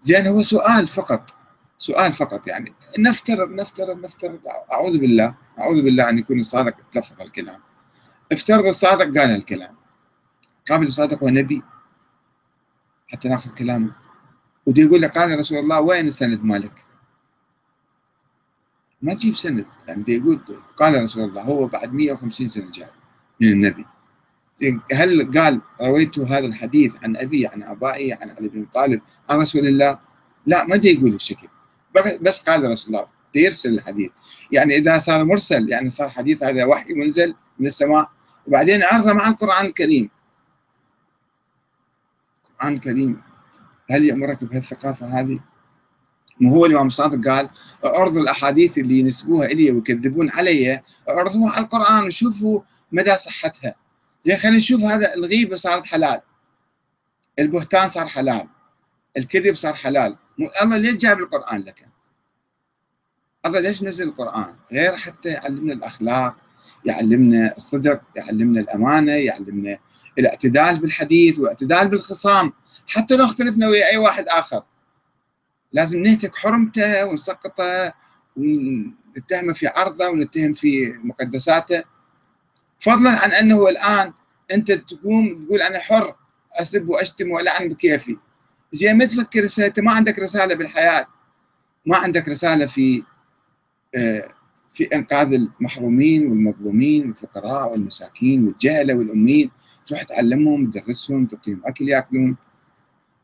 زين 0.00 0.26
هو 0.26 0.42
سؤال 0.42 0.88
فقط. 0.88 1.34
سؤال 1.78 2.12
فقط 2.12 2.46
يعني. 2.46 2.74
نفترض 2.98 3.50
نفترض 3.50 4.04
نفترض. 4.04 4.40
أعوذ 4.72 4.98
بالله 4.98 5.34
أعوذ 5.60 5.82
بالله 5.82 6.08
أن 6.08 6.18
يكون 6.18 6.38
الصادق 6.38 6.76
تلفظ 6.92 7.20
الكلام. 7.20 7.60
افترض 8.32 8.66
الصادق 8.66 9.18
قال 9.18 9.30
الكلام. 9.30 9.76
قابل 10.70 10.86
الصادق 10.86 11.22
هو 11.22 11.28
نبي 11.28 11.62
حتى 13.12 13.28
ناخذ 13.28 13.50
كلامه 13.50 13.92
ودي 14.66 14.82
يقول 14.82 15.02
لك 15.02 15.18
قال 15.18 15.38
رسول 15.38 15.58
الله 15.58 15.80
وين 15.80 16.06
السند 16.06 16.44
مالك؟ 16.44 16.84
ما 19.02 19.14
تجيب 19.14 19.36
سند. 19.36 19.66
يعني 19.88 20.02
دي 20.02 20.16
يقول 20.16 20.40
قال 20.76 21.02
رسول 21.02 21.24
الله 21.24 21.42
هو 21.42 21.66
بعد 21.66 21.92
150 21.92 22.48
سنة 22.48 22.70
جاء 22.70 22.92
من 23.40 23.48
النبي. 23.48 23.86
هل 24.92 25.38
قال 25.38 25.60
رويت 25.80 26.18
هذا 26.18 26.46
الحديث 26.46 27.04
عن 27.04 27.16
أبي 27.16 27.46
عن 27.46 27.62
أبائي 27.62 28.12
عن 28.12 28.30
علي 28.30 28.48
بن 28.48 28.64
طالب 28.74 29.00
عن 29.28 29.38
رسول 29.38 29.66
الله؟ 29.66 29.98
لا 30.46 30.66
ما 30.66 30.76
جاي 30.76 30.94
يقول 30.94 31.14
الشكل 31.14 31.48
بس 32.20 32.42
قال 32.42 32.70
رسول 32.70 32.94
الله 32.94 33.06
يرسل 33.34 33.74
الحديث. 33.74 34.10
يعني 34.52 34.76
إذا 34.76 34.98
صار 34.98 35.24
مرسل 35.24 35.68
يعني 35.68 35.88
صار 35.88 36.08
حديث 36.08 36.42
هذا 36.42 36.64
وحي 36.64 36.92
منزل 36.92 37.34
من 37.58 37.66
السماء. 37.66 38.10
وبعدين 38.46 38.82
عرضه 38.82 39.12
مع 39.12 39.28
القرآن 39.28 39.66
الكريم. 39.66 40.10
القرآن 42.62 42.74
الكريم. 42.74 43.22
هل 43.90 44.04
يأمرك 44.04 44.44
بهالثقافة 44.44 45.06
هذه؟ 45.06 45.40
مو 46.40 46.54
هو 46.54 46.66
الإمام 46.66 46.86
الصادق 46.86 47.28
قال 47.28 47.50
أعرضوا 47.84 48.20
الأحاديث 48.20 48.78
اللي 48.78 48.98
ينسبوها 48.98 49.46
إلي 49.46 49.70
ويكذبون 49.70 50.30
علي 50.30 50.82
أعرضوها 51.08 51.52
على 51.52 51.64
القرآن 51.64 52.06
وشوفوا 52.06 52.60
مدى 52.92 53.16
صحتها. 53.16 53.74
زين 54.22 54.36
خلينا 54.36 54.56
نشوف 54.56 54.82
هذا 54.82 55.14
الغيبة 55.14 55.56
صارت 55.56 55.86
حلال. 55.86 56.20
البهتان 57.38 57.88
صار 57.88 58.06
حلال. 58.06 58.48
الكذب 59.16 59.54
صار 59.54 59.74
حلال. 59.74 60.16
الله 60.62 60.76
ليش 60.76 60.94
جاب 60.94 61.18
القرآن 61.18 61.60
لك؟ 61.60 61.88
الله 63.46 63.60
ليش 63.60 63.82
نزل 63.82 64.08
القرآن؟ 64.08 64.54
غير 64.72 64.96
حتى 64.96 65.28
يعلمنا 65.28 65.72
الأخلاق 65.72 66.36
يعلمنا 66.86 67.56
الصدق 67.56 68.00
يعلمنا 68.16 68.60
الأمانة 68.60 69.12
يعلمنا 69.12 69.78
الاعتدال 70.18 70.80
بالحديث 70.80 71.38
والاعتدال 71.38 71.88
بالخصام. 71.88 72.52
حتى 72.86 73.16
لو 73.16 73.24
اختلفنا 73.24 73.68
ويا 73.68 73.90
أي 73.92 73.96
واحد 73.96 74.28
آخر. 74.28 74.62
لازم 75.72 76.02
نهتك 76.02 76.36
حرمته 76.36 77.04
ونسقطه 77.04 77.94
ونتهمه 78.36 79.52
في 79.52 79.66
عرضه 79.66 80.08
ونتهم 80.08 80.52
في 80.52 80.92
مقدساته. 81.04 81.82
فضلا 82.78 83.10
عن 83.10 83.32
أنه 83.32 83.68
الآن 83.68 84.12
أنت 84.52 84.72
تقوم 84.72 85.44
تقول 85.46 85.62
أنا 85.62 85.78
حر 85.78 86.14
أسب 86.60 86.88
وأشتم 86.88 87.30
وألعن 87.30 87.68
بكيفي. 87.68 88.16
زين 88.72 88.98
ما 88.98 89.04
تفكر 89.04 89.48
انت 89.58 89.80
ما 89.80 89.92
عندك 89.92 90.18
رسالة 90.18 90.54
بالحياة. 90.54 91.06
ما 91.86 91.96
عندك 91.96 92.28
رسالة 92.28 92.66
في 92.66 93.02
آه، 93.94 94.28
في 94.74 94.84
إنقاذ 94.84 95.32
المحرومين 95.32 96.26
والمظلومين 96.26 97.06
والفقراء 97.06 97.72
والمساكين 97.72 98.46
والجهله 98.46 98.94
والأمين. 98.94 99.50
تروح 99.86 100.02
تعلمهم 100.02 100.70
تدرسهم 100.70 101.26
تعطيهم 101.26 101.62
أكل 101.64 101.88
يأكلون. 101.88 102.36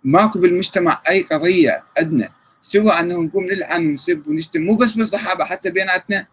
ماكو 0.05 0.39
بالمجتمع 0.39 1.03
أي 1.09 1.23
قضية 1.23 1.85
ادنى 1.97 2.29
سوى 2.61 2.91
انه 2.91 3.23
نقوم 3.23 3.45
نلعن 3.45 3.87
ونسب 3.87 4.29
ونشتم 4.29 4.61
مو 4.61 4.77
بس 4.77 4.95
بالصحابة 4.95 5.45
حتى 5.45 5.71
بيناتنا. 5.71 6.27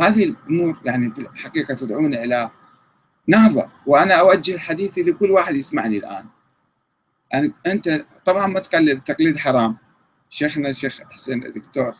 هذه 0.00 0.24
الأمور 0.24 0.80
يعني 0.84 1.10
في 1.10 1.18
الحقيقة 1.18 1.74
تدعونا 1.74 2.24
إلى 2.24 2.50
نهضة. 3.26 3.70
وأنا 3.86 4.14
أوجه 4.14 4.58
حديثي 4.58 5.02
لكل 5.02 5.30
واحد 5.30 5.54
يسمعني 5.54 5.96
الآن. 5.96 6.26
يعني 7.32 7.52
أنت 7.66 8.06
طبعا 8.24 8.46
ما 8.46 8.60
تقلد 8.60 8.88
التقليد 8.96 9.36
حرام. 9.36 9.76
شيخنا 10.30 10.70
الشيخ 10.70 11.00
حسين 11.12 11.46
الدكتور 11.46 11.94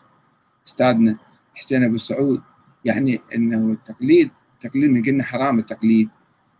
أستاذنا 0.66 1.16
حسين 1.54 1.84
أبو 1.84 1.98
سعود 1.98 2.42
يعني 2.84 3.20
إنه 3.34 3.72
التقليد 3.72 4.30
التقليد 4.64 4.90
من 4.90 5.02
قلنا 5.02 5.24
حرام 5.24 5.58
التقليد. 5.58 6.08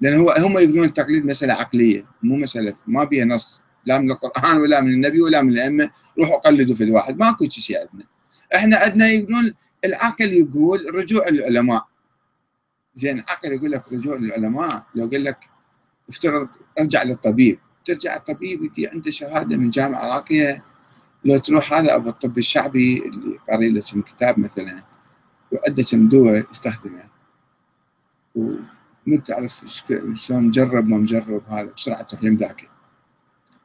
لأن 0.01 0.21
هو 0.21 0.31
هم 0.31 0.59
يقولون 0.59 0.85
التقليد 0.85 1.27
مسألة 1.27 1.55
عقلية 1.55 2.07
مو 2.23 2.37
مساله 2.37 2.75
ما 2.87 3.05
بيها 3.05 3.25
نص. 3.25 3.63
لا 3.85 3.99
من 3.99 4.11
القرآن 4.11 4.57
ولا 4.57 4.81
من 4.81 4.91
النبي 4.91 5.23
ولا 5.23 5.43
من 5.43 5.53
الأئمة. 5.53 5.91
روحوا 6.19 6.39
قلدوا 6.39 6.77
في 6.77 6.85
الواحد. 6.85 7.19
ماكو 7.19 7.49
شيء 7.49 7.79
عندنا. 7.79 8.07
إحنا 8.55 8.77
عندنا 8.77 9.09
يقولون 9.09 9.55
العقل 9.85 10.33
يقول 10.33 10.95
رجوع 10.95 11.29
للعلماء 11.29 11.87
زين 12.95 13.19
العقل 13.19 13.53
يقول 13.53 13.73
لك 13.73 13.93
رجوع 13.93 14.17
للعلماء 14.17 14.87
لو 14.95 15.07
قال 15.07 15.25
لك 15.25 15.49
افترض 16.09 16.49
ارجع 16.79 17.03
للطبيب. 17.03 17.59
ترجع 17.85 18.17
الطبيب 18.17 18.65
يجي 18.65 18.89
عنده 18.89 19.11
شهادة 19.11 19.57
من 19.57 19.71
جامعة 19.71 20.07
راقية. 20.07 20.65
لو 21.25 21.39
تروح 21.39 21.73
هذا 21.73 21.95
أبو 21.95 22.09
الطب 22.09 22.39
الشعبي 22.39 22.99
اللي 22.99 23.39
قاري 23.49 23.71
له 23.71 23.81
كتاب 23.81 24.39
مثلا 24.39 24.83
وعنده 25.53 25.83
كم 25.83 26.09
دواء 26.09 26.47
يستخدمه. 26.51 27.18
وما 28.35 29.17
تعرف 29.27 29.65
شلون 30.15 30.45
مجرب 30.45 30.89
ما 30.89 30.97
مجرب 30.97 31.43
هذا 31.49 31.73
بسرعة 31.77 32.03
تروح 32.03 32.25
يمذاكر 32.25 32.69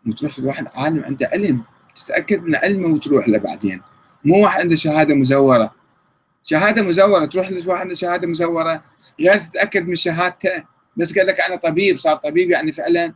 وتروح 0.08 0.40
واحد 0.40 0.68
عالم 0.76 1.04
عنده 1.04 1.30
علم 1.34 1.64
تتأكد 1.96 2.44
من 2.44 2.56
علمه 2.56 2.88
وتروح 2.88 3.30
له 3.30 3.38
بعدين. 3.38 3.82
مو 4.26 4.44
واحد 4.44 4.60
عنده 4.60 4.76
شهادة 4.76 5.16
مزورة. 5.16 5.76
شهادة 6.44 6.82
مزورة 6.82 7.26
تروح 7.26 7.50
لواحد 7.52 7.82
عنده 7.82 7.96
شهادة 7.96 8.28
مزورة 8.28 8.84
غير 9.20 9.38
تتأكد 9.38 9.88
من 9.88 9.96
شهادته. 9.96 10.64
بس 10.98 11.18
قال 11.18 11.28
لك 11.28 11.40
أنا 11.42 11.56
طبيب 11.56 11.98
صار 11.98 12.16
طبيب 12.16 12.50
يعني 12.50 12.74
فعلا. 12.74 13.14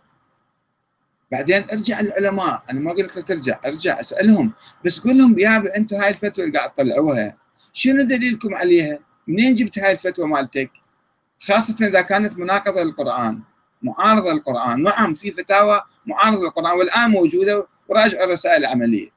بعدين 1.32 1.64
ارجع 1.72 2.02
للعلماء. 2.02 2.64
أنا 2.70 2.80
ما 2.80 2.92
أقول 2.92 3.06
لك 3.06 3.28
ترجع 3.28 3.60
ارجع 3.66 4.00
أسألهم. 4.00 4.54
بس 4.86 5.00
قول 5.00 5.18
لهم 5.18 5.40
يا 5.40 5.78
أنتم 5.78 5.96
هاي 5.96 6.10
الفتوى 6.10 6.46
اللي 6.46 6.58
قاعد 6.58 6.72
تطلعوها. 6.72 7.38
شنو 7.74 8.04
دليلكم 8.04 8.56
عليها؟ 8.56 9.00
منين 9.28 9.54
جبت 9.54 9.80
هاي 9.80 9.92
الفتوى 9.92 10.28
مالتك؟ 10.28 10.72
خاصة 11.40 11.88
إذا 11.88 12.02
كانت 12.02 12.38
مناقضة 12.38 12.84
للقرآن 12.84 13.42
معارضة 13.82 14.34
للقرآن. 14.34 14.84
نعم 14.84 15.14
في 15.14 15.32
فتاوى 15.32 15.82
معارضة 16.06 16.44
للقرآن 16.44 16.78
والآن 16.78 17.10
موجودة 17.10 17.68
وراجعوا 17.88 18.24
الرسائل 18.24 18.66
العملية. 18.66 19.10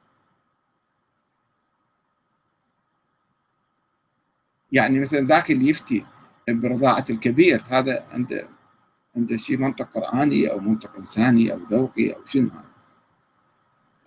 يعني 4.71 4.99
مثلا 4.99 5.19
ذاك 5.19 5.51
اللي 5.51 5.69
يفتي 5.69 6.05
برضاعة 6.49 7.05
الكبير 7.09 7.63
هذا 7.69 8.05
عنده 8.09 8.49
عنده 9.15 9.37
شيء 9.37 9.57
منطق 9.57 9.89
قرآني 9.93 10.51
أو 10.51 10.59
منطق 10.59 10.95
إنساني 10.97 11.53
أو 11.53 11.57
ذوقي 11.57 12.13
أو 12.13 12.25
شنو 12.25 12.49
هذا. 12.49 12.71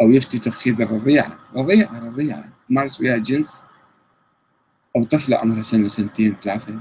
أو 0.00 0.11
يفتي 0.11 0.38
تفخيذ 0.38 0.81
الرضيعة. 0.81 1.38
رضيعة 1.57 1.98
رضيعة. 1.98 2.48
مارس 2.70 3.00
وياها 3.00 3.18
جنس 3.18 3.64
أو 4.96 5.05
طفلة 5.05 5.37
عمرها 5.37 5.62
سنة 5.62 5.88
سنتين 5.88 6.37
ثلاثة 6.42 6.81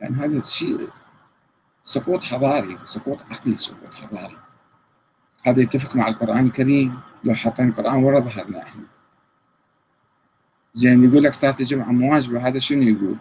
يعني 0.00 0.16
هذا 0.16 0.42
شيء 0.42 0.88
سقوط 1.82 2.24
حضاري 2.24 2.78
سقوط 2.84 3.22
عقلي 3.22 3.56
سقوط 3.56 3.94
حضاري 3.94 4.36
هذا 5.46 5.62
يتفق 5.62 5.96
مع 5.96 6.08
القرآن 6.08 6.46
الكريم 6.46 7.00
لو 7.24 7.34
حطينا 7.34 7.68
القرآن 7.68 8.04
ورا 8.04 8.20
ظهرنا 8.20 8.62
إحنا 8.62 8.82
زين 10.72 11.04
يقول 11.04 11.22
لك 11.22 11.32
صلاة 11.32 11.56
الجمعة 11.60 11.92
مواجبة 11.92 12.48
هذا 12.48 12.58
شنو 12.58 12.82
يقول؟ 12.82 13.16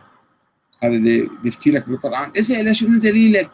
هذا 0.83 1.27
يفتي 1.43 1.71
لك 1.71 1.89
بالقرآن 1.89 2.31
اسأله 2.37 2.73
شنو 2.73 2.99
دليلك؟ 2.99 3.51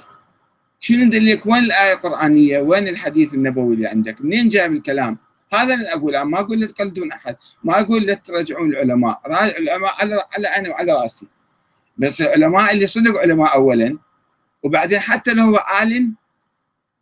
شنو 0.79 1.09
دليلك؟ 1.09 1.45
وين 1.45 1.63
الآية 1.63 1.93
القرآنية؟ 1.93 2.59
وين 2.59 2.87
الحديث 2.87 3.33
النبوي 3.33 3.75
اللي 3.75 3.87
عندك؟ 3.87 4.21
منين 4.21 4.47
جايب 4.47 4.73
الكلام؟ 4.73 5.17
هذا 5.53 5.73
اللي 5.73 5.93
أقوله 5.93 6.23
ما 6.23 6.39
أقول 6.39 6.59
لا 6.59 6.67
تقلدون 6.67 7.11
أحد 7.11 7.35
ما 7.63 7.79
أقول 7.79 8.03
لا 8.03 8.13
ترجعون 8.13 8.69
العلماء 8.69 9.21
العلماء 9.57 9.93
على 9.99 10.23
على 10.33 10.47
عيني 10.47 10.69
وعلى 10.69 10.93
رأسي 10.93 11.27
بس 11.99 12.21
العلماء 12.21 12.73
اللي 12.73 12.87
صدق 12.87 13.19
علماء 13.19 13.53
أولا. 13.53 13.97
وبعدين 14.63 14.99
حتى 14.99 15.33
لو 15.33 15.43
هو 15.43 15.55
عالم 15.57 16.15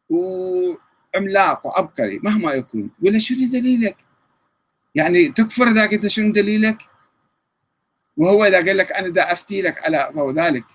وعملاق 0.09 1.67
وعبقري 1.67 2.19
مهما 2.23 2.53
يكون. 2.53 2.89
له 3.01 3.19
شنو 3.19 3.47
دليلك؟ 3.47 3.97
يعني 4.95 5.27
تكفر 5.27 5.69
ذاك 5.69 5.93
أنت 5.93 6.07
شنو 6.07 6.31
دليلك؟ 6.31 6.77
وهو 8.17 8.45
إذا 8.45 8.57
قال 8.57 8.77
لك 8.77 8.91
أنا 8.91 9.09
دا 9.09 9.31
افتي 9.31 9.61
لك 9.61 9.85
على 9.85 10.11
فهو 10.15 10.31
ذلك. 10.31 10.65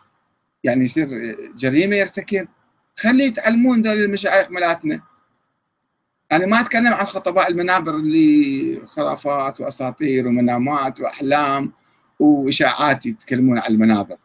يعني 0.65 0.85
يصير 0.85 1.37
جريمة 1.57 1.97
يرتكب. 1.97 2.49
خليه 2.97 3.25
يتعلمون 3.25 3.81
ذول 3.81 4.05
المشايخ 4.05 4.51
ملاتنا. 4.51 5.01
أنا 6.33 6.47
ما 6.47 6.61
أتكلم 6.61 6.93
عن 6.93 7.07
خطباء 7.07 7.51
المنابر 7.51 7.97
اللي 7.97 8.83
خرافات 8.87 9.61
وأساطير 9.61 10.29
ومنامات 10.29 11.01
وأحلام 11.01 11.73
وإشاعات 12.23 13.07
يتكلمون 13.07 13.59
عن 13.59 13.71
المنابر. 13.73 14.17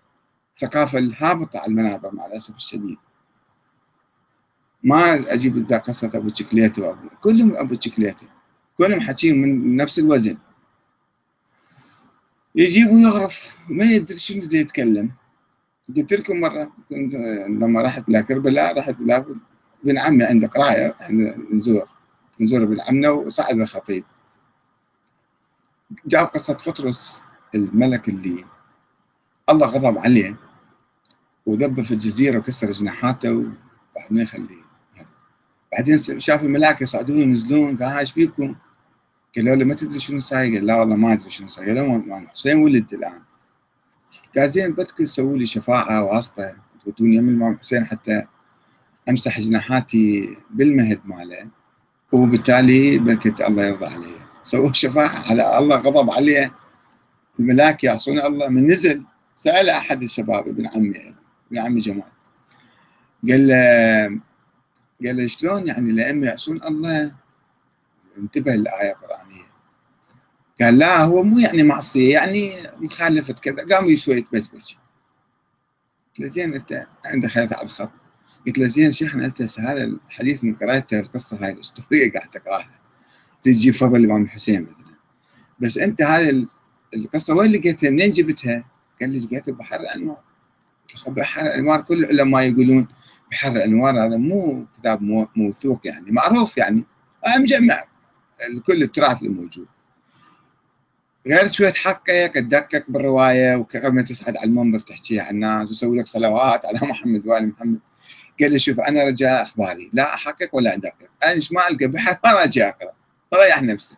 الثقافه 0.54 1.00
الهابطة 1.00 1.60
على 1.60 1.68
المنابر 1.68 2.16
مع 2.16 2.26
الأسف 2.26 2.56
الشديد. 2.56 2.98
ما 4.84 5.34
أجيب 5.34 5.74
قصة 5.74 6.12
أبو 6.16 6.30
تشكليته 6.30 6.98
كلهم 7.22 7.56
أبو 7.56 7.76
تشكليته 7.76 8.28
كلهم 8.78 9.02
حكيهم 9.02 9.38
من 9.38 9.76
نفس 9.76 10.00
الوزن. 10.00 10.38
يجيب 12.56 12.92
ويغرف 12.92 13.56
ما 13.70 13.86
يدري 13.86 14.20
شنو 14.20 14.42
بده 14.42 14.58
يتكلم. 14.58 15.12
قلت 15.98 16.14
لكم 16.14 16.40
مرة 16.40 16.72
لما 17.48 17.82
رحت 17.82 18.10
لكربلاء 18.10 18.78
رحت 18.78 18.96
ابن 19.84 19.98
عمي 19.98 20.24
عنده 20.24 20.48
قرايه 20.48 20.96
إحنا 21.02 21.38
نزور. 21.54 21.90
نزور 22.40 22.64
ابن 22.64 22.82
عمنا 22.82 23.10
وصعد 23.10 23.60
الخطيب. 23.60 24.04
جاب 26.06 26.26
قصة 26.26 26.54
فطرس. 26.54 27.22
الملك 27.58 28.10
اللي 28.10 28.46
الله 29.50 29.68
غضب 29.68 29.98
عليه 29.98 30.36
وذبه 31.46 31.84
في 31.84 31.92
الجزيرة 31.92 32.38
وكسر 32.40 32.72
جناحاته 32.72 33.32
وواحد 33.32 34.12
ما 34.12 34.22
يخليه 34.22 34.68
بعدين 35.74 35.98
شاف 35.98 36.44
الملاك 36.44 36.82
يصعدون 36.82 37.18
وينزلون 37.18 37.78
قال 37.78 37.98
إيش 37.98 38.14
بيكم؟ 38.14 38.56
قالوا 39.36 39.56
له 39.56 39.66
ما 39.66 39.74
تدري 39.74 40.00
شنو 40.00 40.20
صاير؟ 40.20 40.54
قال 40.54 40.66
لا 40.66 40.76
والله 40.76 40.96
ما 40.96 41.14
أدري 41.14 41.30
شنو 41.30 41.48
صاير 41.48 41.78
قال 41.78 42.08
له 42.08 42.28
حسين 42.28 42.58
ولد 42.58 42.94
الآن 42.94 43.22
قال 44.36 44.50
زين 44.50 44.72
بدكم 44.72 45.04
تسووا 45.04 45.38
لي 45.38 45.46
شفاعة 45.46 46.04
واسطة 46.04 46.56
تودوني 46.86 47.16
يم 47.16 47.30
الامام 47.30 47.58
حسين 47.58 47.86
حتى 47.86 48.24
أمسح 49.10 49.40
جناحاتي 49.40 50.38
بالمهد 50.50 51.00
ماله 51.06 51.48
وبالتالي 52.12 52.98
بلكي 52.98 53.48
الله 53.48 53.64
يرضى 53.64 53.86
علي 53.86 54.16
سووا 54.44 54.74
شفاعة 54.74 55.30
على 55.30 55.58
الله 55.58 55.76
غضب 55.76 56.12
عليه 56.12 56.54
الملاك 57.40 57.84
يعصون 57.84 58.20
الله. 58.20 58.48
من 58.48 58.68
نزل 58.68 59.04
سأل 59.36 59.70
أحد 59.70 60.04
الشباب 60.04 60.48
ابن 60.48 60.68
عمي 60.76 61.16
ابن 61.48 61.58
عمي 61.60 61.80
جمال. 61.80 62.04
قال 63.30 63.48
له 63.48 64.20
قال 65.06 65.18
له 65.18 65.28
شلون 65.28 65.68
يعني 65.68 65.90
الائمه 65.90 66.28
يعصون 66.28 66.64
الله؟ 66.64 67.16
انتبه 68.18 68.52
للآية 68.52 68.92
القرآنية. 68.92 69.48
قال 70.62 70.78
لا 70.78 71.04
هو 71.04 71.24
مو 71.24 71.40
يعني 71.40 71.64
معصية 71.64 72.14
يعني 72.14 72.54
مخالفة 72.78 73.34
كذا. 73.34 73.66
قام 73.66 73.96
شوية 73.96 74.24
بس 74.34 74.48
بس 74.48 74.76
قلت 76.08 76.20
له 76.20 76.28
زين 76.28 76.54
أنت 76.54 76.88
انت 77.14 77.24
دخلت 77.24 77.54
على 77.54 77.66
الخط. 77.66 77.92
قلت 78.48 78.58
له 78.58 78.68
زين 78.68 78.92
شيخنا 78.92 79.26
انت 79.26 79.60
هذا 79.60 79.84
الحديث 79.84 80.44
من 80.44 80.56
قراءته 80.56 81.00
القصة 81.00 81.46
هاي 81.46 81.52
الأسطورية 81.52 82.12
قاعد 82.12 82.30
تقرأها. 82.30 82.80
تجي 83.42 83.72
فضل 83.72 83.96
الإمام 83.96 84.24
الحسين 84.24 84.62
مثلا. 84.62 84.94
بس 85.60 85.78
أنت 85.78 86.02
هذه 86.02 86.48
القصة 86.94 87.36
وين 87.36 87.52
لقيتها؟ 87.52 87.90
منين 87.90 88.12
جبتها؟ 88.12 88.66
قال 89.02 89.10
لي 89.10 89.20
لقيتها 89.20 89.52
بحر 89.52 89.80
الأنوار. 89.80 90.18
بحر 91.08 91.42
الأنوار 91.42 91.82
كل 91.82 92.04
العلماء 92.04 92.42
يقولون 92.42 92.88
بحر 93.32 93.52
الأنوار 93.52 94.08
هذا 94.08 94.18
مو 94.18 94.66
كتاب 94.78 95.02
موثوق 95.36 95.88
يعني 95.88 96.12
معروف 96.12 96.58
يعني. 96.58 96.84
مجمع 97.40 97.84
كل 98.66 98.84
التراث 98.84 99.24
الموجود 99.24 99.68
غير 101.28 101.48
شوية 101.48 101.70
تحقق 101.70 102.28
تدقق 102.28 102.84
بالرواية 102.88 103.56
وكما 103.56 104.02
تصعد 104.02 104.38
على 104.38 104.46
المنبر 104.46 104.80
تحكيها 104.80 105.24
على 105.24 105.32
الناس 105.32 105.70
وتسوي 105.70 106.00
لك 106.00 106.08
صلوات 106.08 106.66
على 106.66 106.80
محمد 106.82 107.28
وآل 107.28 107.48
محمد. 107.48 107.80
قال 108.40 108.52
لي 108.52 108.60
شوف 108.60 108.80
أنا 108.80 109.04
رجاء 109.04 109.42
أخباري 109.42 109.90
لا 109.94 110.14
أحقق 110.14 110.50
ولا 110.54 110.74
أدقق. 110.74 111.10
أنا 111.24 111.32
إيش 111.32 111.52
ما 111.52 111.68
ألقى 111.68 111.88
بحر 111.88 112.18
ما 112.24 112.44
أجي 112.44 112.64
أقرأ 112.64 112.92
ريح 113.34 113.62
نفسي. 113.62 113.96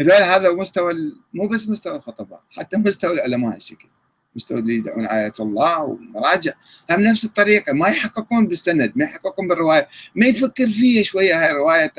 هذول 0.00 0.12
هذا 0.12 0.52
مستوى 0.52 0.94
مو 1.34 1.46
بس 1.48 1.68
مستوى 1.68 1.96
الخطباء 1.96 2.42
حتى 2.50 2.76
مستوى 2.76 3.12
العلماء 3.12 3.56
الشكل 3.56 3.88
مستوى 4.36 4.58
اللي 4.58 4.74
يدعون 4.74 5.06
آية 5.06 5.32
الله 5.40 5.82
ومراجع. 5.82 6.52
هم 6.90 7.00
نفس 7.00 7.24
الطريقة 7.24 7.72
ما 7.72 7.88
يحققون 7.88 8.46
بالسند 8.46 8.92
ما 8.96 9.04
يحققون 9.04 9.48
بالرواية. 9.48 9.86
ما 10.14 10.26
يفكر 10.26 10.68
فيه 10.68 11.02
شوية 11.02 11.42
هاي 11.44 11.50
الرواية 11.50 11.92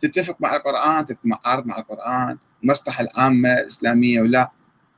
تتفق 0.00 0.36
مع 0.40 0.56
القرآن 0.56 1.04
تتعارض 1.04 1.66
مع 1.66 1.78
القرآن 1.78 2.38
المصلحة 2.62 3.04
العامة 3.04 3.52
الإسلامية 3.52 4.20
ولا. 4.20 4.50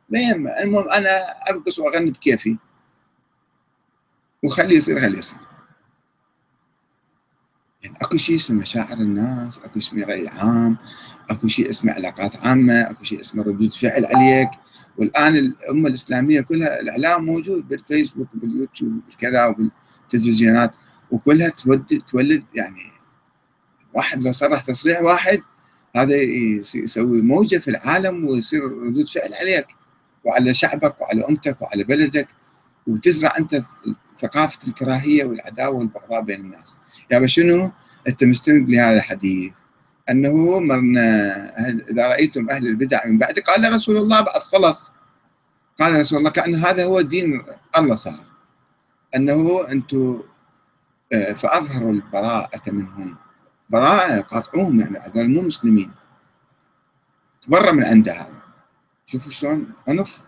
ما 0.08 0.20
يهمه. 0.20 0.50
المهم 0.50 0.90
أنا 0.90 1.20
أرقص 1.50 1.78
وأغني 1.78 2.10
بكيفي. 2.10 2.56
وخليه 4.42 4.76
يصير 4.76 5.00
خليه 5.00 5.18
يصير. 5.18 5.38
يعني 7.82 7.96
اكو 8.02 8.16
شيء 8.16 8.36
اسمه 8.36 8.60
مشاعر 8.60 8.92
الناس 8.96 9.58
اكو 9.58 9.80
شيء 9.80 10.04
رأي 10.04 10.28
عام 10.28 10.76
اكو 11.30 11.48
شيء 11.48 11.70
اسمه 11.70 11.92
علاقات 11.92 12.36
عامة 12.36 12.80
اكو 12.80 13.04
شيء 13.04 13.20
اسمه 13.20 13.42
ردود 13.42 13.72
فعل 13.72 14.06
عليك. 14.06 14.50
والآن 14.98 15.36
الأمة 15.36 15.88
الإسلامية 15.88 16.40
كلها 16.40 16.80
الإعلام 16.80 17.24
موجود 17.24 17.68
بالفيسبوك 17.68 18.34
وباليوتيوب 18.34 19.00
بالكذا 19.06 19.46
وبالتلفزيونات 19.46 20.74
وكلها 21.10 21.52
تولد 22.10 22.44
يعني 22.54 22.92
واحد 23.94 24.22
لو 24.22 24.32
صرح 24.32 24.60
تصريح 24.60 25.02
واحد 25.02 25.42
هذا 25.96 26.16
يسوي 26.74 27.22
موجة 27.22 27.58
في 27.58 27.68
العالم 27.68 28.24
ويصير 28.24 28.62
ردود 28.64 29.08
فعل 29.08 29.34
عليك 29.40 29.66
وعلى 30.24 30.54
شعبك 30.54 31.00
وعلى 31.00 31.28
أمتك 31.28 31.62
وعلى 31.62 31.84
بلدك. 31.84 32.28
وتزرع 32.86 33.32
أنت 33.38 33.62
ثقافة 34.16 34.68
الكراهية 34.68 35.24
والعداوة 35.24 35.76
والبغضاء 35.76 36.22
بين 36.22 36.40
الناس. 36.40 36.78
يا 37.10 37.26
شنو؟ 37.26 37.70
أنت 38.08 38.24
مستند 38.24 38.70
لهذا 38.70 38.96
الحديث 38.96 39.52
أنه 40.10 40.60
مرنا 40.60 41.08
إذا 41.90 42.06
رأيتم 42.06 42.50
أهل 42.50 42.66
البدع 42.66 43.06
من 43.06 43.18
بعد 43.18 43.38
قال 43.38 43.72
رسول 43.72 43.96
الله 43.96 44.20
بعد 44.20 44.42
خلص. 44.42 44.92
قال 45.78 46.00
رسول 46.00 46.18
الله 46.18 46.30
كأن 46.30 46.54
هذا 46.54 46.84
هو 46.84 47.00
دين 47.00 47.42
الله 47.78 47.94
صار. 47.94 48.24
أنه 49.16 49.68
أنتم 49.68 50.22
آه، 51.12 51.32
فأظهروا 51.32 51.92
البراءة 51.92 52.70
منهم. 52.70 53.16
براءة 53.70 54.14
يقاطعوهم 54.16 54.80
يعني 54.80 54.98
هذول 54.98 55.30
مو 55.30 55.42
مسلمين 55.42 55.90
تبرى 57.42 57.72
من 57.72 57.84
عنده 57.84 58.12
هذا 58.12 58.42
شوفوا 59.06 59.32
شلون 59.32 59.72
عنف 59.88 60.22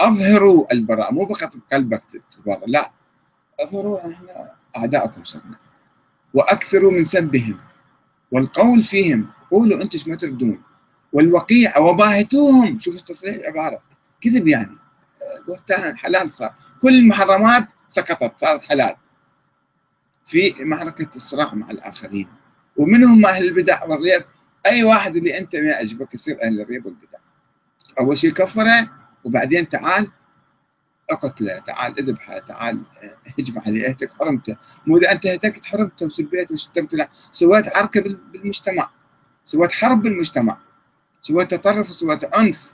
اظهروا 0.00 0.72
البراءة 0.72 1.12
مو 1.12 1.26
فقط 1.26 1.56
بقلبك 1.56 2.02
تتبرى 2.04 2.60
لا. 2.66 2.92
اظهروا 3.60 4.10
إحنا 4.10 4.52
اعدائكم 4.76 5.24
صرنا 5.24 5.56
واكثروا 6.34 6.92
من 6.92 7.04
سبهم. 7.04 7.58
والقول 8.32 8.82
فيهم 8.82 9.30
قولوا 9.50 9.82
أنتم 9.82 10.10
ما 10.10 10.16
تردون 10.16 10.62
والوقيعة 11.12 11.80
وباهتوهم. 11.80 12.78
شوفوا 12.78 13.00
التصريح 13.00 13.34
العبارة 13.34 13.82
كذب 14.20 14.48
يعني. 14.48 14.76
حلال 15.74 16.32
صار. 16.32 16.54
كل 16.82 16.94
المحرمات 16.94 17.72
سقطت 17.88 18.38
صارت 18.38 18.62
حلال. 18.62 18.96
في 20.24 20.54
معركة 20.60 21.16
الصراع 21.16 21.54
مع 21.54 21.70
الآخرين. 21.70 22.28
ومنهم 22.76 23.26
أهل 23.26 23.44
البدع 23.44 23.84
والريب. 23.84 24.24
أي 24.66 24.84
واحد 24.84 25.16
اللي 25.16 25.38
أنت 25.38 25.56
ما 25.56 25.64
يعجبك 25.64 26.14
يصير 26.14 26.42
أهل 26.42 26.60
الريب 26.60 26.86
والبدع. 26.86 27.18
أول 28.00 28.18
شيء 28.18 28.30
كفره 28.32 28.90
وبعدين 29.26 29.68
تعال 29.68 30.10
اقتله 31.10 31.58
تعال 31.58 31.98
اذبحه 31.98 32.38
تعال 32.38 32.82
هجم 33.38 33.58
عليه 33.66 33.88
اهتك 33.88 34.12
حرمته. 34.12 34.56
مو 34.86 34.96
إذا 34.96 35.12
أنت 35.12 35.26
اهتكت 35.26 35.64
حرمته 35.64 36.06
وسبيته 36.06 36.52
وشتمت 36.52 37.08
سويت 37.32 37.76
عركه 37.76 38.00
بالمجتمع. 38.32 38.90
سويت 39.44 39.72
حرب 39.72 40.02
بالمجتمع. 40.02 40.58
سويت 41.20 41.54
تطرف 41.54 41.90
وسويت 41.90 42.34
عنف. 42.34 42.72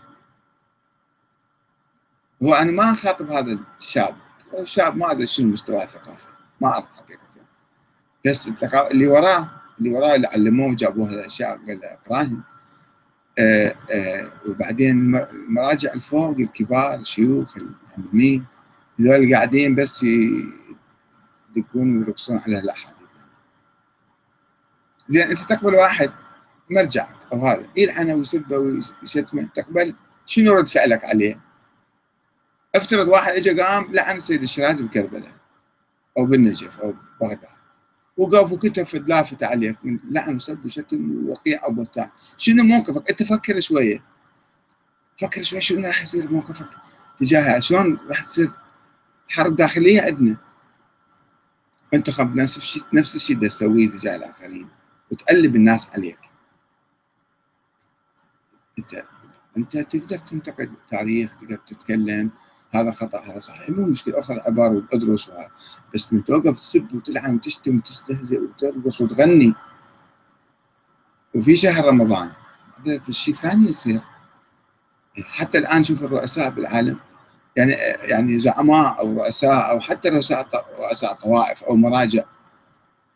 هو 2.42 2.55
أنا 2.55 2.72
ما 2.72 2.92
أخاطب 2.92 3.30
هذا 3.30 3.59
الشاب. 3.78 4.16
الشاب 4.59 4.96
ما 4.96 5.11
أدري 5.11 5.26
شنو 5.26 5.48
مستواه 5.53 5.84
الثقافي 5.84 6.24
ما 6.61 6.68
أعرف 6.68 6.86
حقيقة. 6.96 7.22
بس 8.26 8.48
اللي 8.90 9.07
وراه 9.07 9.50
اللي 9.78 9.90
وراه 9.90 10.14
اللي 10.14 10.26
علموه 10.26 10.72
وجابوه 10.72 11.11
الاشياء 11.11 11.50
قال 11.50 11.80
له 11.80 11.98
إبراهيم. 12.07 12.42
وبعدين 14.47 15.16
المراجع 15.16 15.93
الفوق 15.93 16.37
الكبار 16.39 16.95
الشيوخ 16.95 17.57
المعممين 17.57 18.45
هذول 19.01 19.35
قاعدين 19.35 19.74
بس 19.74 20.03
يدقون 20.03 21.99
ويرقصون 21.99 22.39
على 22.39 22.59
الأحاديث. 22.59 23.03
زين 25.07 25.28
انت 25.30 25.39
تقبل 25.39 25.74
واحد 25.74 26.12
مرجعك 26.70 27.16
أو 27.33 27.47
هذا 27.47 27.66
يلعنه 27.76 28.14
ويسبه 28.14 28.59
ويشتمه؟ 28.59 29.49
تقبل. 29.55 29.95
شنو 30.26 30.53
رد 30.53 30.68
فعلك 30.68 31.05
عليه؟ 31.05 31.41
افترض 32.74 33.09
واحد 33.09 33.33
اجى 33.33 33.61
قام 33.61 33.93
لعن 33.93 34.16
السيد 34.16 34.43
الشيرازي 34.43 34.85
بكربلاء 34.85 35.33
أو 36.18 36.26
بالنجف 36.26 36.80
أو 36.80 36.95
بغداد. 37.20 37.61
وقف 38.16 38.52
وكتب 38.52 39.08
لافت 39.08 39.42
عليك 39.42 39.76
من 39.84 39.98
لعن 40.10 40.34
وسب 40.34 40.64
وشتم 40.64 41.26
ووقيع 41.26 41.64
أو 41.64 41.70
بهتان 41.70 42.10
شنو 42.36 42.62
موقفك؟ 42.62 43.10
أنت 43.10 43.22
فكر 43.22 43.60
شوية. 43.60 44.04
فكر 45.20 45.42
شوية 45.42 45.60
شنو 45.60 45.86
راح 45.86 46.02
يصير 46.02 46.32
موقفك 46.32 46.68
تجاهها 47.18 47.60
شلون 47.60 47.98
راح 48.08 48.24
تصير 48.24 48.50
حرب 49.28 49.56
داخلية 49.56 50.02
عندنا؟ 50.02 50.36
انتخب 51.94 52.36
نفس 52.36 52.56
الشيء 52.56 52.82
نفس 52.92 53.16
الشيء 53.16 53.38
تسويه 53.38 53.90
تجاه 53.90 54.16
الآخرين 54.16 54.68
وتقلب 55.10 55.56
الناس 55.56 55.90
عليك. 55.92 56.18
انت 58.78 59.04
أنت 59.56 59.76
تقدر 59.78 60.18
تنتقد 60.18 60.70
التاريخ 60.72 61.30
تقدر 61.40 61.56
تتكلم 61.56 62.30
هذا 62.75 62.91
خطأ 62.91 63.20
هذا 63.20 63.39
صحيح. 63.39 63.70
مو 63.70 63.87
مشكلة. 63.87 64.18
أخذ 64.18 64.35
عبارة 64.47 64.75
وادرس 64.93 65.31
بس 65.95 66.12
من 66.12 66.25
توقف 66.25 66.61
تسب 66.61 66.95
وتلعن 66.95 67.35
وتشتم 67.35 67.77
وتستهزئ 67.77 68.41
وترقص 68.41 69.01
وتغني. 69.01 69.55
وفي 71.35 71.57
شهر 71.57 71.85
رمضان. 71.85 72.31
هذا 72.79 72.99
في 72.99 73.12
شيء 73.12 73.35
ثاني 73.35 73.68
يصير. 73.68 74.01
حتى 75.25 75.59
الآن 75.59 75.85
شوف 75.85 76.03
الرؤساء 76.03 76.51
بالعالم. 76.51 76.99
يعني 77.57 77.73
يعني 78.03 78.39
زعماء 78.39 78.99
أو 78.99 79.23
رؤساء 79.23 79.70
أو 79.70 79.81
حتى 79.81 80.09
رؤساء 80.09 80.49
رؤساء 80.81 81.12
طوائف 81.12 81.64
أو 81.64 81.77
مراجع. 81.77 82.23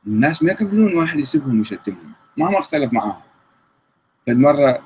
الناس 0.07 0.43
ما 0.43 0.53
يقبلون 0.53 0.95
واحد 0.95 1.19
يسبهم 1.19 1.59
ويشتمهم. 1.59 2.13
مهما 2.37 2.59
أختلف 2.59 2.93
معاهم. 2.93 3.23
فد 4.27 4.37
مره 4.37 4.83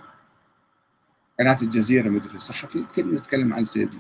قناة 1.39 1.59
الجزيرة 1.63 2.09
مدري 2.09 2.29
في 2.29 2.35
الصحفي 2.35 2.87
كنا 2.95 3.19
نتكلم 3.19 3.55
عن 3.55 3.63
السيد 3.63 3.91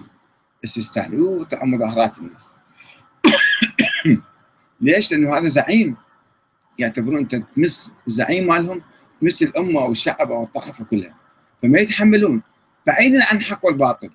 وطبعا 1.12 1.64
مظاهرات 1.64 2.18
الناس. 2.18 2.52
ليش؟ 4.80 5.12
لأنه 5.12 5.36
هذا 5.36 5.48
زعيم. 5.48 5.96
يعتبرون 6.78 7.18
أنت 7.18 7.34
تمس 7.34 7.92
الزعيم 8.06 8.46
مالهم 8.46 8.82
تمس 9.20 9.42
الأمة 9.42 9.82
أو 9.82 9.92
الشعب 9.92 10.32
أو 10.32 10.44
الطائفة 10.44 10.84
كلها. 10.84 11.14
فما 11.62 11.78
يتحملون. 11.78 12.42
بعيدا 12.86 13.24
عن 13.24 13.36
الحق 13.36 13.66
والباطل. 13.66 14.10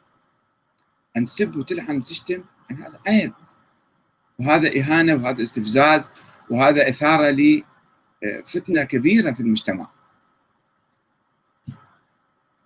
أن 1.17 1.25
تسب 1.25 1.55
وتلعن 1.55 1.97
وتشتم 1.97 2.43
هذا 2.71 2.99
عيب. 3.07 3.33
وهذا 4.39 4.79
إهانة 4.79 5.15
وهذا 5.15 5.43
استفزاز 5.43 6.11
وهذا 6.49 6.89
إثارة 6.89 7.29
لفتنه 7.31 8.83
كبيرة 8.83 9.31
في 9.31 9.39
المجتمع. 9.39 9.87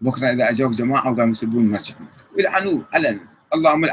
بكرة 0.01 0.27
إذا 0.27 0.49
أجوك 0.49 0.71
جماعة 0.71 1.11
وقاموا 1.11 1.31
يسبون 1.31 1.63
المرجع 1.63 1.95
ويلعنوه 2.35 2.87
علنا. 2.93 3.28
اللهم 3.53 3.85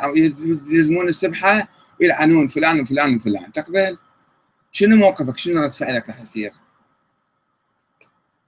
يلزمون 0.71 1.09
السبحه 1.09 1.69
ويلعنون 2.01 2.49
فلان 2.49 2.81
وفلان 2.81 3.17
وفلان. 3.17 3.53
تقبل؟ 3.53 3.99
شنو 4.73 4.97
موقفك؟ 4.97 5.37
شنو 5.37 5.61
رد 5.61 5.73
فعلك 5.73 6.09
راح 6.09 6.21
يصير؟ 6.21 6.53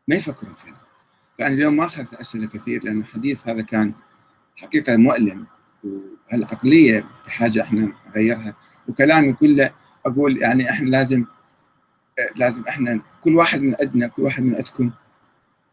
ما 0.08 0.14
يفكرون 0.14 0.54
فينا. 0.54 0.76
فأنا 1.38 1.54
اليوم 1.54 1.76
ما 1.76 1.84
أخذت 1.84 2.14
أسئلة 2.14 2.46
كثير 2.46 2.84
لأن 2.84 3.00
الحديث 3.00 3.48
هذا 3.48 3.62
كان 3.62 3.92
حقيقة 4.56 4.96
مؤلم 4.96 5.46
وهالعقلية 5.84 7.08
بحاجة 7.26 7.62
إحنا 7.62 7.92
نغيرها. 8.08 8.56
وكلامي 8.88 9.32
كله 9.32 9.70
أقول 10.06 10.42
يعني 10.42 10.70
إحنا 10.70 10.88
لازم 10.88 11.24
لازم 12.36 12.62
إحنا 12.68 13.00
كل 13.20 13.36
واحد 13.36 13.62
من 13.62 13.74
عندنا 13.80 14.06
كل 14.08 14.22
واحد 14.22 14.42
من 14.42 14.54
عندكم 14.54 14.90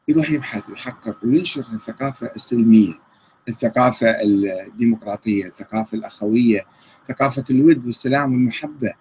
يروح 0.08 0.30
يبحث 0.30 0.70
ويحقق 0.70 1.18
وينشر 1.24 1.66
الثقافة 1.74 2.32
السلمية. 2.36 3.05
الثقافة 3.48 4.08
الديمقراطية 4.22 5.46
الثقافة 5.46 5.98
الأخوية 5.98 6.66
ثقافة 7.08 7.44
الود 7.50 7.86
والسلام 7.86 8.32
والمحبة. 8.34 8.92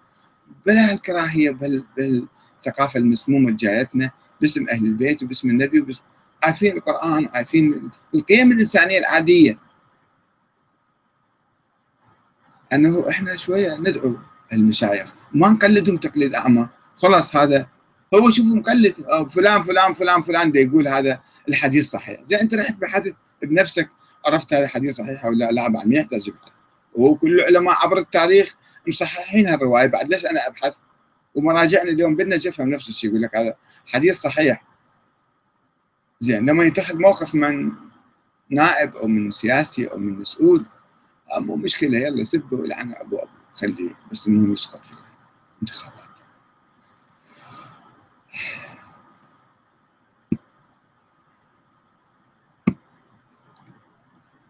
بلا 0.65 0.91
الكراهية 0.93 1.51
بل 1.51 1.83
بالثقافة 1.97 2.97
المسمومة 2.99 3.45
اللي 3.45 3.57
جايتنا 3.57 4.11
باسم 4.41 4.69
أهل 4.69 4.85
البيت 4.85 5.23
وباسم 5.23 5.49
النبي 5.49 5.79
وباسم 5.79 6.01
عارفين 6.43 6.77
القرآن 6.77 7.27
عارفين 7.33 7.89
القيم 8.15 8.51
الإنسانية 8.51 8.99
العادية. 8.99 9.59
أنه 12.73 13.09
إحنا 13.09 13.35
شوية 13.35 13.75
ندعو 13.77 14.15
المشايخ 14.53 15.13
ما 15.33 15.49
نقلدهم 15.49 15.97
تقليد 15.97 16.35
أعمى. 16.35 16.67
خلاص 16.95 17.35
هذا 17.35 17.67
هو 18.15 18.29
شوفوا 18.29 18.55
مقلد 18.55 18.95
فلان 19.29 19.61
فلان 19.61 19.93
فلان 19.93 20.21
فلان 20.21 20.51
ده 20.51 20.59
يقول 20.59 20.87
هذا 20.87 21.19
الحديث 21.49 21.89
صحيح. 21.89 22.23
زين 22.23 22.39
أنت 22.39 22.53
رحت 22.53 22.75
بحثت 22.75 23.15
بنفسك 23.45 23.89
عرفت 24.25 24.53
هذا 24.53 24.63
الحديث 24.63 24.95
صحيح 24.95 25.25
ولا 25.25 25.51
لا؟ 25.51 25.67
بعد 25.67 25.87
ما 25.87 25.95
يحتاج 25.95 26.27
يبحث. 26.27 26.51
وكل 26.93 27.39
العلماء 27.39 27.75
عبر 27.75 27.97
التاريخ 27.97 28.55
مصححين 28.87 29.47
هالرواية. 29.47 29.87
بعد 29.87 30.09
ليش 30.09 30.25
أنا 30.25 30.47
أبحث؟ 30.47 30.79
ومراجعنا 31.35 31.89
اليوم 31.89 32.15
بدنا 32.15 32.35
يفهم 32.35 32.69
نفس 32.69 32.89
الشيء 32.89 33.09
يقول 33.09 33.21
لك 33.21 33.35
هذا 33.35 33.55
حديث 33.85 34.21
صحيح. 34.21 34.65
زين 36.19 36.49
لما 36.49 36.63
يتخذ 36.63 36.97
موقف 36.97 37.35
من 37.35 37.71
نائب 38.49 38.95
أو 38.95 39.07
من 39.07 39.31
سياسي 39.31 39.87
أو 39.87 39.97
من 39.97 40.19
مسؤول 40.19 40.65
آه، 41.31 41.39
مو 41.39 41.55
مشكلة 41.55 41.97
يلا 41.97 42.23
سبه 42.23 42.57
ولعن 42.57 42.93
أبو 42.93 43.17
أبو. 43.17 43.29
خليه 43.53 43.95
بس 44.11 44.27
المهم 44.27 44.53
يسقط 44.53 44.87
في 44.87 44.93
الانتخابات. 45.55 46.19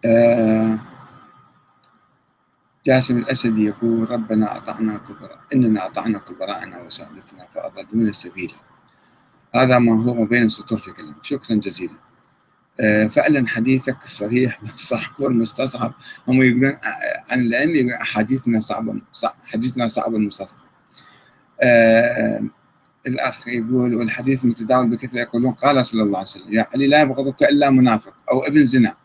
آه، 0.06 0.80
جاسم 2.86 3.18
الأسدي 3.18 3.66
يقول 3.66 4.12
ربنا 4.12 4.58
أطعنا 4.58 4.98
كبراء 4.98 5.40
إننا 5.54 5.86
أطعنا 5.86 6.20
كبراءنا 6.20 6.82
وسادتنا 6.82 7.48
فأضلونا 7.54 8.10
السبيل. 8.10 8.54
هذا 9.56 9.80
ما 9.80 10.04
هو 10.04 10.26
بين 10.26 10.44
السطور 10.44 10.78
في 10.78 10.92
كلام. 10.92 11.16
شكرا 11.22 11.56
جزيلا. 11.56 11.96
آه، 12.80 13.08
فعلا 13.08 13.48
حديثك 13.48 13.98
الصريح 14.04 14.64
والصعب 14.64 15.12
والمستصعب. 15.20 15.94
هم 16.28 16.44
يقولون 16.44 16.66
آه، 16.66 16.80
عن 17.32 17.42
العلم 17.42 17.76
يقولون 17.76 17.94
أحاديثنا 17.94 18.60
صعبة 18.60 19.02
حديثنا 19.46 19.88
صعب 19.88 20.16
المستصعب 20.16 20.66
الأخ 23.08 23.48
يقول 23.48 23.96
والحديث 23.96 24.46
متداول 24.46 24.90
بكثرة 24.90 25.20
يقولون 25.20 25.54
قال 25.54 25.86
صلى 25.86 26.02
الله 26.02 26.18
عليه 26.18 26.28
وسلم 26.30 26.54
يا 26.54 26.68
علي 26.74 26.88
لا 26.88 27.02
يبغضك 27.02 27.44
إلا 27.44 27.70
منافق 27.70 28.14
أو 28.32 28.40
ابن 28.40 28.64
زنا. 28.64 28.96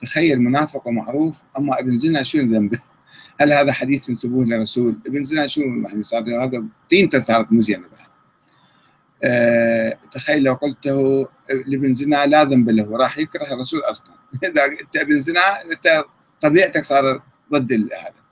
تخيل 0.00 0.40
منافق 0.40 0.88
ومعروف 0.88 1.42
أما 1.58 1.80
ابن 1.80 1.98
زنا 1.98 2.22
شو 2.22 2.38
ذنبه؟ 2.38 2.78
هل 3.40 3.52
هذا 3.52 3.72
حديث 3.72 4.08
ينسبوه 4.08 4.44
للرسول؟ 4.44 4.98
ابن 5.06 5.24
زنا 5.24 5.46
شو 5.46 5.60
يعني 5.60 6.02
صار 6.02 6.22
هذا 6.44 6.64
طينته 6.90 7.20
صارت 7.20 7.52
مزينه 7.52 7.82
بعد. 7.82 8.08
أه 9.24 9.98
تخيل 10.10 10.42
لو 10.42 10.54
قلته 10.54 11.28
لابن 11.66 11.94
زنا 11.94 12.26
لا 12.26 12.44
ذنب 12.44 12.70
له 12.70 12.96
راح 12.96 13.18
يكره 13.18 13.54
الرسول 13.54 13.80
أصلا 13.80 14.14
إذا 14.44 14.64
أنت 14.64 14.96
ابن 14.96 15.20
زنا 15.20 15.62
أنت 15.62 16.04
طبيعتك 16.40 16.84
صارت 16.84 17.22
ضد 17.52 17.72
هذا 17.72 18.22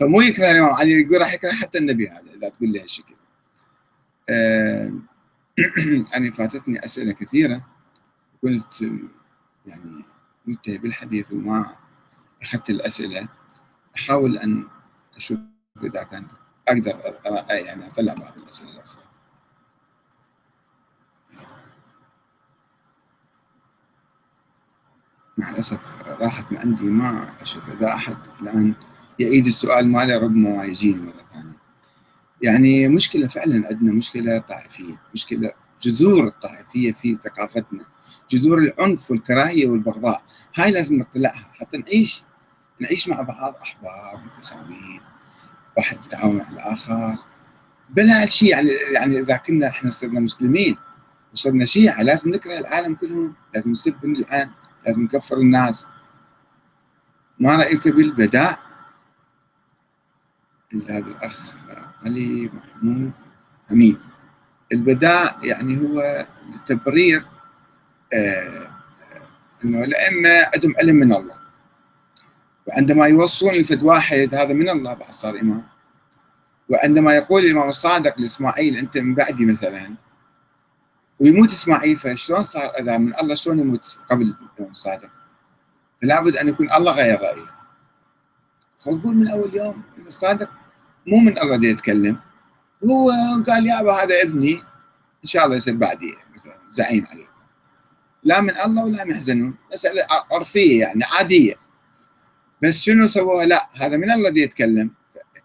فمو 0.00 0.20
يكره 0.20 0.50
الإمام 0.50 0.74
علي 0.74 1.00
يقول 1.00 1.20
راح 1.20 1.34
يكره 1.34 1.50
حتى 1.50 1.78
النبي 1.78 2.08
هذا 2.08 2.34
إذا 2.38 2.48
تقول 2.48 2.72
لي 2.72 2.82
هالشكل. 2.82 3.14
أه 4.28 4.92
يعني 6.12 6.32
فاتتني 6.32 6.84
أسئلة 6.84 7.12
كثيرة 7.12 7.64
قلت 8.42 8.82
يعني 9.66 10.04
منتهي 10.46 10.78
بالحديث 10.78 11.32
وما 11.32 11.76
أخذت 12.42 12.70
الأسئلة 12.70 13.28
أحاول 13.96 14.38
أن 14.38 14.64
أشوف 15.16 15.38
إذا 15.82 16.02
كان 16.02 16.26
أقدر 16.68 17.00
يعني 17.50 17.86
أطلع 17.86 18.14
بعض 18.14 18.38
الأسئلة 18.38 18.70
الأخرى. 18.70 19.02
مع 25.38 25.50
الأسف 25.50 25.80
راحت 26.06 26.52
من 26.52 26.58
عندي 26.58 26.84
ما 26.84 27.42
أشوف 27.42 27.68
إذا 27.68 27.94
أحد 27.94 28.16
الآن 28.42 28.74
يعيد 29.18 29.46
السؤال 29.46 29.88
ماله 29.88 30.16
ربما 30.16 30.56
ما 30.56 30.64
يجيني 30.64 31.02
مرة 31.02 31.24
ثانية. 31.32 31.56
يعني 32.42 32.88
مشكلة 32.88 33.28
فعلا 33.28 33.66
عندنا 33.66 33.92
مشكلة 33.92 34.38
طائفية 34.38 35.00
مشكلة 35.14 35.52
جذور 35.84 36.26
الطائفية 36.26 36.92
في 36.92 37.18
ثقافتنا 37.22 37.84
جذور 38.30 38.58
العنف 38.58 39.10
والكراهية 39.10 39.66
والبغضاء 39.66 40.22
هاي 40.54 40.70
لازم 40.70 40.98
نطلعها 40.98 41.52
حتى 41.60 41.78
نعيش 41.78 42.22
نعيش 42.80 43.08
مع 43.08 43.20
بعض 43.20 43.54
أحباب 43.62 44.24
متساويين 44.26 45.00
واحد 45.76 46.04
يتعاون 46.04 46.36
مع 46.36 46.50
الآخر. 46.50 47.16
بلا 47.90 48.26
شيء 48.26 48.50
يعني 48.50 48.68
يعني 48.68 49.20
إذا 49.20 49.36
كنا 49.36 49.68
إحنا 49.68 49.90
صرنا 49.90 50.20
مسلمين 50.20 50.76
وصرنا 51.32 51.64
شيعة 51.64 52.02
لازم 52.02 52.30
نكره 52.30 52.58
العالم 52.58 52.94
كلهم 52.94 53.34
لازم 53.54 53.70
نسب 53.70 54.04
ونلعن 54.04 54.50
لازم 54.86 55.02
نكفر 55.02 55.36
الناس. 55.36 55.86
ما 57.38 57.56
رأيك 57.56 57.88
بالبداء؟ 57.88 58.58
هذا 60.88 61.06
الأخ 61.06 61.56
علي 62.04 62.50
محمود 62.54 63.12
حميد 63.68 63.98
البداء 64.74 65.38
يعني 65.42 65.80
هو 65.80 66.26
لتبرير 66.54 67.26
آه 68.12 68.70
إنه 69.64 69.84
الائمه 69.84 70.50
عندهم 70.54 70.74
علم 70.78 70.96
من 70.96 71.14
الله. 71.14 71.34
وعندما 72.66 73.06
يوصون 73.06 73.54
لفد 73.54 73.82
واحد 73.82 74.34
هذا 74.34 74.52
من 74.52 74.68
الله 74.68 74.94
بعد 74.94 75.10
صار 75.10 75.40
إمام. 75.40 75.62
وعندما 76.68 77.14
يقول 77.14 77.44
الإمام 77.44 77.68
الصادق 77.68 78.20
لإسماعيل 78.20 78.76
أنت 78.76 78.98
من 78.98 79.14
بعدي 79.14 79.46
مثلا 79.46 79.94
ويموت 81.20 81.52
إسماعيل 81.52 81.96
فشلون 81.98 82.44
صار 82.44 82.70
اذا 82.80 82.98
من 82.98 83.12
الله 83.20 83.34
شلون 83.34 83.58
يموت 83.58 83.98
قبل 84.10 84.22
الإمام 84.22 84.70
الصادق؟ 84.70 85.10
فلا 86.02 86.20
بد 86.22 86.36
أن 86.36 86.48
يكون 86.48 86.72
الله 86.72 86.92
غير 86.92 87.20
رأيه. 87.20 87.54
نقول 88.86 89.16
من 89.16 89.28
أول 89.28 89.56
يوم 89.56 89.82
الصادق 90.06 90.50
مو 91.06 91.18
من 91.18 91.38
الله 91.38 91.56
دي 91.56 91.70
يتكلم. 91.70 92.16
هو 92.86 93.10
قال 93.46 93.66
يابا 93.66 93.92
هذا 93.92 94.22
ابني 94.22 94.52
إن 95.24 95.28
شاء 95.28 95.44
الله 95.44 95.56
يصير 95.56 95.74
بعدي 95.74 96.14
مثلا 96.34 96.58
زعيم 96.70 97.06
عليكم. 97.06 97.32
لا 98.22 98.40
من 98.40 98.50
الله 98.50 98.84
ولا 98.84 99.02
يحزنون 99.02 99.54
مساله 99.72 100.02
عرفية 100.32 100.80
يعني 100.80 101.04
عادية. 101.04 101.54
بس 102.62 102.82
شنو 102.82 103.06
سووها؟ 103.06 103.44
لا 103.46 103.68
هذا 103.74 103.96
من 103.96 104.10
الله 104.10 104.38
يتكلم. 104.38 104.90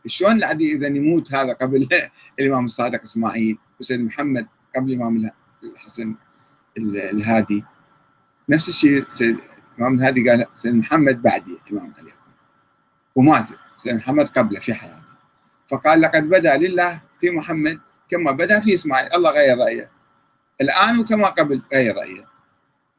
شلون 0.05 0.31
العادي 0.37 0.75
إذا 0.75 0.87
يموت 0.87 1.33
هذا 1.33 1.53
قبل 1.53 1.87
الإمام 2.39 2.65
الصادق 2.65 3.01
إسماعيل 3.01 3.57
وسيد 3.79 3.99
محمد 3.99 4.47
قبل 4.75 4.91
الإمام 4.91 5.31
الحسن 5.63 6.15
الهادي؟ 6.77 7.65
نفس 8.49 8.69
الشيء 8.69 9.05
سيد 9.07 9.37
الإمام 9.77 9.99
الهادي 9.99 10.29
قال 10.29 10.45
سيد 10.53 10.75
محمد 10.75 11.21
بعدي 11.21 11.57
امام 11.71 11.93
عليكم. 11.99 12.19
ومات. 13.15 13.45
سيد 13.77 13.93
محمد 13.95 14.29
قبله 14.29 14.59
في 14.59 14.73
حياته. 14.73 15.09
فقال 15.67 16.01
لقد 16.01 16.29
بدا 16.29 16.57
لله 16.57 17.08
في 17.21 17.29
محمد 17.29 17.79
كما 18.09 18.31
بدا 18.31 18.59
في 18.59 18.73
إسماعيل. 18.73 19.13
الله 19.13 19.31
غير 19.31 19.57
رأيه. 19.57 19.91
الآن 20.61 20.99
وكما 20.99 21.27
قبل 21.27 21.61
غير 21.73 21.95
رأيه. 21.95 22.25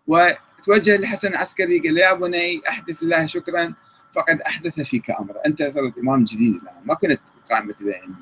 وتوجه 0.07 0.97
للحسن 0.97 1.29
العسكري 1.29 1.79
قال 1.79 1.99
يا 1.99 2.13
بني 2.13 2.63
أحدث 2.69 3.03
الله 3.03 3.27
شكرا 3.27 3.75
فقد 4.13 4.41
أحدث 4.41 4.81
فيك 4.81 5.11
امرا. 5.11 5.47
أنت 5.47 5.63
صرت 5.63 5.99
إمام 5.99 6.25
جديد 6.25 6.55
الآن. 6.55 6.83
ما 6.85 6.95
كنت 6.95 7.21
الائمه 7.81 8.15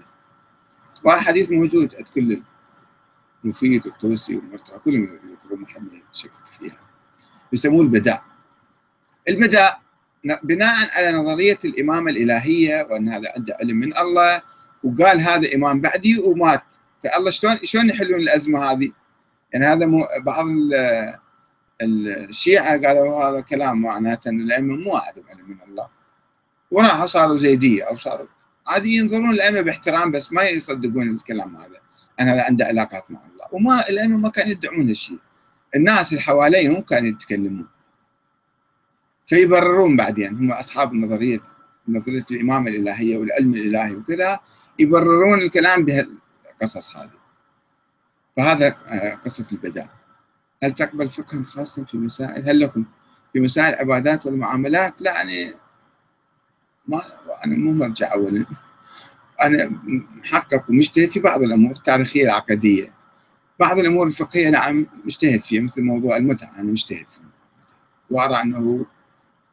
وهذا 1.05 1.21
حديث 1.21 1.51
موجود 1.51 1.95
عند 1.95 2.09
كل 2.09 2.43
المفيد 3.45 3.87
والطوسي 3.87 4.37
والمرتضى 4.37 4.79
كلهم 4.79 5.21
يذكرون 5.25 5.61
ما 5.61 5.67
حد 5.67 5.89
يشكك 6.15 6.33
فيها. 6.59 6.81
يسموه 7.53 7.83
البداء. 7.83 8.23
البداء 9.29 9.81
بناء 10.43 10.77
على 10.93 11.13
نظرية 11.13 11.59
الإمامة 11.65 12.11
الإلهية 12.11 12.87
وأن 12.91 13.09
هذا 13.09 13.33
عنده 13.37 13.57
علم 13.61 13.77
من 13.77 13.99
الله 13.99 14.43
وقال 14.85 15.21
هذا 15.21 15.55
إمام 15.55 15.81
بعدي 15.81 16.19
ومات. 16.19 16.75
فالله 17.05 17.31
شلون 17.31 17.59
شلون 17.63 17.91
يحلون 17.91 18.21
الأزمة 18.21 18.73
هذه؟ 18.73 18.91
يعني 19.53 19.67
هذا 19.67 19.87
مو 19.87 20.07
بعض 20.21 20.47
الشيعة 21.83 22.87
قالوا 22.87 23.25
هذا 23.25 23.41
كلام 23.41 23.83
معناته 23.83 24.29
إن 24.29 24.41
الأئمة 24.41 24.77
مو 24.77 24.97
علم 24.97 25.49
من 25.49 25.57
الله. 25.69 25.89
وراحوا 26.71 27.07
صاروا 27.07 27.37
زيديه 27.37 27.85
أو 27.85 27.97
صاروا 27.97 28.27
عادي 28.69 28.95
ينظرون 28.95 29.31
الأئمة 29.31 29.61
باحترام 29.61 30.11
بس 30.11 30.33
ما 30.33 30.43
يصدقون 30.43 31.11
الكلام 31.11 31.57
هذا. 31.57 31.79
ان 32.21 32.29
هذا 32.29 32.43
عنده 32.43 32.65
علاقات 32.65 33.11
مع 33.11 33.21
الله. 33.27 33.47
وما 33.53 33.89
الأئمة 33.89 34.17
ما 34.17 34.29
كانوا 34.29 34.51
يدعون 34.53 34.89
هالشيء 34.89 35.19
الناس 35.77 36.13
اللي 36.13 36.23
حواليهم 36.23 36.81
كانوا 36.81 37.09
يتكلمون. 37.09 37.69
فيبررون 39.27 39.97
بعدين. 39.97 40.35
هم 40.35 40.53
أصحاب 40.53 40.93
النظريه 40.93 41.39
نظرية 41.89 42.25
الإمامة 42.31 42.69
الإلهية 42.71 43.17
والعلم 43.17 43.55
الإلهي 43.55 43.97
وكذا. 43.97 44.41
يبررون 44.79 45.39
الكلام 45.39 45.85
بهالقصص 45.85 46.97
هذه. 46.97 47.11
فهذا 48.37 48.77
آه، 48.87 49.15
قصة 49.15 49.47
البداء 49.53 49.91
هل 50.63 50.73
تقبل 50.73 51.11
فقها 51.11 51.43
خاصا 51.45 51.85
في 51.85 51.97
مسائل؟ 51.97 52.49
هل 52.49 52.61
لكم 52.61 52.85
في 53.33 53.41
مسائل 53.41 53.75
العبادات 53.75 54.27
والمعاملات 54.27 55.03
لا 55.03 55.23
أنا 55.23 55.55
ما 56.89 57.03
أنا 57.45 57.57
مو 57.57 57.73
مرجع 57.73 58.13
أولا. 58.13 58.47
أنا 59.43 59.81
محقق 59.85 60.71
ومجتهد 60.71 61.09
في 61.09 61.21
بعض 61.21 61.43
الأمور 61.43 61.73
التاريخية 61.73 62.25
العقدية. 62.25 62.93
بعض 63.61 63.79
الأمور 63.79 64.07
الفقهية 64.07 64.51
نعم 64.51 64.87
مجتهد 65.05 65.41
فيها 65.41 65.63
مثل 65.63 65.83
موضوع 65.83 66.17
المتعة 66.17 66.59
أنا 66.59 66.71
مجتهد 66.73 67.11
فيه 67.11 67.29
وأرى 68.11 68.43
أنه 68.43 68.87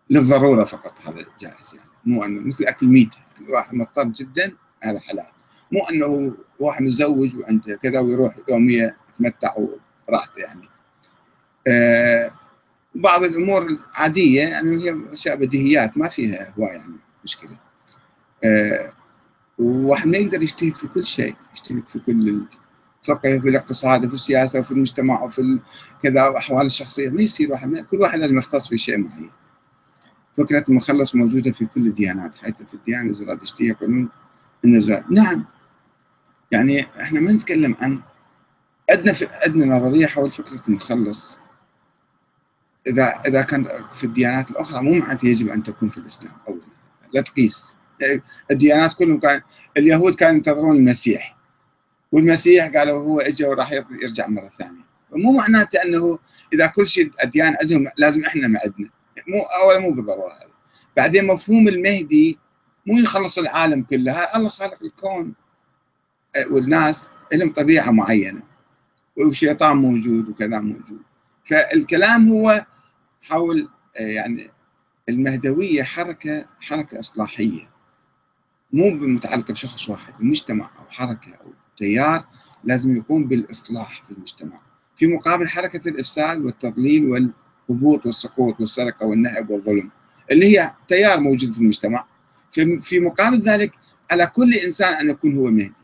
للضرورة 0.10 0.66
فقط 0.66 1.08
هذا 1.08 1.26
جائز 1.40 1.76
يعني. 1.76 1.90
مو 2.06 2.24
أنه 2.24 2.48
مثل 2.48 2.64
أكل 2.64 2.88
ميتة 2.88 3.18
يعني 3.36 3.52
واحد 3.52 3.76
مضطر 3.76 4.04
جدا 4.04 4.56
هذا 4.86 5.00
حلال. 5.00 5.26
مو 5.72 5.82
أنه 5.92 6.34
واحد 6.60 6.84
متزوج 6.84 7.36
وعنده 7.36 7.76
كذا 7.76 8.00
ويروح 8.00 8.36
يومية 8.50 8.98
يتمتع 9.20 9.54
براحته 10.08 10.42
يعني. 10.42 10.70
آه 11.68 12.32
بعض 12.96 13.24
الأمور 13.24 13.68
العادية 13.68 14.42
يعني 14.42 14.84
هي 14.84 14.96
أشياء 15.14 15.36
بديهيات 15.36 15.98
ما 15.98 16.08
فيها 16.10 16.54
هواية 16.60 16.72
يعني 16.72 16.96
مشكلة. 17.24 17.58
آه 18.44 18.94
وواحد 19.60 20.08
ما 20.08 20.18
يقدر 20.18 20.42
يجتهد 20.42 20.76
في 20.76 20.88
كل 20.88 21.06
شيء 21.06 21.36
يجتهد 21.56 21.88
في 21.88 22.00
كل 22.00 22.30
الفقه 23.02 23.40
في 23.40 23.50
الاقتصاد 23.50 24.06
وفي 24.06 24.14
السياسة 24.14 24.60
وفي 24.60 24.72
المجتمع 24.72 25.24
وفي 25.24 25.60
كذا 26.04 26.28
واحوال 26.28 26.66
الشخصية. 26.66 27.10
ما 27.10 27.22
يصير 27.22 27.52
واحد 27.52 27.78
كل 27.78 28.02
واحد 28.02 28.20
لازم 28.20 28.38
يختص 28.38 28.68
في 28.68 28.78
شيء 28.78 28.98
معين. 28.98 29.32
فكرة 30.38 30.64
المخلص 30.70 31.16
موجودة 31.16 31.52
في 31.52 31.66
كل 31.66 31.88
الديانات 31.88 32.36
حيث 32.36 32.62
في 32.64 32.74
الديانة 32.74 33.10
الزرادشتيه 33.10 33.70
يقولون 33.70 34.10
ان 34.66 35.04
نعم. 35.10 35.46
يعني 36.52 36.88
إحنا 37.02 37.20
ما 37.20 37.32
نتكلم 37.32 37.76
عن 37.80 38.02
عندنا 38.90 39.16
عندنا 39.46 39.66
نظرية 39.66 40.06
حول 40.06 40.32
فكرة 40.32 40.62
المخلص. 40.68 41.38
إذا 42.88 43.22
إذا 43.28 43.42
كان 43.42 43.68
في 43.96 44.04
الديانات 44.04 44.52
الأخرى 44.52 44.82
مو 44.82 44.94
معناته 44.94 45.28
يجب 45.28 45.50
أن 45.50 45.64
تكون 45.64 45.90
في 45.90 45.98
الإسلام. 45.98 46.34
اولا 46.48 46.62
لا 47.14 47.22
تقيس. 47.22 47.78
الديانات 48.52 48.94
كلهم 48.94 49.20
كان 49.20 49.42
اليهود 49.78 50.16
كانوا 50.16 50.36
ينتظرون 50.36 50.76
المسيح. 50.76 51.38
والمسيح 52.12 52.68
قالوا 52.68 53.00
هو 53.00 53.20
اجى 53.20 53.46
وراح 53.46 53.72
يرجع 53.72 54.28
مرة 54.28 54.48
ثانية. 54.48 54.86
مو 55.12 55.32
معناته 55.32 55.82
إنه 55.84 56.20
إذا 56.54 56.68
كل 56.68 56.88
شيء 56.88 57.12
اديان 57.20 57.56
عندهم 57.62 57.88
لازم 57.98 58.26
إحنا 58.26 58.48
ما 58.48 58.60
عندنا. 58.66 58.90
مو 59.28 59.42
اولا 59.42 59.80
مو 59.80 59.92
بالضرورة 59.92 60.34
هذا 60.34 60.56
بعدين 60.98 61.26
مفهوم 61.26 61.68
المهدي 61.68 62.40
مو 62.86 62.98
يخلص 62.98 63.38
العالم 63.38 63.84
كله 63.84 64.36
الله 64.36 64.50
خلق 64.50 64.84
الكون. 64.84 65.34
والناس 66.50 67.10
لهم 67.34 67.54
طبيعة 67.54 67.92
معينة 67.92 68.42
والشيطان 69.18 69.78
موجود 69.78 70.30
وكذا 70.30 70.60
موجود. 70.60 71.02
فالكلام 71.46 72.30
هو 72.30 72.66
حول 73.22 73.70
آه، 74.00 74.02
يعني 74.02 74.48
المهدوية 75.10 75.84
حركة 75.84 76.46
حركة 76.62 77.00
إصلاحية. 77.00 77.70
مو 78.74 78.90
متعلقة 78.90 79.52
بشخص 79.52 79.90
واحد 79.90 80.14
المجتمع 80.20 80.72
أو 80.80 80.86
حركة 80.90 81.36
أو 81.36 81.54
تيار 81.78 82.26
لازم 82.64 82.96
يقوم 82.96 83.28
بالإصلاح 83.28 84.04
في 84.08 84.12
المجتمع. 84.14 84.60
في 84.96 85.08
مقابل 85.08 85.48
حركة 85.48 85.90
الإفساد 85.90 86.46
والتضليل 86.46 87.06
والهبوط 87.06 88.06
والسقوط 88.06 88.62
والسرقة 88.62 89.06
والنهب 89.06 89.50
والظلم 89.50 89.92
اللي 90.32 90.60
هي 90.60 90.74
تيار 90.88 91.20
موجود 91.20 91.54
في 91.54 91.60
المجتمع. 91.60 92.06
في 92.80 93.00
مقابل 93.00 93.42
ذلك 93.42 93.72
على 94.12 94.28
كل 94.28 94.54
إنسان 94.54 94.94
أن 94.94 95.10
يكون 95.10 95.38
هو 95.38 95.52
مهدي. 95.52 95.84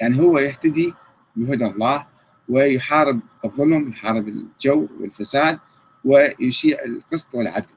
يعني 0.00 0.20
هو 0.20 0.38
يهتدي 0.38 0.94
بهدى 1.36 1.66
الله 1.66 2.06
ويحارب 2.48 3.20
الظلم 3.44 3.88
يحارب 3.88 4.28
الجور 4.28 4.88
والفساد 5.00 5.58
ويشيع 6.04 6.84
القسط 6.84 7.34
والعدل. 7.34 7.72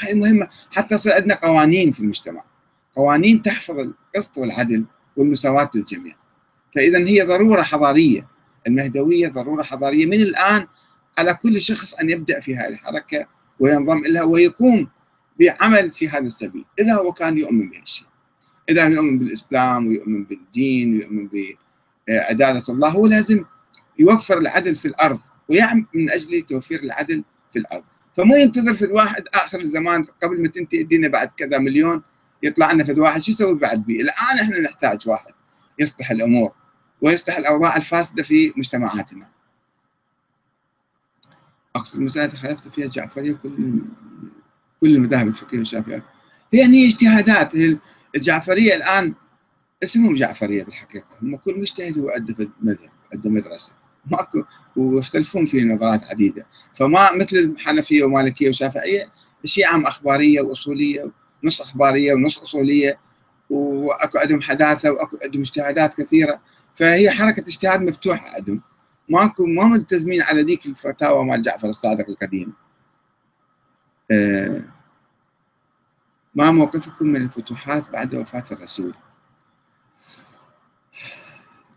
هاي 0.00 0.14
مهمة. 0.14 0.48
حتى 0.72 0.94
يصير 0.94 1.14
عندنا 1.14 1.34
قوانين 1.34 1.92
في 1.92 2.00
المجتمع. 2.00 2.44
قوانين 2.92 3.42
تحفظ 3.42 3.78
القسط 3.78 4.38
والعدل 4.38 4.84
والمساواة 5.16 5.70
للجميع. 5.74 6.14
فإذا 6.74 6.98
هي 6.98 7.22
ضرورة 7.22 7.62
حضارية. 7.62 8.26
المهدوية 8.66 9.28
ضرورة 9.28 9.62
حضارية. 9.62 10.06
من 10.06 10.20
الآن 10.20 10.66
على 11.18 11.34
كل 11.34 11.60
شخص 11.60 11.94
أن 11.94 12.10
يبدأ 12.10 12.40
في 12.40 12.56
هذه 12.56 12.68
الحركة 12.68 13.26
وينضم 13.60 14.02
لها 14.06 14.22
ويقوم 14.22 14.88
بعمل 15.40 15.92
في 15.92 16.08
هذا 16.08 16.26
السبيل. 16.26 16.64
إذا 16.80 16.94
هو 16.94 17.12
كان 17.12 17.38
يؤمن 17.38 17.70
بهالشيء 17.70 18.06
إذا 18.68 18.88
يؤمن 18.88 19.18
بالإسلام 19.18 19.86
ويؤمن 19.86 20.24
بالدين 20.24 20.94
ويؤمن 20.94 21.28
بعدالة 22.08 22.62
الله 22.68 22.88
هو 22.88 23.06
لازم 23.06 23.44
يوفر 23.98 24.38
العدل 24.38 24.74
في 24.74 24.88
الأرض 24.88 25.20
ويعمل 25.48 25.84
من 25.94 26.10
أجل 26.10 26.42
توفير 26.42 26.82
العدل 26.82 27.24
في 27.52 27.58
الأرض. 27.58 27.84
فمو 28.16 28.36
ينتظر 28.36 28.74
في 28.74 28.84
الواحد 28.84 29.24
آخر 29.34 29.60
الزمان 29.60 30.04
قبل 30.22 30.42
ما 30.42 30.48
تنتهي 30.48 30.80
الدنيا 30.80 31.08
بعد 31.08 31.28
كذا 31.36 31.58
مليون 31.58 32.02
يطلع 32.42 32.72
لنا 32.72 32.84
في 32.84 32.92
الواحد 32.92 33.22
شو 33.22 33.32
يسوي 33.32 33.54
بعد 33.54 33.84
بي 33.84 34.00
الآن 34.00 34.38
إحنا 34.40 34.60
نحتاج 34.60 35.08
واحد 35.08 35.32
يصلح 35.78 36.10
الأمور 36.10 36.52
ويصلح 37.00 37.36
الأوضاع 37.36 37.76
الفاسدة 37.76 38.22
في 38.22 38.52
مجتمعاتنا. 38.56 39.28
أقصد 41.76 41.98
المسائل 41.98 42.30
خالفت 42.30 42.68
فيها 42.68 42.84
الجعفريه 42.84 43.32
كل 43.32 43.82
كل 44.82 44.94
المذاهب 44.94 45.28
الفقهيه 45.28 45.58
والشافعيه 45.58 46.04
هي 46.54 46.60
يعني 46.60 46.86
اجتهادات 46.86 47.52
الجعفرية 48.16 48.74
الآن 48.74 49.14
اسمهم 49.82 50.14
جعفرية 50.14 50.62
بالحقيقة. 50.62 51.06
هم 51.22 51.36
كل 51.36 51.60
مجتهد 51.60 51.98
هو 51.98 52.10
عنده 52.10 52.50
مذهب 52.62 52.90
عنده 53.14 53.30
مدرسة. 53.30 53.72
ماكو 54.10 54.42
ويختلفون 54.76 55.46
في 55.46 55.64
نظرات 55.64 56.04
عديدة. 56.04 56.46
فما 56.74 57.12
مثل 57.12 57.36
الحنفية 57.36 58.04
ومالكية 58.04 58.48
وشافعية 58.48 59.12
الشيعة 59.44 59.88
أخبارية 59.88 60.40
وأصولية 60.40 61.10
نص 61.44 61.60
أخبارية 61.60 62.14
ونص 62.14 62.38
أصولية 62.38 62.98
وأكو 63.50 64.18
عندهم 64.18 64.40
حداثة 64.40 64.90
وأكو 64.90 65.18
عندهم 65.24 65.40
اجتهادات 65.40 66.00
كثيرة. 66.00 66.40
فهي 66.74 67.10
حركة 67.10 67.40
اجتهاد 67.40 67.82
مفتوحة 67.82 68.28
عندهم. 68.36 68.62
ماكو 69.08 69.46
ما 69.46 69.64
ملتزمين 69.64 70.22
على 70.22 70.42
ذيك 70.42 70.66
الفتاوى 70.66 71.24
مال 71.24 71.42
جعفر 71.42 71.68
الصادق 71.68 72.10
القديم. 72.10 72.61
ما 76.34 76.50
موقفكم 76.50 77.06
من 77.06 77.22
الفتوحات 77.22 77.90
بعد 77.92 78.14
وفاة 78.14 78.44
الرسول. 78.52 78.94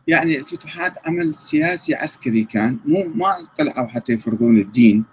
يعني 0.08 0.38
الفتوحات 0.38 1.08
عمل 1.08 1.36
سياسي 1.36 1.96
عسكري 1.96 2.44
كان 2.44 2.80
مو 2.86 3.04
ما 3.04 3.48
طلعوا 3.58 3.88
حتى 3.88 4.14
يفرضون 4.14 4.58
الدين 4.58 5.06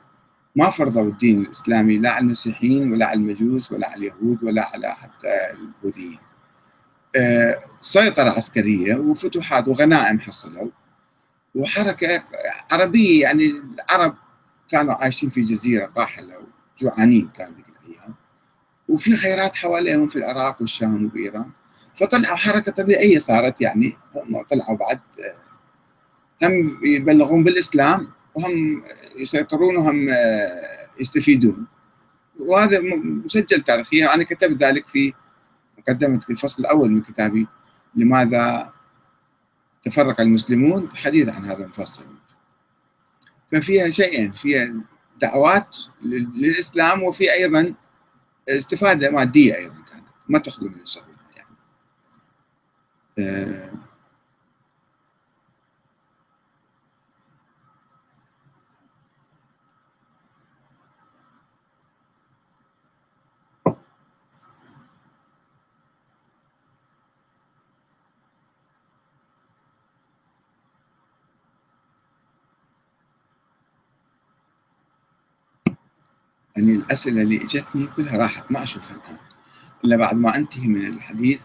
ما 0.57 0.71
فرضوا 0.71 1.09
الدين 1.09 1.39
الإسلامي 1.41 1.99
لا 1.99 2.11
على 2.11 2.25
المسيحيين 2.25 2.93
ولا 2.93 3.07
على 3.07 3.21
المجوس 3.21 3.73
ولا 3.73 3.89
على 3.89 3.97
اليهود 3.97 4.45
ولا 4.45 4.69
على 4.75 4.95
حتى 4.95 5.51
البوذيين. 5.53 6.19
آه، 7.17 7.61
سيطرة 7.81 8.31
عسكرية 8.31 8.95
وفتوحات 8.95 9.69
وغنائم 9.69 10.21
حصلوا 10.21 10.71
وحركة 11.55 12.25
عربية 12.73 13.23
يعني 13.23 13.45
العرب 13.47 14.15
كانوا 14.69 14.95
عايشين 14.95 15.31
في 15.31 15.41
جزيرة 15.41 15.87
قاحلة 15.87 16.47
وجوعانين 16.83 17.29
كانوا 17.29 17.55
ذيك 17.57 17.67
الأيام. 17.69 18.15
وفي 18.89 19.17
خيرات 19.17 19.57
حواليهم 19.57 20.09
في 20.09 20.17
العراق 20.17 20.61
والشام 20.61 21.05
وبإيران 21.05 21.51
فطلعوا 21.95 22.37
حركة 22.37 22.73
طبيعية 22.73 23.19
صارت 23.19 23.61
يعني 23.61 23.97
هم 24.15 24.43
طلعوا 24.43 24.77
بعد 24.77 25.01
آه، 25.21 26.47
هم 26.47 26.81
يبلغون 26.85 27.45
بالإسلام 27.45 28.09
وهم 28.35 28.83
يسيطرون 29.17 29.77
وهم 29.77 30.09
آه، 30.09 30.89
يستفيدون. 31.01 31.67
وهذا 32.41 32.81
مسجل 33.25 33.63
تاريخيا 33.63 34.15
أنا 34.15 34.25
كتبت 34.25 34.63
ذلك 34.63 34.89
في 34.89 35.13
مقدمة 35.79 36.21
الفصل 36.31 36.63
الأول 36.63 36.91
من 36.91 37.03
كتابي 37.03 37.47
لماذا 37.95 38.73
تفرق 39.83 40.21
المسلمون 40.21 40.89
حديث 40.97 41.29
عن 41.29 41.45
هذا 41.45 41.65
المفصل. 41.65 42.05
ففيها 43.53 43.91
شيئين 43.91 44.33
فيها 44.33 44.75
دعوات 45.23 45.77
للإسلام 46.03 47.03
وفي 47.03 47.33
أيضا 47.33 47.75
استفادة 48.49 49.11
مادية 49.11 49.55
أيضا 49.55 49.75
كانت 49.75 50.05
ما 50.29 50.39
تخلو 50.39 50.69
من 50.69 50.81
الشغل 50.81 51.05
يعني. 51.37 51.57
آه 53.19 53.73
يعني 76.57 76.73
الأسئلة 76.73 77.23
اللي 77.23 77.37
إجتني 77.37 77.87
كلها 77.87 78.17
راحت 78.17 78.53
ما 78.53 78.63
أشوفها 78.63 78.97
الآن. 78.97 79.17
إلا 79.85 79.97
بعد 79.97 80.17
ما 80.17 80.37
أنتهي 80.37 80.69
من 80.69 80.87
الحديث 80.87 81.43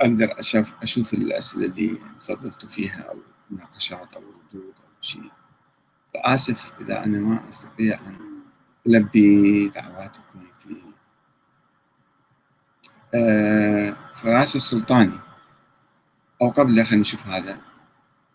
أقدر 0.00 0.38
أشوف 0.38 0.72
أشوف 0.82 1.14
الأسئلة 1.14 1.66
اللي 1.66 1.98
فضلت 2.20 2.66
فيها 2.66 3.00
أو 3.02 3.18
مناقشات 3.50 4.14
أو 4.14 4.20
ردود 4.20 4.74
أو 4.78 4.92
شيء. 5.00 5.30
فآسف 6.14 6.72
إذا 6.80 7.04
أنا 7.04 7.18
ما 7.18 7.48
أستطيع 7.48 8.00
أن 8.06 8.16
ألبي 8.86 9.68
دعواتكم 9.68 10.40
في 10.58 10.76
آه 13.14 13.96
فراس 14.14 14.56
السلطاني. 14.56 15.20
أو 16.42 16.50
قبل 16.50 16.84
خلينا 16.84 17.00
نشوف 17.00 17.26
هذا. 17.26 17.60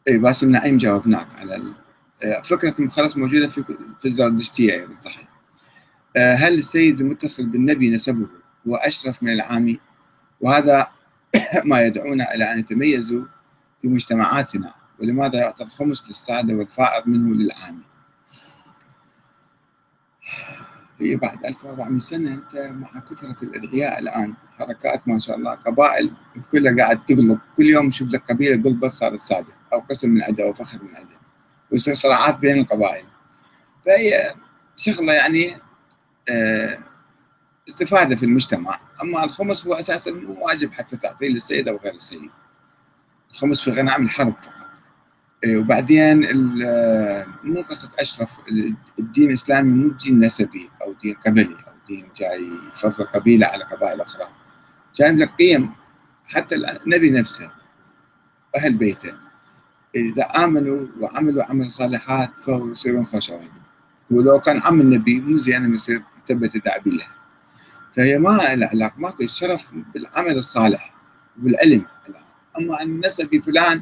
إي 0.08 0.18
باسم 0.18 0.52
نعيم 0.52 0.78
جاوبناك 0.78 1.40
على 1.40 1.74
آه، 2.24 2.42
فكرة 2.42 2.88
خلاص 2.88 3.18
موجودة 3.18 3.48
في 3.48 3.64
في 4.00 4.06
الزردشتية 4.06 4.74
أيضا 4.74 4.96
صحيح. 5.02 5.35
هل 6.18 6.54
السيد 6.54 7.02
المتصل 7.02 7.46
بالنبي 7.46 7.90
نسبه 7.90 8.28
هو 8.68 8.76
أشرف 8.76 9.24
من 9.24 9.34
العامي؟ 9.34 9.80
وهذا 10.42 10.88
ما 11.70 11.82
يدعونا 11.82 12.36
إلى 12.36 12.52
أن 12.52 12.60
يتميزوا 12.60 13.26
في 13.82 13.88
مجتمعاتنا 13.88 14.74
ولماذا 15.00 15.40
يعطى 15.40 15.64
الخمس 15.64 16.08
للسادة 16.08 16.56
والفائض 16.56 17.08
منه 17.08 17.36
للعامي؟ 17.36 17.84
هي 21.00 21.16
بعد 21.16 21.46
1400 21.46 22.00
سنة 22.00 22.34
أنت 22.34 22.56
مع 22.56 22.88
كثرة 23.00 23.36
الأدعياء 23.44 24.00
الآن 24.00 24.34
حركات 24.60 25.08
ما 25.08 25.20
شاء 25.20 25.38
الله 25.38 25.52
قبائل 25.52 26.14
كلها 26.52 26.76
قاعد 26.76 27.06
تقلب 27.06 27.40
كل 27.58 27.66
يوم 27.66 27.92
شوف 27.92 28.10
لك 28.10 28.32
قبيلة 28.32 28.64
قلبت 28.64 28.86
صارت 28.86 29.20
سادة 29.20 29.54
أو 29.74 29.80
قسم 29.80 30.10
من 30.10 30.22
عدة 30.22 30.44
أو 30.44 30.54
فخر 30.54 30.84
من 30.84 30.96
عدة 30.96 31.20
ويصير 31.72 31.94
صراعات 31.94 32.40
بين 32.40 32.58
القبائل. 32.58 33.06
فهي 33.86 34.34
شغلة 34.76 35.14
يعني 35.14 35.56
آه، 35.56 35.65
استفادة 37.70 38.16
في 38.16 38.26
المجتمع. 38.26 38.80
أما 39.02 39.24
الخمس 39.24 39.68
هو 39.68 39.74
أساسا 39.74 40.12
مو 40.12 40.46
واجب 40.46 40.74
حتى 40.74 40.98
تعطيه 40.98 41.30
للسيد 41.30 41.70
أو 41.70 41.80
غير 41.84 41.94
السيد. 41.94 42.30
الخمس 43.32 43.62
في 43.62 43.72
غنائم 43.72 44.04
الحرب 44.04 44.34
فقط. 44.42 44.68
آه، 45.46 45.58
وبعدين 45.58 46.26
آه، 46.66 47.26
مو 47.44 47.62
قصة 47.62 47.90
أشرف 48.00 48.32
الدين 49.00 49.30
الإسلامي 49.30 49.72
مو 49.72 49.90
دين 49.90 50.20
نسبي 50.20 50.70
أو 50.82 50.94
دين 50.94 51.14
قبلي 51.14 51.56
أو 51.68 51.74
دين 51.88 52.10
جاي 52.16 52.50
يفضل 52.74 53.06
قبيلة 53.06 53.48
على 53.48 53.64
قبائل 53.64 54.02
أخرى. 54.02 54.26
جايب 54.96 55.18
لك 55.18 55.32
قيم 55.40 55.72
حتى 56.26 56.56
النبي 56.56 57.10
نفسه 57.10 57.52
أهل 58.58 58.74
بيته. 58.74 59.14
إذا 59.96 60.24
آمنوا 60.24 60.88
وعملوا 61.00 61.44
عمل 61.44 61.72
صالحات 61.72 62.40
فهو 62.40 62.68
يصيرون 62.72 63.06
خوشوات 63.06 63.50
ولو 64.12 64.40
كان 64.40 64.62
عم 64.62 64.82
النبي 64.82 65.20
مو 65.20 65.38
زين 65.38 65.74
يصير 65.74 66.04
تبت 66.26 66.66
دعبي 66.66 66.92
له 66.92 67.08
فهي 67.96 68.18
ما 68.18 68.30
لها 68.56 68.70
علاقة 68.70 68.94
ماكو 68.98 69.24
الشرف 69.24 69.68
بالعمل 69.94 70.38
الصالح 70.38 70.94
بالعلم 71.38 71.86
أما 72.58 72.82
أن 72.82 73.06
نسبي 73.06 73.42
فلان 73.42 73.82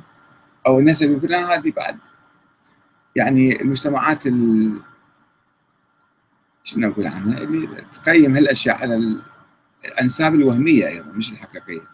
أو 0.67 0.81
نسبي 0.81 1.19
فلان 1.19 1.43
هذه 1.43 1.71
بعد. 1.71 1.97
يعني 3.15 3.61
المجتمعات 3.61 4.27
ال... 4.27 4.71
شنو 6.63 6.89
نقول 6.89 7.07
عنها؟ 7.07 7.37
اللي 7.37 7.67
تقيم 7.93 8.35
هالأشياء 8.35 8.81
على 8.81 9.19
الأنساب 9.85 10.35
الوهمية 10.35 10.87
أيضا 10.87 11.11
مش 11.11 11.31
الحقيقية. 11.31 11.87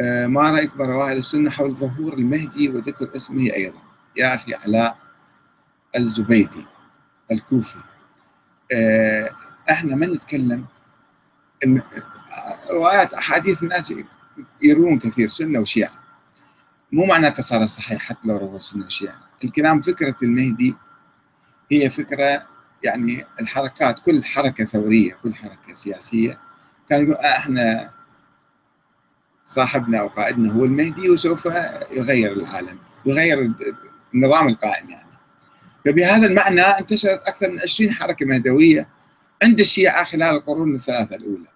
آه 0.00 0.26
ما 0.26 0.50
رأيك 0.50 0.76
برواهل 0.76 1.16
السنة 1.16 1.50
حول 1.50 1.74
ظهور 1.74 2.14
المهدي 2.14 2.68
وذكر 2.68 3.16
اسمه 3.16 3.42
أيضا؟ 3.42 3.82
يا 4.16 4.34
أخي 4.34 4.54
علاء 4.54 4.98
الزبيدي 5.96 6.66
الكوفي. 7.32 7.78
إحنا 9.70 9.96
ما 9.96 10.06
نتكلم 10.06 10.64
روايات 12.70 13.14
أحاديث 13.14 13.62
الناس 13.62 13.94
يروون 14.62 14.98
كثير 14.98 15.28
سنة 15.28 15.60
وشيعة. 15.60 16.02
مو 16.92 17.04
معناته 17.06 17.42
صار 17.42 17.66
صحيح 17.66 18.02
حتى 18.02 18.28
لو 18.28 18.36
رووا 18.36 18.58
سنة 18.58 18.86
وشيعة. 18.86 19.16
الكلام 19.44 19.80
فكرة 19.80 20.16
المهدي 20.22 20.74
هي 21.72 21.90
فكرة 21.90 22.46
يعني 22.84 23.24
الحركات 23.40 23.98
كل 23.98 24.24
حركة 24.24 24.64
ثورية 24.64 25.14
كل 25.14 25.34
حركة 25.34 25.74
سياسية. 25.74 26.38
كان 26.88 27.02
يقول 27.02 27.14
آه، 27.16 27.36
إحنا 27.36 27.90
صاحبنا 29.44 30.00
أو 30.00 30.08
قائدنا 30.08 30.52
هو 30.52 30.64
المهدي 30.64 31.10
وسوف 31.10 31.46
يغير 31.90 32.32
العالم 32.32 32.78
يغير 33.06 33.52
النظام 34.14 34.48
القائم 34.48 34.90
يعني. 34.90 35.11
فبهذا 35.84 36.26
المعنى 36.26 36.60
انتشرت 36.60 37.28
أكثر 37.28 37.50
من 37.50 37.60
20 37.60 37.90
حركة 37.92 38.26
مهدويه 38.26 38.88
عند 39.42 39.60
الشيعة 39.60 40.04
خلال 40.04 40.34
القرون 40.36 40.74
الثلاثة 40.74 41.16
الأولى. 41.16 41.52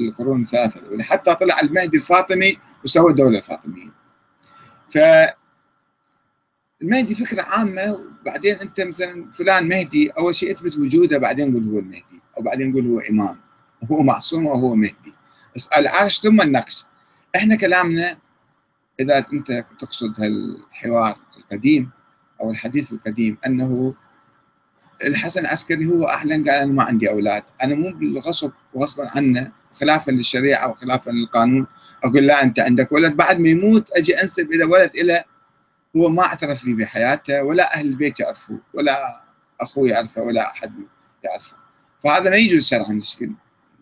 القرون 0.00 0.42
الثلاثة 0.42 0.80
الأولى. 0.80 1.04
حتى 1.04 1.34
طلع 1.34 1.60
المهدي 1.60 1.96
الفاطمي 1.96 2.58
وسوى 2.84 3.10
الدولة 3.10 3.38
الفاطمية. 3.38 3.90
ف 4.90 4.98
المهدي 6.82 7.14
فكرة 7.14 7.42
عامة 7.42 7.92
وبعدين 8.20 8.54
أنت 8.54 8.80
مثلا 8.80 9.30
فلان 9.32 9.68
مهدي 9.68 10.10
أول 10.10 10.34
شيء 10.34 10.50
أثبت 10.50 10.76
وجوده 10.76 11.18
بعدين 11.18 11.54
قول 11.54 11.68
هو 11.68 11.78
المهدي 11.78 12.20
أو 12.36 12.42
بعدين 12.42 12.72
قول 12.72 12.86
هو 12.86 13.00
إمام 13.00 13.40
هو 13.92 14.02
معصوم 14.02 14.46
أو 14.46 14.54
هو 14.54 14.74
مهدي. 14.74 15.14
العرش 15.76 16.20
ثم 16.20 16.40
النقش. 16.40 16.84
إحنا 17.36 17.56
كلامنا 17.56 18.18
إذا 19.00 19.26
أنت 19.32 19.64
تقصد 19.78 20.20
هالحوار 20.20 21.16
القديم 21.38 21.90
أو 22.40 22.50
الحديث 22.50 22.92
القديم 22.92 23.38
أنه 23.46 23.94
الحسن 25.04 25.40
العسكري 25.40 25.86
هو 25.86 26.08
أعلن 26.08 26.44
قال 26.50 26.50
أنا 26.50 26.72
ما 26.72 26.82
عندي 26.82 27.10
أولاد. 27.10 27.42
أنا 27.62 27.74
مو 27.74 27.90
بالغصب 27.90 28.50
وغصبا 28.74 29.08
عنه 29.16 29.52
خلافا 29.72 30.10
للشريعة 30.10 30.70
وخلافا 30.70 31.10
للقانون. 31.10 31.66
أقول 32.04 32.26
لا 32.26 32.42
أنت 32.42 32.60
عندك 32.60 32.92
ولد. 32.92 33.16
بعد 33.16 33.38
ما 33.38 33.48
يموت 33.48 33.90
أجي 33.90 34.22
أنسب 34.22 34.52
إلى 34.52 34.64
ولد 34.64 34.90
إلى 34.94 35.24
هو 35.96 36.08
ما 36.08 36.22
اعترف 36.22 36.64
لي 36.64 36.74
بحياته 36.74 37.42
ولا 37.42 37.74
أهل 37.74 37.86
البيت 37.86 38.20
يعرفوه 38.20 38.60
ولا 38.74 39.24
أخوه 39.60 39.88
يعرفه 39.88 40.22
ولا 40.22 40.50
أحد 40.50 40.72
يعرفه. 41.24 41.56
فهذا 42.00 42.30
ما 42.30 42.36
يجوز 42.36 42.66
شرعا. 42.66 43.00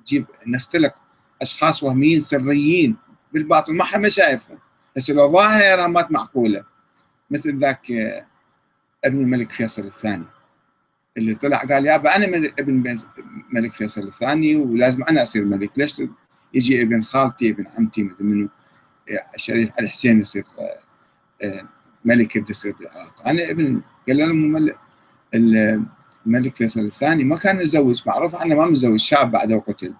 نجيب 0.01 0.27
نختلق 0.47 0.95
أشخاص 1.43 1.83
وهميين 1.83 2.21
سريين 2.21 2.97
بالباطن 3.33 3.75
ما 3.75 3.85
حد 3.85 4.01
ما 4.01 4.09
شايفهم. 4.09 4.59
بس 4.97 5.11
لو 5.11 5.33
ظاهرة 5.33 5.87
ما 5.87 6.07
معقولة. 6.11 6.65
مثل 7.31 7.59
ذاك 7.59 7.87
ابن 9.05 9.21
الملك 9.21 9.53
فيصل 9.53 9.83
الثاني. 9.83 10.25
اللي 11.17 11.35
طلع 11.35 11.59
قال 11.59 11.87
يابا 11.87 12.17
أنا 12.17 12.51
ابن 12.59 12.99
ملك 13.53 13.73
فيصل 13.73 14.03
الثاني 14.03 14.57
ولازم 14.57 15.05
أنا 15.05 15.23
أصير 15.23 15.45
ملك. 15.45 15.79
ليش 15.79 16.03
يجي 16.55 16.83
ابن 16.83 17.03
خالتي 17.03 17.51
ابن 17.51 17.65
عمتي 17.79 18.03
مثل 18.03 18.25
منو 18.25 18.49
الشريف 19.35 19.71
علي 19.79 19.89
حسين 19.89 20.21
يصير 20.21 20.45
آه، 21.43 21.69
ملك 22.05 22.37
يبدأ 22.37 22.51
يصير 22.51 22.77
بالعراق. 22.81 23.29
أنا 23.29 23.51
ابن 23.51 23.81
قال 24.09 24.17
لهم 24.17 24.71
الملك 26.27 26.57
فيصل 26.57 26.81
الثاني 26.81 27.25
ما 27.25 27.37
كان 27.37 27.57
متزوج 27.57 28.03
معروف 28.07 28.35
عنه 28.35 28.55
ما 28.55 28.67
متزوج 28.67 29.01
شاب 29.01 29.31
بعده 29.31 29.57
وقتل. 29.57 29.95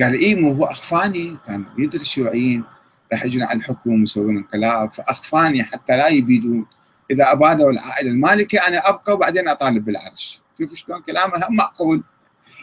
قال 0.00 0.20
اي 0.20 0.34
مو 0.34 0.52
هو 0.52 0.64
أخفاني؟ 0.64 1.38
كان 1.46 1.64
يدري 1.78 2.02
الشيوعيين 2.02 2.64
راح 3.12 3.24
يجون 3.24 3.42
على 3.42 3.58
الحكم 3.58 3.90
ويسوون 4.00 4.36
انقلاب 4.36 4.92
فأخفاني 4.92 5.62
حتى 5.62 5.96
لا 5.96 6.08
يبيدون. 6.08 6.66
إذا 7.10 7.32
ابادوا 7.32 7.70
العائلة 7.70 8.10
المالكة 8.10 8.58
أنا 8.68 8.88
أبقى 8.88 9.12
وبعدين 9.12 9.48
أطالب 9.48 9.84
بالعرش. 9.84 10.42
شوف 10.58 10.74
شلون 10.74 11.02
كلامه 11.02 11.48
هم 11.48 11.56
معقول. 11.56 12.02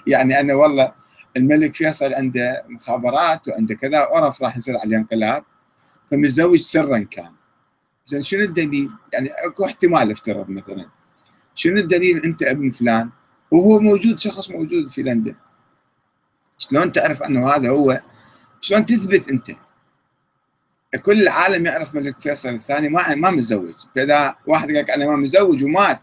يعني 0.08 0.40
انه 0.40 0.54
والله 0.54 0.94
الملك 1.38 1.76
فيصل 1.76 2.14
عنده 2.14 2.64
مخابرات 2.70 3.48
وعنده 3.48 3.76
كذا 3.76 4.00
عرف 4.00 4.42
راح 4.42 4.58
يصير 4.58 4.78
عليه 4.80 4.98
انقلاب. 4.98 5.44
فمتزوج 6.12 6.60
سرا 6.60 7.00
كان. 7.00 7.32
زين 8.06 8.22
شنو 8.22 8.44
الدليل؟ 8.44 8.90
يعني 9.14 9.30
أكو 9.46 9.66
احتمال 9.66 10.12
افترض 10.12 10.50
مثلا. 10.50 10.90
شنو 11.56 11.78
الدليل 11.78 12.24
أنت 12.24 12.44
ابن 12.44 12.72
فلان؟ 12.72 13.10
وهو 13.52 13.80
موجود 13.80 14.20
شخص 14.20 14.50
موجود 14.50 14.90
في 14.90 15.04
لندن. 15.04 15.36
شلون 16.58 16.92
تعرف 16.92 17.24
أنه 17.24 17.50
هذا 17.50 17.70
هو؟ 17.70 18.02
شلون 18.62 18.86
تثبت 18.86 19.30
أنت؟ 19.30 19.52
كل 20.98 21.22
العالم 21.22 21.66
يعرف 21.66 21.96
ملك 21.96 22.22
فيصل 22.22 22.50
الثاني 22.50 22.90
ما 22.90 23.16
ما 23.16 23.32
متزوج. 23.32 23.74
فاذا 23.96 24.36
واحد 24.48 24.68
قال 24.68 24.76
لك 24.76 24.92
أنا 24.92 25.06
ما 25.06 25.16
متزوج 25.16 25.64
ومات. 25.64 26.02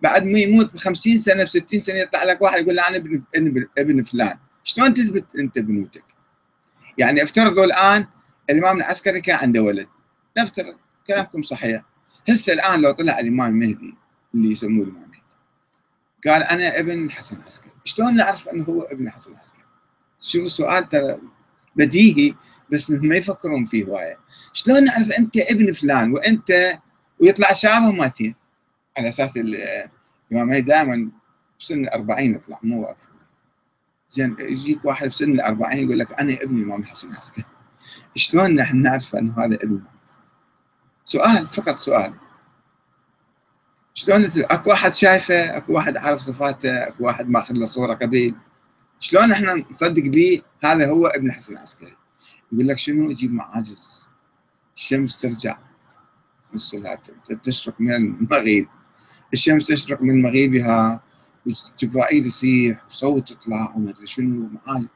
بعد 0.00 0.24
ما 0.24 0.38
يموت 0.38 0.72
ب 0.72 0.76
50 0.76 1.18
سنة 1.18 1.44
ب 1.44 1.48
60 1.48 1.80
سنة 1.80 1.98
يطلع 1.98 2.24
لك 2.24 2.42
واحد 2.42 2.62
يقول 2.62 2.78
أنا 2.78 2.96
ابن 2.96 3.22
ابن, 3.34 3.66
ابن 3.78 4.02
فلان. 4.02 4.38
شلون 4.64 4.94
تثبت 4.94 5.24
أنت 5.38 5.58
بنوتك؟ 5.58 6.04
يعني 6.98 7.22
افترضوا 7.22 7.64
الآن 7.64 8.06
الإمام 8.50 8.76
العسكري 8.76 9.20
كان 9.20 9.36
عنده 9.36 9.62
ولد. 9.62 9.86
نفترض 10.38 10.76
كلامكم 11.06 11.42
صحيح. 11.42 11.82
هسه 12.28 12.52
الآن 12.52 12.80
لو 12.80 12.90
طلع 12.90 13.18
الإمام 13.18 13.52
المهدي 13.52 13.94
اللي 14.34 14.52
يسموه 14.52 14.84
الإمام 14.84 15.02
المهدي 15.02 15.22
قال 16.26 16.42
أنا 16.42 16.78
ابن 16.78 17.04
الحسن 17.04 17.36
العسكري. 17.36 17.70
شلون 17.84 18.16
نعرف 18.16 18.48
إنه 18.48 18.64
هو 18.64 18.82
ابن 18.82 19.06
الحسن 19.06 19.32
العسكري؟ 19.32 19.64
شوف 20.20 20.44
السؤال 20.44 20.88
ترى 20.88 21.18
بديهي 21.76 22.34
بس 22.72 22.90
ما 22.90 23.16
يفكرون 23.16 23.64
فيه 23.64 23.84
هوايه 23.84 24.18
شلون 24.52 24.84
نعرف 24.84 25.12
أنت 25.12 25.36
ابن 25.36 25.72
فلان 25.72 26.12
وأنت 26.12 26.78
ويطلع 27.20 27.52
شاب 27.52 27.88
وماتين 27.88 28.34
على 28.98 29.08
أساس 29.08 29.36
الإمام 29.36 30.50
هي 30.50 30.60
دائما 30.60 31.10
بسن 31.60 31.88
40 31.88 32.34
يطلع 32.34 32.58
مو 32.62 32.84
أكثر. 32.84 33.08
زين 34.08 34.36
يجيك 34.40 34.84
واحد 34.84 35.08
بسن 35.08 35.40
40 35.40 35.76
يقول 35.76 35.98
لك 35.98 36.20
أنا 36.20 36.32
ابن 36.32 36.58
الامام 36.58 36.80
الحسن 36.80 37.10
العسكري 37.10 37.44
شلون 38.14 38.54
نحن 38.54 38.76
نعرف 38.82 39.16
إنه 39.16 39.44
هذا 39.44 39.54
ابن 39.54 39.80
سؤال 41.04 41.48
فقط 41.48 41.76
سؤال. 41.76 42.14
شلون 43.94 44.30
أكو 44.36 44.70
واحد 44.70 44.94
شايفه 44.94 45.56
أكو 45.56 45.72
واحد 45.72 45.96
عارف 45.96 46.20
صفاته 46.20 46.88
أكو 46.88 47.04
واحد 47.04 47.28
ماخذ 47.28 47.54
له 47.54 47.66
صورة 47.66 47.94
قبيل. 47.94 48.34
شلون 49.02 49.32
إحنا 49.32 49.64
نصدق 49.70 50.02
به 50.02 50.42
هذا 50.64 50.90
هو 50.90 51.06
ابن 51.06 51.26
الحسن 51.26 51.52
العسكري. 51.52 51.96
يقول 52.52 52.68
لك 52.68 52.78
شنو؟ 52.78 53.10
يجيب 53.10 53.32
معاجز. 53.32 54.06
الشمس 54.76 55.20
ترجع 55.20 55.58
تشرق 57.42 57.74
من 57.80 57.92
المغيب. 57.92 58.68
الشمس 59.32 59.66
تشرق 59.66 60.02
من 60.02 60.22
مغيبها 60.22 61.00
وجبرائيل 61.46 62.26
يصيح 62.26 62.86
وصوت 62.88 63.30
يطلع 63.30 63.72
وما 63.76 63.90
أدري 63.90 64.06
شنو 64.06 64.48
معاجز 64.48 64.88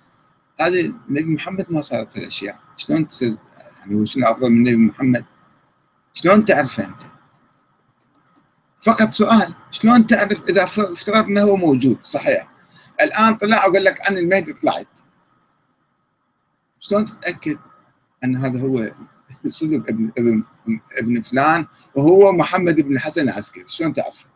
هذا 0.61 0.80
النبي 0.80 1.24
محمد 1.34 1.66
ما 1.70 1.80
صارت 1.80 2.16
الاشياء 2.16 2.59
شلون 2.76 3.09
تصير؟ 3.09 3.36
يعني 3.78 3.94
هو 3.94 4.04
شنو 4.04 4.26
أفضل 4.26 4.50
من 4.50 4.57
النبي 4.57 4.76
محمد؟ 4.76 5.24
شلون 6.12 6.44
تعرفه 6.44 6.84
أنت؟ 6.84 7.02
فقط 8.80 9.14
سؤال 9.14 9.54
شلون 9.70 10.07
تعرف 10.07 10.42
إذا 10.48 10.64
افترضنا 10.64 11.42
هو 11.42 11.57
موجود؟ 11.57 11.98
صحيح. 12.02 12.55
الآن 13.01 13.34
طلع 13.34 13.66
وقال 13.66 13.84
لك 13.84 14.09
أنا 14.11 14.18
المهدي 14.18 14.53
طلعت 14.53 14.99
شلون 16.80 17.05
تتأكد 17.05 17.59
أن 18.24 18.36
هذا 18.36 18.61
هو 18.61 18.92
صدق 19.47 19.88
ابن 19.88 20.11
ابن 20.18 20.44
ابن 20.99 21.20
فلان 21.20 21.66
وهو 21.94 22.32
محمد 22.32 22.80
بن 22.80 22.92
الحسن 22.92 23.22
العسكري 23.22 23.64
شلون 23.68 23.92
تعرفه؟ 23.92 24.26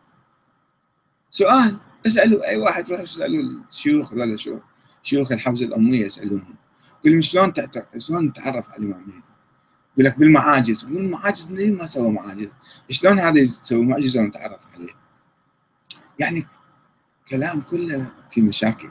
سؤال 1.29 1.79
اسألوا 2.07 2.47
أي 2.47 2.57
واحد 2.57 2.91
روح 2.91 2.99
اسالوا 2.99 3.63
الشيوخ 3.69 4.13
هذول 4.13 4.39
شو 4.39 4.59
شيوخ 5.03 5.31
الحوزة 5.31 5.65
الامويه 5.65 6.05
يسالونهم 6.05 6.55
يقول 6.99 7.11
لهم 7.11 7.21
شلون 7.21 7.53
شلون 7.97 8.25
نتعرف 8.25 8.69
على 8.69 8.77
الإمام؟ 8.77 9.23
يقول 9.93 10.05
لك 10.05 10.19
بالمعاجز 10.19 10.83
يقول 10.83 10.97
المعاجز 10.97 11.51
ما 11.51 11.85
سوى 11.85 12.11
معاجز 12.11 12.51
شلون 12.89 13.19
هذا 13.19 13.39
يسوي 13.39 13.85
معجزة 13.85 14.21
ونتعرف 14.21 14.75
عليه؟ 14.75 14.93
يعني 16.19 16.47
كلام 17.31 17.61
كله 17.61 18.05
في 18.31 18.41
مشاكل 18.41 18.89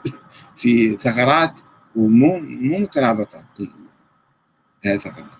في 0.55 0.97
ثغرات 0.97 1.59
ومو 1.95 2.39
مو 2.39 2.79
مترابطة. 2.79 3.45
هذه 4.85 4.95
الثغرات. 4.95 5.31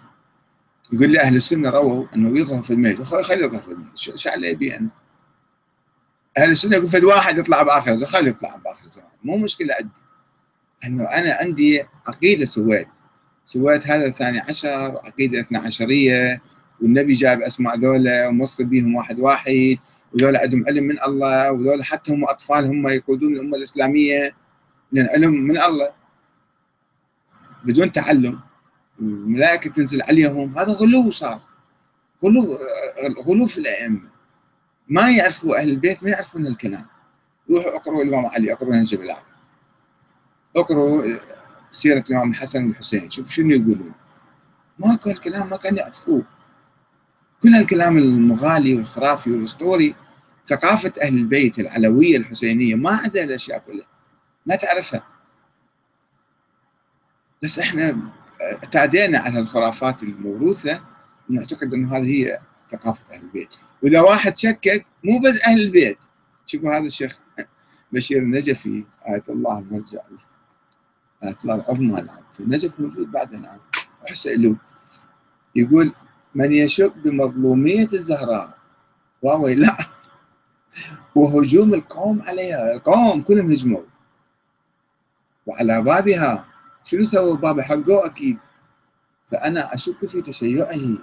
يقول 0.94 1.10
لي 1.10 1.20
أهل 1.20 1.36
السنة 1.36 1.70
رووا 1.70 2.06
إنه 2.16 2.40
يظهر 2.40 2.64
في 2.64 2.74
الميت 2.74 3.02
خلي 3.02 3.46
يظهر 3.46 3.62
في 3.62 3.72
الميت 3.72 3.98
شو 3.98 4.30
عليه 4.30 4.52
ابي 4.52 4.78
أنا؟ 4.78 4.90
أهل 6.38 6.52
السنة 6.52 6.76
يقول 6.76 6.90
فد 6.90 7.04
واحد 7.04 7.38
يطلع 7.38 7.64
بآخر 7.64 7.92
الزمان 7.92 8.12
خليه 8.12 8.30
يطلع 8.32 8.56
بآخر 8.56 8.84
الزمان 8.86 9.10
مو 9.24 9.38
مشكلة 9.38 9.74
عندي. 9.80 10.02
إنه 10.86 11.04
أنا 11.04 11.34
عندي 11.34 11.84
عقيدة 12.08 12.46
سويت. 12.46 12.88
سويت 13.46 13.88
هذا 13.88 14.06
الثاني 14.06 14.40
عشر 14.40 14.92
وعقيده 14.96 15.40
اثنا 15.40 15.60
عشرية 15.60 16.42
والنبي 16.82 17.14
جاب 17.14 17.42
أسماء 17.42 17.78
ذولا 17.78 18.28
وموصل 18.28 18.64
بهم 18.64 18.96
واحد 18.96 19.20
واحد. 19.20 19.78
وذولا 20.14 20.42
عندهم 20.42 20.66
علم 20.68 20.84
من 20.84 21.04
الله 21.04 21.52
وذولا 21.52 21.84
حتى 21.84 22.14
هم 22.14 22.24
أطفال 22.26 22.66
هم 22.66 22.88
يقودون 22.88 23.34
الأمة 23.34 23.58
الإسلامية. 23.58 24.36
لأن 24.92 25.08
علم 25.10 25.32
من 25.32 25.58
الله. 25.58 25.92
بدون 27.64 27.92
تعلم. 27.92 28.40
الملائكة 29.00 29.70
تنزل 29.70 30.02
عليهم. 30.02 30.58
هذا 30.58 30.72
غلو 30.72 31.12
صار. 31.12 31.42
غلو 32.24 32.60
غلو 33.28 33.46
في 33.46 33.58
الأئمة. 33.58 34.12
ما 34.88 35.10
يعرفوا 35.10 35.58
أهل 35.58 35.70
البيت 35.70 36.04
ما 36.04 36.10
يعرفون 36.10 36.48
الكلام. 36.48 36.86
روحوا 37.50 37.76
اقروا 37.76 38.04
الإمام 38.04 38.26
علي 38.26 38.54
اقروا 38.54 38.76
نهج 38.76 38.94
العقل 38.94 39.24
اقروا 40.56 41.20
سيرة 41.72 42.04
الإمام 42.10 42.30
الحسن 42.30 42.68
والحسين. 42.68 43.12
شوف 43.12 43.32
شنو 43.32 43.50
يقولون. 43.50 43.92
ماكو 44.80 45.10
هالكلام 45.10 45.50
ما 45.50 45.58
كانوا 45.58 45.80
يعرفوه. 45.80 46.24
كل 47.44 47.50
هالكلام 47.50 47.98
المغالي 47.98 48.76
والخرافي 48.76 49.32
والأسطوري 49.32 49.96
ثقافة 50.48 50.94
أهل 51.02 51.18
البيت 51.18 51.60
العلوية 51.60 52.18
الحسينية 52.18 52.76
ما 52.76 52.92
عندها 52.92 53.24
الأشياء 53.24 53.60
كلها. 53.60 53.88
ما 54.46 54.56
تعرفها. 54.56 55.04
بس 57.44 57.60
إحنا 57.60 58.00
اعتادينا 58.64 59.20
على 59.20 59.40
الخرافات 59.40 60.04
الموروثة 60.04 60.84
ونعتقد 61.30 61.74
إنه 61.74 61.98
هذه 61.98 62.06
هي 62.06 62.40
ثقافة 62.72 63.16
أهل 63.16 63.22
البيت. 63.22 63.50
وإذا 63.84 64.02
واحد 64.02 64.38
شكك 64.38 64.86
مو 65.04 65.20
بس 65.20 65.48
أهل 65.48 65.62
البيت. 65.62 65.98
شوفوا 66.46 66.78
هذا 66.78 66.86
الشيخ 66.86 67.20
بشير 67.92 68.22
النجفي 68.22 68.84
آية 69.08 69.24
الله 69.30 69.60
المرجع. 69.60 70.00
آية 71.24 71.38
الله 71.44 71.56
العظمى. 71.56 72.02
نعم 72.02 72.22
في 72.34 72.40
النجف 72.40 72.80
موجود 72.80 73.12
بعد 73.12 73.36
نعم. 73.36 73.60
له 74.26 74.56
يقول 75.56 75.94
من 76.36 76.52
يشك 76.52 76.98
بمظلومية 76.98 77.88
الزهراء. 77.94 78.58
واو 79.22 79.48
لا. 79.48 79.78
وهجوم 81.16 81.74
القوم 81.74 82.22
عليها. 82.22 82.72
القوم 82.72 83.22
كلهم 83.22 83.52
هجموا. 83.52 83.84
وعلى 85.46 85.82
بابها. 85.82 86.46
شنو 86.84 87.04
سووا 87.04 87.36
بابها 87.36 87.64
حرقوه 87.64 88.06
أكيد. 88.06 88.38
فأنا 89.28 89.76
أشك 89.76 90.06
في 90.06 90.22
تشيعه. 90.22 90.98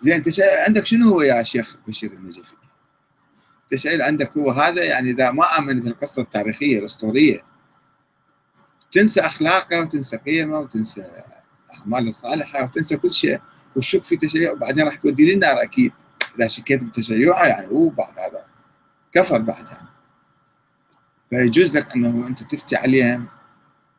زين 0.00 0.22
تشيع 0.22 0.64
عندك 0.64 0.86
شنو 0.86 1.08
هو 1.08 1.22
يا 1.22 1.42
شيخ 1.42 1.76
بشير 1.86 2.12
النجفي؟ 2.12 2.54
التشيع 3.62 4.06
عندك 4.06 4.38
هو 4.38 4.50
هذا 4.50 4.84
يعني 4.84 5.10
إذا 5.10 5.30
ما 5.30 5.58
آمن 5.58 5.80
بالقصة 5.80 6.22
التاريخية 6.22 6.78
الأسطورية. 6.78 7.40
تنسى 8.92 9.20
أخلاقه 9.20 9.80
وتنسى 9.80 10.16
قيمه 10.16 10.58
وتنسى 10.58 11.06
أعماله 11.80 12.08
الصالحة 12.08 12.64
وتنسى 12.64 12.96
كل 12.96 13.12
شيء. 13.12 13.40
والشك 13.76 14.04
في 14.04 14.16
تشيع 14.16 14.52
وبعدين 14.52 14.84
راح 14.84 14.96
تودي 14.96 15.32
للنار 15.32 15.62
أكيد. 15.62 15.92
إذا 16.36 16.46
شكيت 16.48 16.84
بتشيعه 16.84 17.46
يعني 17.46 17.68
هو 17.68 17.88
بعد 17.88 18.18
هذا 18.18 18.44
كفر 19.12 19.38
بعدها. 19.38 19.90
فيجوز 21.30 21.76
لك 21.76 21.96
أنه 21.96 22.26
أنت 22.26 22.42
تفتي 22.42 22.76
عليهم 22.76 23.26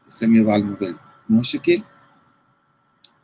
تسميه 0.10 0.44
ظالم 0.44 0.72
مضل 0.72 0.96
مو 1.30 1.44
شكل 1.44 1.84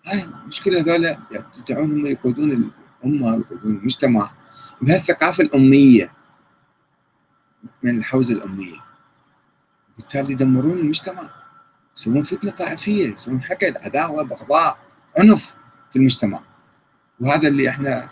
هاي 0.06 0.24
المشكلة 0.24 0.80
هذول 0.80 1.18
يدعون 1.58 1.92
هم 1.92 2.06
يقودون 2.06 2.72
الأمة 3.04 3.36
ويقودون 3.36 3.76
المجتمع 3.76 4.32
بهالثقافة 4.82 5.44
الأمية 5.44 6.12
من 7.84 7.98
الحوزة 7.98 8.34
الأمية. 8.34 8.78
بالتالي 9.98 10.32
يدمرون 10.32 10.78
المجتمع 10.78 11.30
يسوون 11.96 12.24
فتنة 12.24 12.52
طائفية 12.52 13.14
يسوون 13.14 13.42
حقد 13.42 13.78
عداوة 13.78 14.24
بغضاء 14.24 14.78
عنف. 15.18 15.56
في 15.92 15.96
المجتمع. 15.96 16.42
وهذا 17.20 17.48
اللي 17.48 17.70
إحنا 17.70 18.10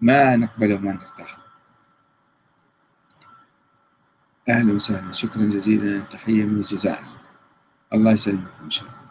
ما 0.00 0.36
نقبله 0.36 0.74
وما 0.74 0.92
نرتاح. 0.92 1.38
أهلا 4.48 4.72
وسهلا. 4.72 5.12
شكرا 5.12 5.42
جزيلا. 5.42 6.00
تحية 6.00 6.44
من 6.44 6.56
الجزائر. 6.56 7.04
الله 7.94 8.12
يسلمكم 8.12 8.64
إن 8.64 8.70
شاء 8.70 8.84
الله. 8.84 9.04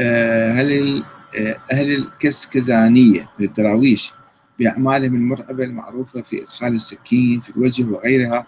آه، 0.00 0.52
هل 0.52 1.04
آه، 1.38 1.56
أهل 1.72 1.94
الكسكزانيه 1.96 3.30
للدراويش 3.38 4.12
بأعمالهم 4.58 5.14
المرعبة 5.14 5.64
المعروفة 5.64 6.22
في 6.22 6.42
إدخال 6.42 6.74
السكين 6.74 7.40
في 7.40 7.50
الوجه 7.50 7.84
وغيرها 7.84 8.46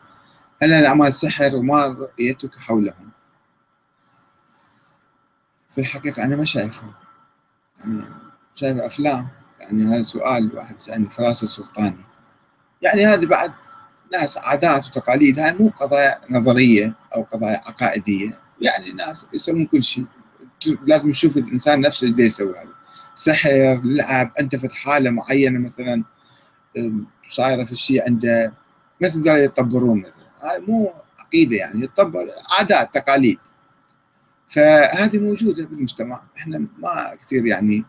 هل 0.63 0.73
هذه 0.73 0.87
أعمال 0.87 1.13
سحر 1.13 1.57
وما 1.57 1.87
رؤيتك 1.87 2.59
حولهم؟ 2.59 3.11
في 5.69 5.81
الحقيقة 5.81 6.25
أنا 6.25 6.37
ما 6.37 6.45
شايفهم. 6.45 6.93
يعني 7.81 8.05
شايف 8.55 8.79
أفلام؟ 8.79 9.29
يعني 9.61 9.85
هذا 9.85 10.03
سؤال 10.03 10.57
واحد 10.57 10.81
سالني 10.81 11.11
فراس 11.11 11.43
السلطاني. 11.43 12.05
يعني 12.83 13.07
هذه 13.07 13.27
بعد 13.27 13.53
ناس 14.13 14.39
عادات 14.39 14.87
وتقاليد 14.87 15.39
هاي 15.39 15.53
مو 15.53 15.69
قضايا 15.69 16.21
نظرية 16.31 16.95
أو 17.15 17.23
قضايا 17.23 17.61
عقائدية. 17.67 18.39
يعني 18.61 18.93
ناس 18.93 19.27
يسوون 19.33 19.67
كل 19.67 19.83
شيء. 19.83 20.05
لازم 20.87 21.09
نشوف 21.09 21.37
الإنسان 21.37 21.81
نفسه 21.81 22.07
إيش 22.07 22.19
يسوي 22.19 22.59
هذا. 22.59 22.75
سحر 23.15 23.81
لعب 23.85 24.33
أنت 24.41 24.57
في 24.57 24.77
حالة 24.77 25.11
معينة 25.11 25.59
مثلا 25.59 26.05
صايرة 27.29 27.65
في 27.65 27.73
الشيء 27.73 28.05
عنده. 28.05 28.53
مثل 29.01 29.29
يطبرون 29.29 30.01
مثلا. 30.01 30.51
هاي 30.53 30.61
مو 30.61 30.93
عقيدة 31.19 31.57
يعني 31.57 31.85
يطبر 31.85 32.27
عادات 32.59 32.95
تقاليد. 32.95 33.39
فهذه 34.49 35.19
موجودة 35.19 35.67
بالمجتمع. 35.67 36.23
إحنا 36.37 36.67
ما 36.79 37.15
كثير 37.15 37.47
يعني 37.47 37.85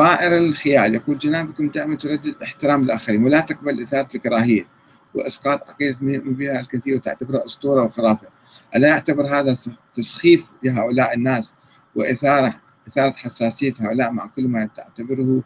طائر 0.00 0.36
الخيال. 0.36 0.94
يقول 0.94 1.18
جنابكم 1.18 1.68
دائما 1.68 1.96
تردد 1.96 2.42
احترام 2.42 2.82
الآخرين 2.82 3.24
ولا 3.24 3.40
تقبل 3.40 3.82
إثارة 3.82 4.08
الكراهية 4.14 4.68
وإسقاط 5.14 5.70
عقيدة 5.70 5.98
من 6.00 6.34
بها 6.34 6.60
الكثير 6.60 6.96
وتعتبرها 6.96 7.44
أسطورة 7.44 7.84
وخرافة. 7.84 8.28
ألا 8.76 8.88
يعتبر 8.88 9.26
هذا 9.26 9.56
تسخيف 9.94 10.52
لهؤلاء 10.62 11.14
الناس 11.14 11.54
واثاره 11.94 12.54
إثارة 12.88 13.12
حساسية 13.12 13.74
هؤلاء 13.80 14.10
مع 14.10 14.26
كل 14.26 14.48
ما 14.48 14.68
تعتبره 14.76 15.42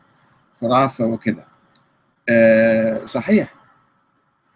خرافة 0.61 1.07
وكذا؟ 1.07 1.47
أه 2.29 3.05
صحيح. 3.05 3.55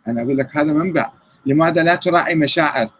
أنا 0.09 0.23
أقول 0.23 0.39
لك 0.39 0.57
هذا 0.57 0.73
منبع. 0.73 1.13
لماذا 1.47 1.83
لا 1.83 1.95
تراعي 1.95 2.35
مشاعر 2.35 2.91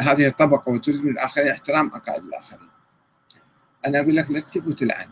هذه 0.00 0.26
الطبقة 0.26 0.70
وتريد 0.72 1.04
من 1.04 1.10
الآخرين 1.10 1.48
احترام 1.48 1.90
عقائد 1.94 2.24
الآخرين؟ 2.24 2.68
أنا 3.86 4.00
أقول 4.00 4.16
لك 4.16 4.30
لا 4.30 4.40
تسب 4.40 4.66
وتلعن 4.66 5.08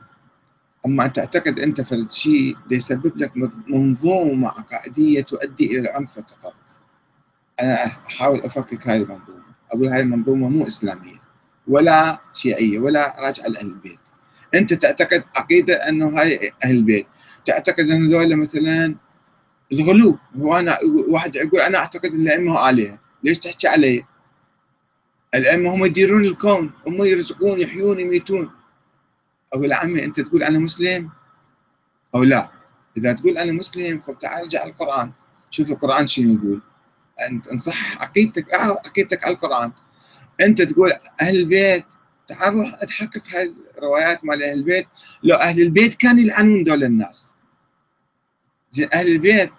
أما 0.86 1.04
أن 1.04 1.12
تعتقد 1.12 1.60
أنت 1.60 1.80
فرد 1.80 2.10
شيء 2.10 2.56
يسبب 2.70 3.16
لك 3.16 3.32
منظومة 3.68 4.48
عقائدية 4.48 5.20
تؤدي 5.20 5.66
إلى 5.66 5.80
العنف 5.80 6.16
والتطرف 6.16 6.62
أنا 7.60 7.84
أحاول 7.86 8.40
أفكك 8.40 8.88
هذه 8.88 9.02
المنظومة. 9.02 9.42
أقول 9.72 9.88
هذه 9.88 10.00
المنظومة 10.00 10.48
مو 10.48 10.66
إسلامية 10.66 11.22
ولا 11.68 12.20
شيعية 12.32 12.78
ولا 12.78 13.16
راجعة 13.18 13.46
لأهل 13.46 13.66
البيت. 13.66 13.98
أنت 14.54 14.74
تعتقد 14.74 15.24
عقيدة 15.36 15.74
انه 15.74 16.20
هاي 16.20 16.52
أهل 16.64 16.76
البيت. 16.76 17.06
تعتقد 17.46 17.90
أن 17.90 18.10
ذولا 18.10 18.36
مثلا 18.36 18.94
الغلو 19.72 20.18
هو 20.36 20.58
أنا 20.58 20.78
واحد 21.08 21.36
يقول 21.36 21.60
أنا 21.60 21.78
أعتقد 21.78 22.14
إن 22.14 22.20
الأئمة 22.20 22.70
الهه 22.70 22.98
ليش 23.24 23.38
تحكي 23.38 23.68
علي؟ 23.68 24.04
الأئمة 25.34 25.74
هم 25.74 25.84
يديرون 25.84 26.24
الكون 26.24 26.70
هم 26.86 27.04
يرزقون 27.04 27.60
يحيون 27.60 28.00
يميتون. 28.00 28.50
أقول 29.52 29.72
عمي 29.72 30.04
أنت 30.04 30.20
تقول 30.20 30.42
أنا 30.42 30.58
مسلم؟ 30.58 31.10
أو 32.14 32.24
لا. 32.24 32.50
إذا 32.96 33.12
تقول 33.12 33.38
أنا 33.38 33.52
مسلم 33.52 34.02
تعال 34.20 34.42
ارجع 34.42 34.64
القرآن. 34.64 35.12
شوف 35.50 35.70
القرآن 35.70 36.06
شنو 36.06 36.32
يقول. 36.32 36.62
أنت 37.20 37.48
انصح 37.48 38.02
عقيدتك 38.02 38.54
أعرف 38.54 38.76
عقيدتك 38.76 39.24
على 39.24 39.34
القرآن. 39.34 39.72
أنت 40.40 40.62
تقول 40.62 40.92
أهل 41.20 41.36
البيت 41.38 41.84
تعال 42.26 42.54
روح 42.54 42.84
تحقق 42.84 43.22
هاي 43.34 43.54
الروايات 43.78 44.24
مال 44.24 44.42
أهل 44.42 44.52
البيت. 44.52 44.86
لو 45.22 45.36
أهل 45.36 45.62
البيت 45.62 45.94
كانوا 45.94 46.20
يلعنون 46.20 46.64
دول 46.64 46.84
الناس. 46.84 47.36
زين 48.70 48.88
أهل 48.92 49.08
البيت 49.08 49.50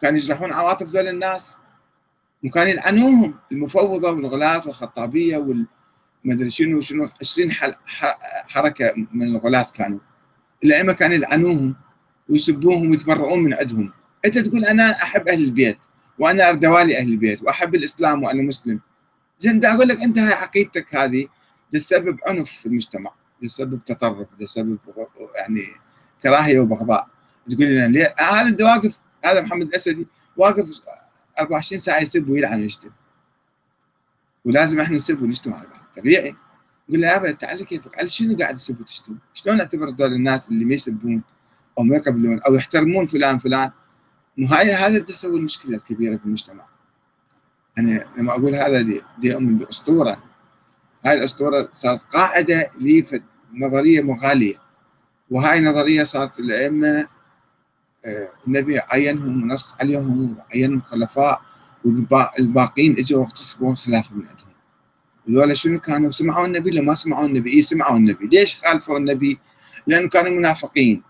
كانوا 0.00 0.18
يجرحون 0.18 0.52
عواطف 0.52 0.92
دول 0.92 1.08
الناس. 1.08 1.58
وكانوا 2.44 2.72
يلعنوهم 2.72 3.34
المفوضة 3.52 4.10
والغلاة 4.10 4.66
والخطابية 4.66 5.36
وال 5.36 5.66
ما 6.24 6.34
ادري 6.34 6.50
شنو 6.50 6.80
شنو 6.80 7.08
20 7.20 7.50
حركة 8.48 8.94
من 9.12 9.22
الغلاة 9.22 9.66
كانوا. 9.74 9.98
الائمه 10.64 10.92
كانوا 10.92 11.14
يلعنوهم 11.14 11.74
ويسبوهم 12.28 12.90
ويتبرؤون 12.90 13.42
من 13.42 13.54
عندهم. 13.54 13.92
أنت 14.24 14.38
تقول 14.38 14.64
أنا 14.64 14.90
أحب 15.02 15.28
أهل 15.28 15.44
البيت 15.44 15.78
وأنا 16.18 16.48
اردوالي 16.48 16.98
أهل 16.98 17.08
البيت 17.08 17.42
وأحب 17.42 17.74
الإسلام 17.74 18.22
وأنا 18.22 18.42
مسلم 18.42 18.80
زين 19.38 19.60
دا 19.60 19.74
أقول 19.74 19.88
لك 19.88 20.00
أنت 20.00 20.18
هاي 20.18 20.32
عقيدتك 20.32 20.94
هذه 20.96 21.26
تسبب 21.70 22.18
عنف 22.26 22.50
في 22.50 22.66
المجتمع 22.66 23.14
تسبب 23.42 23.84
تطرف 23.84 24.28
تسبب 24.38 24.78
يعني 25.36 25.66
كراهية 26.22 26.60
وبغضاء. 26.60 27.08
تقول 27.50 27.66
لنا 27.66 27.86
ليه؟ 27.88 28.14
هذا 28.18 28.48
انت 28.48 28.62
واقف 28.62 28.98
هذا 29.24 29.40
محمد 29.40 29.66
الأسدي 29.66 30.06
واقف 30.36 30.66
24 31.40 31.78
ساعة 31.80 32.00
يسب 32.00 32.28
ويلعن 32.28 32.60
ويشتم. 32.60 32.90
ولازم 34.44 34.80
إحنا 34.80 34.96
نسب 34.96 35.22
ونشتم 35.22 35.54
على 35.54 35.68
بعض. 35.68 35.84
طبيعي. 35.96 36.36
نقول 36.88 37.00
له 37.00 37.08
يا 37.08 37.16
أبا 37.16 37.30
تعال 37.30 37.64
كيفك؟ 37.64 37.98
على 37.98 38.08
شنو 38.08 38.36
قاعد 38.36 38.54
تسب 38.54 38.80
وتشتم؟ 38.80 39.16
شلون 39.34 39.56
نعتبر 39.56 39.88
هذول 39.90 40.12
الناس 40.12 40.48
اللي 40.48 40.64
ما 40.64 40.74
يسبون 40.74 41.22
أو 41.78 41.82
ما 41.82 41.96
يقبلون 41.96 42.40
أو 42.40 42.54
يحترمون 42.54 43.06
فلان 43.06 43.38
فلان؟ 43.38 43.70
هاي 44.38 44.72
هذا 44.72 44.98
تسوي 44.98 45.38
المشكلة 45.38 45.76
الكبيرة 45.76 46.16
في 46.16 46.24
المجتمع. 46.24 46.66
أنا 47.78 48.04
لما 48.18 48.32
أقول 48.32 48.54
هذا 48.54 49.00
دي, 49.18 49.36
أم 49.36 49.58
باسطوره 49.58 50.22
هاي 51.04 51.14
الأسطورة 51.14 51.68
صارت 51.72 52.02
قاعدة 52.02 52.70
لنظريه 53.54 54.02
مغالية. 54.02 54.54
وهاي 55.30 55.58
النظريه 55.58 56.04
صارت 56.04 56.40
الائمه 56.40 57.08
آه، 58.04 58.28
النبي 58.46 58.78
عينهم 58.78 59.42
ونص 59.42 59.76
عليهم 59.80 60.36
وعينهم 60.38 60.80
خلفاء. 60.80 61.42
والباقيين 61.84 62.98
إجوا 62.98 63.20
واغتصبوا 63.20 63.72
الخلافه 63.72 64.14
من 64.14 64.26
عندهم 64.28 64.52
هذول 65.28 65.56
شنو 65.56 65.80
كانوا؟ 65.80 66.10
سمعوا 66.10 66.46
النبي 66.46 66.70
ولا 66.70 66.82
ما 66.82 66.94
سمعوا 66.94 67.26
النبي؟ 67.26 67.52
اي 67.52 67.62
سمعوا 67.62 67.96
النبي، 67.96 68.26
ليش 68.26 68.56
خالفوا 68.56 68.98
النبي؟ 68.98 69.38
لأنه 69.86 70.08
كانوا 70.08 70.30
منافقين 70.30 71.02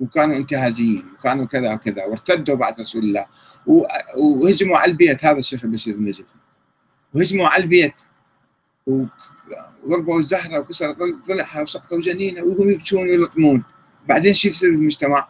وكانوا 0.00 0.36
انتهازيين 0.36 1.04
وكانوا 1.14 1.44
كذا 1.44 1.74
وكذا 1.74 2.04
وارتدوا 2.04 2.54
بعد 2.54 2.80
رسول 2.80 3.04
الله. 3.04 3.26
وهجموا 4.16 4.76
على 4.76 4.90
البيت. 4.90 5.24
هذا 5.24 5.38
الشيخ 5.38 5.64
البشير 5.64 5.94
النجفي 5.94 6.34
وهجموا 7.14 7.48
على 7.48 7.62
البيت. 7.62 7.94
وضربوا 8.86 10.18
الزهرة 10.18 10.58
وكسروا 10.58 10.94
ضلعها 11.28 11.62
وسقطوا 11.62 12.00
جنينها 12.00 12.42
وهم 12.42 12.70
يبكون 12.70 13.08
ويلطمون. 13.08 13.64
بعدين 14.08 14.34
شو 14.34 14.48
يصير 14.48 14.70
بالمجتمع؟ 14.70 15.28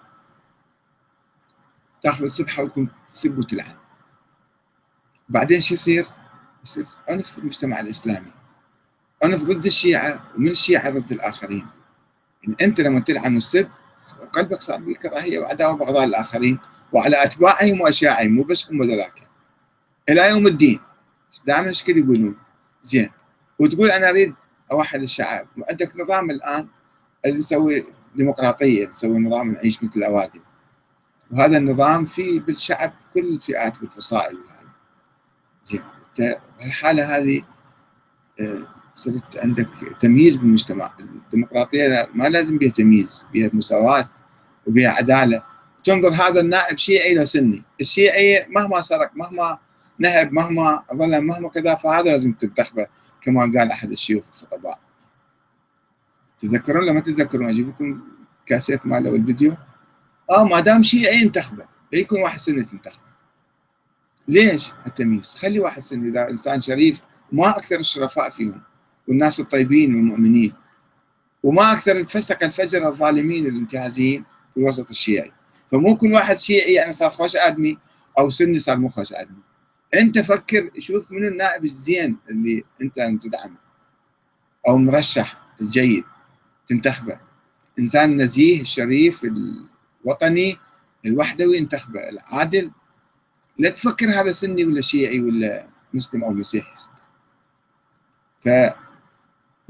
تاخذ 2.02 2.24
السبحة 2.24 2.62
وتكون 2.62 2.88
تسب 3.08 3.38
وتلعن 3.38 3.74
بعدين 5.28 5.60
شو 5.60 5.74
يصير؟ 5.74 6.06
يصير 6.64 6.86
عنف 7.08 7.30
في 7.30 7.38
المجتمع 7.38 7.80
الإسلامي. 7.80 8.30
عنف 9.22 9.44
ضد 9.44 9.66
الشيعة 9.66 10.24
ومن 10.36 10.48
الشيعة 10.48 10.90
ضد 10.90 11.12
الآخرين. 11.12 11.66
يعني 12.42 12.56
أنت 12.62 12.80
لما 12.80 13.00
تلعن 13.00 13.36
السب 13.36 13.68
قلبك 14.32 14.60
صار 14.60 14.80
به 14.80 14.94
كراهية 14.94 15.38
وعداوة 15.38 15.72
وبغضاء 15.72 16.06
للاخرين 16.06 16.58
وعلى 16.92 17.24
أتباعهم 17.24 17.80
وأشياعهم 17.80 18.30
مو 18.32 18.42
بس 18.42 18.70
هم 18.70 18.82
ذولاك 18.82 19.28
إلى 20.08 20.28
يوم 20.28 20.46
الدين. 20.46 20.80
دائما 21.46 21.68
إيش 21.68 21.88
يقولون؟ 21.88 22.36
زين. 22.82 23.10
وتقول 23.58 23.90
أنا 23.90 24.10
أريد 24.10 24.34
أوحد 24.72 25.02
الشعب. 25.02 25.46
وعندك 25.58 25.96
نظام 25.96 26.30
الآن 26.30 26.68
اللي 27.24 27.38
يسوي 27.38 27.86
ديمقراطية 28.16 28.88
يسوي 28.88 29.18
نظام 29.18 29.52
نعيش 29.52 29.84
مثل 29.84 29.92
الأوادم. 29.96 30.40
وهذا 31.30 31.58
النظام 31.58 32.06
في 32.06 32.38
بالشعب 32.38 32.92
كل 33.14 33.34
الفئات 33.34 33.82
والفصائل. 33.82 34.38
زين. 35.66 35.82
الحاله 36.64 37.16
هذه 37.16 37.42
آه، 38.40 38.62
صرت 38.94 39.38
عندك 39.38 39.68
تمييز 40.00 40.36
بالمجتمع. 40.36 40.94
الديمقراطية 41.00 42.08
ما 42.14 42.28
لازم 42.28 42.58
بها 42.58 42.70
تمييز 42.70 43.24
بها 43.34 43.50
مساواة 43.52 44.08
وبها 44.66 44.88
عدالة. 44.88 45.42
تنظر 45.84 46.12
هذا 46.14 46.40
النائب 46.40 46.78
شيعي 46.78 47.14
لو 47.14 47.24
سني. 47.24 47.62
الشيعي 47.80 48.46
مهما 48.48 48.82
سرق 48.82 49.10
مهما 49.14 49.58
نهب 49.98 50.32
مهما 50.32 50.82
ظلم 50.94 51.24
مهما 51.24 51.48
كذا 51.48 51.74
فهذا 51.74 52.10
لازم 52.10 52.32
تنتخبه 52.32 52.86
كما 53.20 53.40
قال 53.40 53.70
أحد 53.70 53.90
الشيوخ 53.90 54.24
الخطباء. 54.28 54.80
تذكرون 56.38 56.86
لما 56.86 57.00
تتذكرون 57.00 57.50
أجيب 57.50 57.68
لكم 57.68 58.00
كاسيت 58.46 58.86
ماله 58.86 59.10
والفيديو. 59.10 59.56
آه 60.30 60.44
ما 60.44 60.60
دام 60.60 60.82
شيعي 60.82 61.22
انتخبه. 61.22 61.64
يكون 61.92 62.22
واحد 62.22 62.38
سني 62.38 62.64
تنتخبه 62.64 63.05
ليش 64.28 64.72
التمييز؟ 64.86 65.34
خلي 65.34 65.60
واحد 65.60 65.82
سني 65.82 66.08
إذا 66.08 66.30
إنسان 66.30 66.60
شريف 66.60 67.00
ما 67.32 67.48
أكثر 67.50 67.80
الشرفاء 67.80 68.30
فيهم 68.30 68.62
والناس 69.08 69.40
الطيبين 69.40 69.94
والمؤمنين 69.94 70.52
وما 71.42 71.72
أكثر 71.72 72.02
تفسق 72.02 72.44
الفجر 72.44 72.88
الظالمين 72.88 73.46
الانتهازيين 73.46 74.24
في 74.54 74.60
الوسط 74.60 74.90
الشيعي. 74.90 75.32
فمو 75.72 75.96
كل 75.96 76.12
واحد 76.12 76.38
شيعي 76.38 76.74
يعني 76.74 76.92
صار 76.92 77.10
خوش 77.10 77.36
آدمي 77.36 77.78
أو 78.18 78.30
سني 78.30 78.58
صار 78.58 78.76
مو 78.76 78.88
خوش 78.88 79.12
آدمي. 79.12 79.42
أنت 79.94 80.18
فكر 80.18 80.70
شوف 80.78 81.12
من 81.12 81.26
النائب 81.26 81.64
الزين 81.64 82.16
اللي 82.30 82.64
أنت 82.82 83.22
تدعمه 83.22 83.56
أو 84.68 84.76
مرشح 84.76 85.38
الجيد 85.60 86.04
تنتخبه. 86.66 87.20
إنسان 87.78 88.22
نزيه 88.22 88.60
الشريف 88.60 89.26
الوطني 90.04 90.58
الوحدوي 91.04 91.58
انتخبه. 91.58 92.00
العادل 92.08 92.70
لا 93.58 93.70
تفكر 93.70 94.10
هذا 94.10 94.32
سني 94.32 94.64
ولا 94.64 94.80
شيعي 94.80 95.20
ولا 95.20 95.66
مسلم 95.94 96.24
أو 96.24 96.30
مسيحي 96.30 96.76
فهنا 98.40 98.74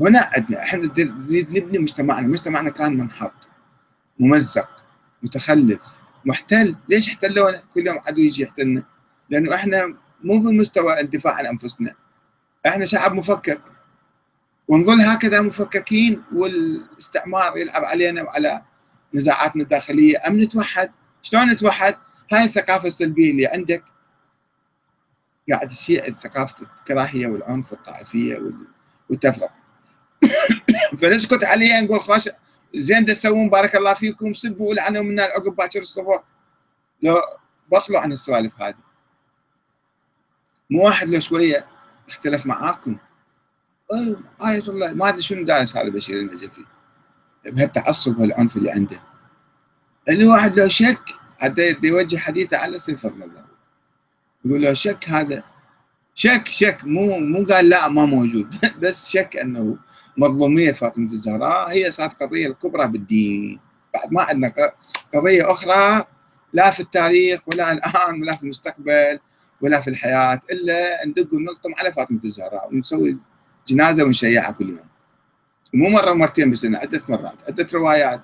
عندنا 0.00 0.62
إحنا 0.62 0.90
نريد 0.98 1.50
نبني 1.50 1.78
مجتمعنا. 1.78 2.28
مجتمعنا 2.28 2.70
كان 2.70 2.96
منحط 2.96 3.48
ممزق 4.18 4.68
متخلف 5.22 5.80
محتل. 6.24 6.76
ليش 6.88 7.08
احتلونا 7.08 7.62
كل 7.74 7.86
يوم 7.86 7.98
عدو 8.06 8.20
يجي 8.20 8.42
يحتلنا. 8.42 8.82
لأنه 9.30 9.54
إحنا 9.54 9.94
مو 10.24 10.38
بمستوى 10.38 11.00
الدفاع 11.00 11.34
عن 11.34 11.46
أنفسنا. 11.46 11.94
إحنا 12.66 12.84
شعب 12.84 13.12
مفكك. 13.12 13.62
ونظل 14.68 15.00
هكذا 15.00 15.40
مفككين 15.40 16.22
والاستعمار 16.32 17.58
يلعب 17.58 17.84
علينا 17.84 18.22
وعلى 18.22 18.62
نزاعاتنا 19.14 19.62
الداخلية. 19.62 20.22
ام 20.26 20.42
نتوحد 20.42 20.90
شلون 21.22 21.50
نتوحد؟ 21.50 21.96
هاي 22.32 22.44
الثقافة 22.44 22.88
السلبية 22.88 23.30
اللي 23.30 23.46
عندك. 23.46 23.84
قاعد 25.50 25.68
تشيع 25.68 26.04
ثقافة 26.04 26.66
الكراهية 26.78 27.26
والعنف 27.26 27.72
والطائفية 27.72 28.52
والتفرقه 29.10 29.54
فنسكت 31.00 31.44
عليها 31.44 31.80
نقول 31.80 32.00
خوش 32.00 32.28
زين 32.74 33.06
تسوون 33.06 33.50
بارك 33.50 33.76
الله 33.76 33.94
فيكم 33.94 34.34
سبوا 34.34 34.70
ولعنوا 34.70 35.02
منا 35.02 35.22
عقب 35.22 35.56
باكر 35.56 35.80
الصبح 35.80 36.22
لو 37.02 37.20
بطلوا 37.72 38.00
عن 38.00 38.12
السوالف 38.12 38.62
هذه. 38.62 38.74
مو 40.70 40.84
واحد 40.84 41.08
لو 41.08 41.20
شوية 41.20 41.66
اختلف 42.08 42.46
معاكم. 42.46 42.96
آية 44.46 44.68
الله. 44.68 44.92
ما 44.92 45.08
أدري 45.08 45.22
شنو 45.22 45.44
دارس 45.44 45.76
هذا 45.76 45.88
بشير 45.88 46.20
النجفي. 46.20 46.64
بهالتعصب 47.44 48.18
والعنف 48.18 48.56
اللي 48.56 48.70
عنده. 48.70 49.00
اللي 50.08 50.26
واحد 50.26 50.60
لو 50.60 50.68
شك 50.68 51.04
حتى 51.40 51.76
يوجه 51.82 52.16
حديثه 52.16 52.56
على 52.56 52.78
سيف 52.78 53.06
الله. 53.06 53.44
يقول 54.44 54.62
له 54.62 54.72
شك 54.72 55.08
هذا؟ 55.08 55.42
شك 56.14 56.48
شك. 56.48 56.78
مو 56.84 57.18
مو 57.18 57.44
قال 57.44 57.68
لا 57.68 57.88
ما 57.88 58.06
موجود. 58.06 58.54
بس 58.82 59.08
شك 59.08 59.36
أنه 59.36 59.76
مظلومية 60.16 60.72
فاطمة 60.72 61.06
الزهراء. 61.12 61.70
هي 61.70 61.90
صارت 61.92 62.22
قضية 62.22 62.46
الكبرى 62.46 62.88
بالدين. 62.88 63.60
بعد 63.94 64.12
ما 64.12 64.22
عندنا 64.22 64.52
قضية 65.14 65.50
أخرى 65.50 66.04
لا 66.52 66.70
في 66.70 66.80
التاريخ 66.80 67.40
ولا 67.46 67.72
الآن 67.72 68.22
ولا 68.22 68.36
في 68.36 68.42
المستقبل 68.42 69.18
ولا 69.60 69.80
في 69.80 69.90
الحياة 69.90 70.40
إلا 70.50 71.06
ندق 71.06 71.34
ونلطم 71.34 71.70
على 71.78 71.92
فاطمة 71.92 72.20
الزهراء 72.24 72.68
ونسوي 72.74 73.18
جنازة 73.66 74.04
ونشيعها 74.04 74.50
كل 74.50 74.68
يوم. 74.68 74.88
مو 75.74 75.88
مرة 75.88 76.10
ومرتين 76.10 76.50
بالسنه 76.50 76.78
عدة 76.78 77.02
مرات 77.08 77.34
عدة 77.48 77.66
روايات. 77.74 78.20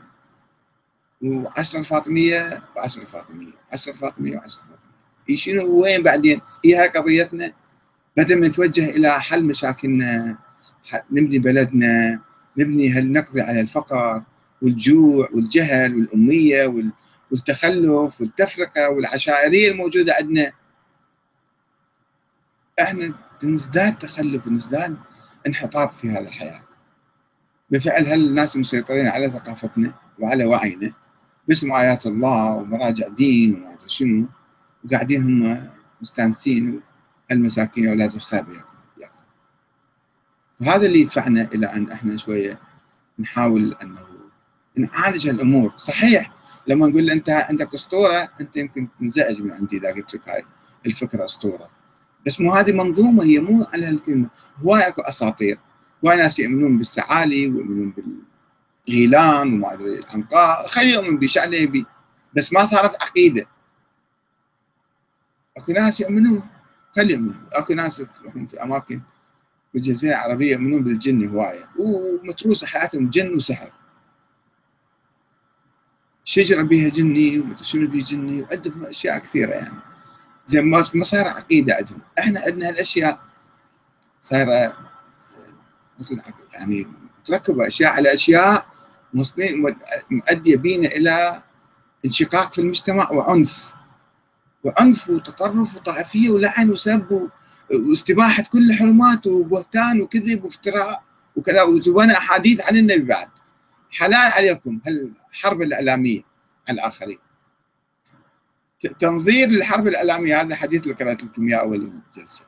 و10 1.22 1.74
الفاطميه 1.74 2.62
و10 2.76 2.98
الفاطميه 2.98 3.52
10 3.72 3.92
الفاطميه 3.92 4.36
و10 4.36 4.44
الفاطميه 4.44 5.36
شنو؟ 5.36 5.80
وين 5.80 6.02
بعدين؟ 6.02 6.40
هي 6.64 6.76
هاي 6.76 6.88
قضيتنا 6.88 7.52
بدل 8.16 8.40
ما 8.40 8.48
نتوجه 8.48 8.90
إلى 8.90 9.20
حل 9.20 9.44
مشاكلنا 9.44 10.38
نبني 11.10 11.38
بلدنا 11.38 12.20
نبني 12.58 12.90
هل 12.92 13.12
نقضي 13.12 13.40
على 13.40 13.60
الفقر 13.60 14.22
والجوع 14.62 15.28
والجهل 15.32 15.94
والأمية 15.94 16.90
والتخلف 17.30 18.20
والتفرقة 18.20 18.90
والعشائرية 18.90 19.70
الموجودة 19.70 20.14
عندنا. 20.14 20.52
إحنا 22.80 23.14
نزداد 23.44 23.98
تخلف 23.98 24.46
ونزداد 24.46 24.96
انحطاط 25.46 25.94
في 25.94 26.08
هذه 26.10 26.28
الحياة. 26.28 26.62
بفعل 27.70 28.06
هل 28.06 28.26
الناس 28.28 28.56
المسيطرين 28.56 29.06
على 29.06 29.30
ثقافتنا 29.30 29.94
وعلى 30.18 30.44
وعينا. 30.44 30.92
باسم 31.48 31.72
آيات 31.72 32.06
الله 32.06 32.54
ومراجع 32.54 33.08
دين 33.08 33.54
وما 33.54 33.72
ادري 33.72 33.88
شنو 33.88 34.26
وقاعدين 34.84 35.22
هم 35.22 35.68
مستانسين 36.00 36.80
المساكين 37.32 37.88
أولاد 37.88 38.14
الخابئه 38.14 38.64
يعني. 38.98 39.14
وهذا 40.60 40.86
اللي 40.86 41.00
يدفعنا 41.00 41.48
إلى 41.54 41.66
أن 41.66 41.90
إحنا 41.90 42.16
شوية 42.16 42.60
نحاول 43.18 43.76
أنه 43.82 44.06
نعالج 44.76 45.28
الأمور. 45.28 45.72
صحيح 45.76 46.32
لما 46.66 46.86
نقول 46.86 47.10
أنت 47.10 47.30
عندك 47.30 47.74
أسطورة 47.74 48.30
أنت 48.40 48.56
يمكن 48.56 48.88
تنزعج 49.00 49.42
من 49.42 49.50
عندي 49.52 49.76
إذا 49.76 49.92
قلت 49.92 50.14
لك 50.14 50.28
هاي 50.28 50.44
الفكرة 50.86 51.24
أسطورة. 51.24 51.70
بس 52.26 52.40
مو 52.40 52.54
هذه 52.54 52.72
منظومة 52.72 53.24
هي 53.24 53.40
مو 53.40 53.64
على 53.72 53.86
هالكلمه 53.86 54.28
هواي 54.62 54.88
أكو 54.88 55.02
أساطير. 55.02 55.58
هواي 56.04 56.16
ناس 56.16 56.38
يؤمنون 56.38 56.78
بالسعالي 56.78 57.46
ويؤمنون 57.46 57.94
بالغيلان 58.86 59.54
وما 59.54 59.72
أدري 59.72 59.98
العنقاء 59.98 60.66
خلي 60.66 60.92
يؤمن 60.92 61.18
بشعله 61.18 61.56
يبي 61.56 61.86
بس 62.36 62.52
ما 62.52 62.64
صارت 62.64 63.02
عقيدة. 63.02 63.46
أكو 65.56 65.72
ناس 65.72 66.00
يؤمنون 66.00 66.42
خلي 66.96 67.12
يؤمنون. 67.12 67.46
أكو 67.52 67.74
ناس 67.74 67.96
تروحون 67.96 68.46
في 68.46 68.62
أماكن 68.62 69.00
بالجزيره 69.74 70.10
العربية 70.10 70.52
يؤمنون 70.52 70.82
بالجن 70.82 71.28
هواية. 71.28 71.68
ومتروسه 71.78 72.66
حياتهم 72.66 73.10
جن 73.10 73.34
وسحر. 73.34 73.72
شجرة 76.24 76.62
بيها 76.62 76.88
جني 76.88 77.56
شنو 77.62 77.86
بيها 77.90 78.04
جني 78.04 78.42
وعندهم 78.42 78.84
أشياء 78.84 79.18
كثيرة 79.18 79.50
يعني. 79.50 79.78
زين 80.44 80.70
ما 80.70 81.02
صار 81.02 81.28
عقيدة 81.28 81.74
عندهم. 81.74 82.00
إحنا 82.18 82.40
عندنا 82.40 82.68
هالأشياء 82.68 83.20
صايرة 84.22 84.76
مثل 85.98 86.20
يعني 86.54 86.86
تركبوا 87.24 87.66
أشياء 87.66 87.92
على 87.92 88.14
أشياء 88.14 88.66
مؤدية 90.10 90.56
بينا 90.56 90.88
إلى 90.88 91.42
انشقاق 92.04 92.52
في 92.52 92.60
المجتمع 92.60 93.10
وعنف. 93.10 93.72
وعنف 94.64 95.10
وتطرف 95.10 95.76
وطائفيه 95.76 96.30
ولعن 96.30 96.70
وسب 96.70 97.28
واستباحة 97.70 98.44
كل 98.52 98.70
الحرمات 98.70 99.26
وبهتان 99.26 100.00
وكذب 100.00 100.44
وافتراء 100.44 101.02
وكذا. 101.36 101.62
وزوانا 101.62 102.18
احاديث 102.18 102.68
عن 102.68 102.76
النبي 102.76 103.02
بعد. 103.04 103.28
حلال 103.90 104.14
عليكم 104.14 104.80
هالحرب 104.86 105.62
الإعلامية 105.62 106.20
على 106.68 106.74
الاخرين 106.74 107.18
تنظير 108.98 109.48
للحرب 109.48 109.86
الإعلامية 109.86 110.40
هذا 110.40 110.56
حديث 110.56 110.82
اللي 110.82 110.94
قرات 110.94 111.24
لكم 111.24 111.48
إياه 111.48 111.56
أول 111.56 111.92
جلسه 112.18 112.44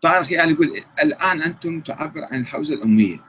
طارق 0.00 0.22
خيال 0.22 0.50
يقول 0.50 0.84
الآن 1.02 1.42
أنتم 1.42 1.80
تعبر 1.80 2.24
عن 2.32 2.40
الحوزة 2.40 2.74
الاميه 2.74 3.24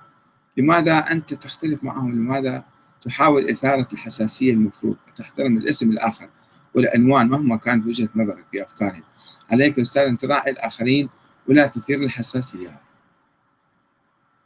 لماذا 0.57 0.97
أنت 0.97 1.33
تختلف 1.33 1.83
معهم؟ 1.83 2.11
لماذا 2.11 2.63
تحاول 3.01 3.49
إثارة 3.49 3.87
الحساسية 3.93 4.53
المفروض؟ 4.53 4.97
تحترم 5.15 5.57
الاسم 5.57 5.91
الآخر 5.91 6.29
والعنوان 6.75 7.27
مهما 7.27 7.55
كانت 7.55 7.87
وجهة 7.87 8.09
نظرك 8.15 8.45
في 8.51 8.63
أفكارهم. 8.63 9.03
عليك 9.51 9.79
أستاذ 9.79 10.01
أن 10.01 10.17
تراعي 10.17 10.51
الآخرين 10.51 11.09
ولا 11.49 11.67
تثير 11.67 11.99
الحساسيات. 11.99 12.81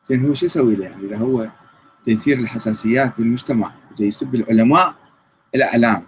زين 0.01 0.25
هو 0.25 0.33
شو 0.33 0.45
يسوي 0.45 0.75
له؟ 0.75 0.85
يعني 0.85 1.05
إذا 1.07 1.17
هو 1.17 1.49
يثير 2.07 2.39
الحساسيات 2.39 3.17
بالمجتمع 3.17 3.73
يسب 3.99 4.35
العلماء 4.35 4.95
الإعلام 5.55 6.07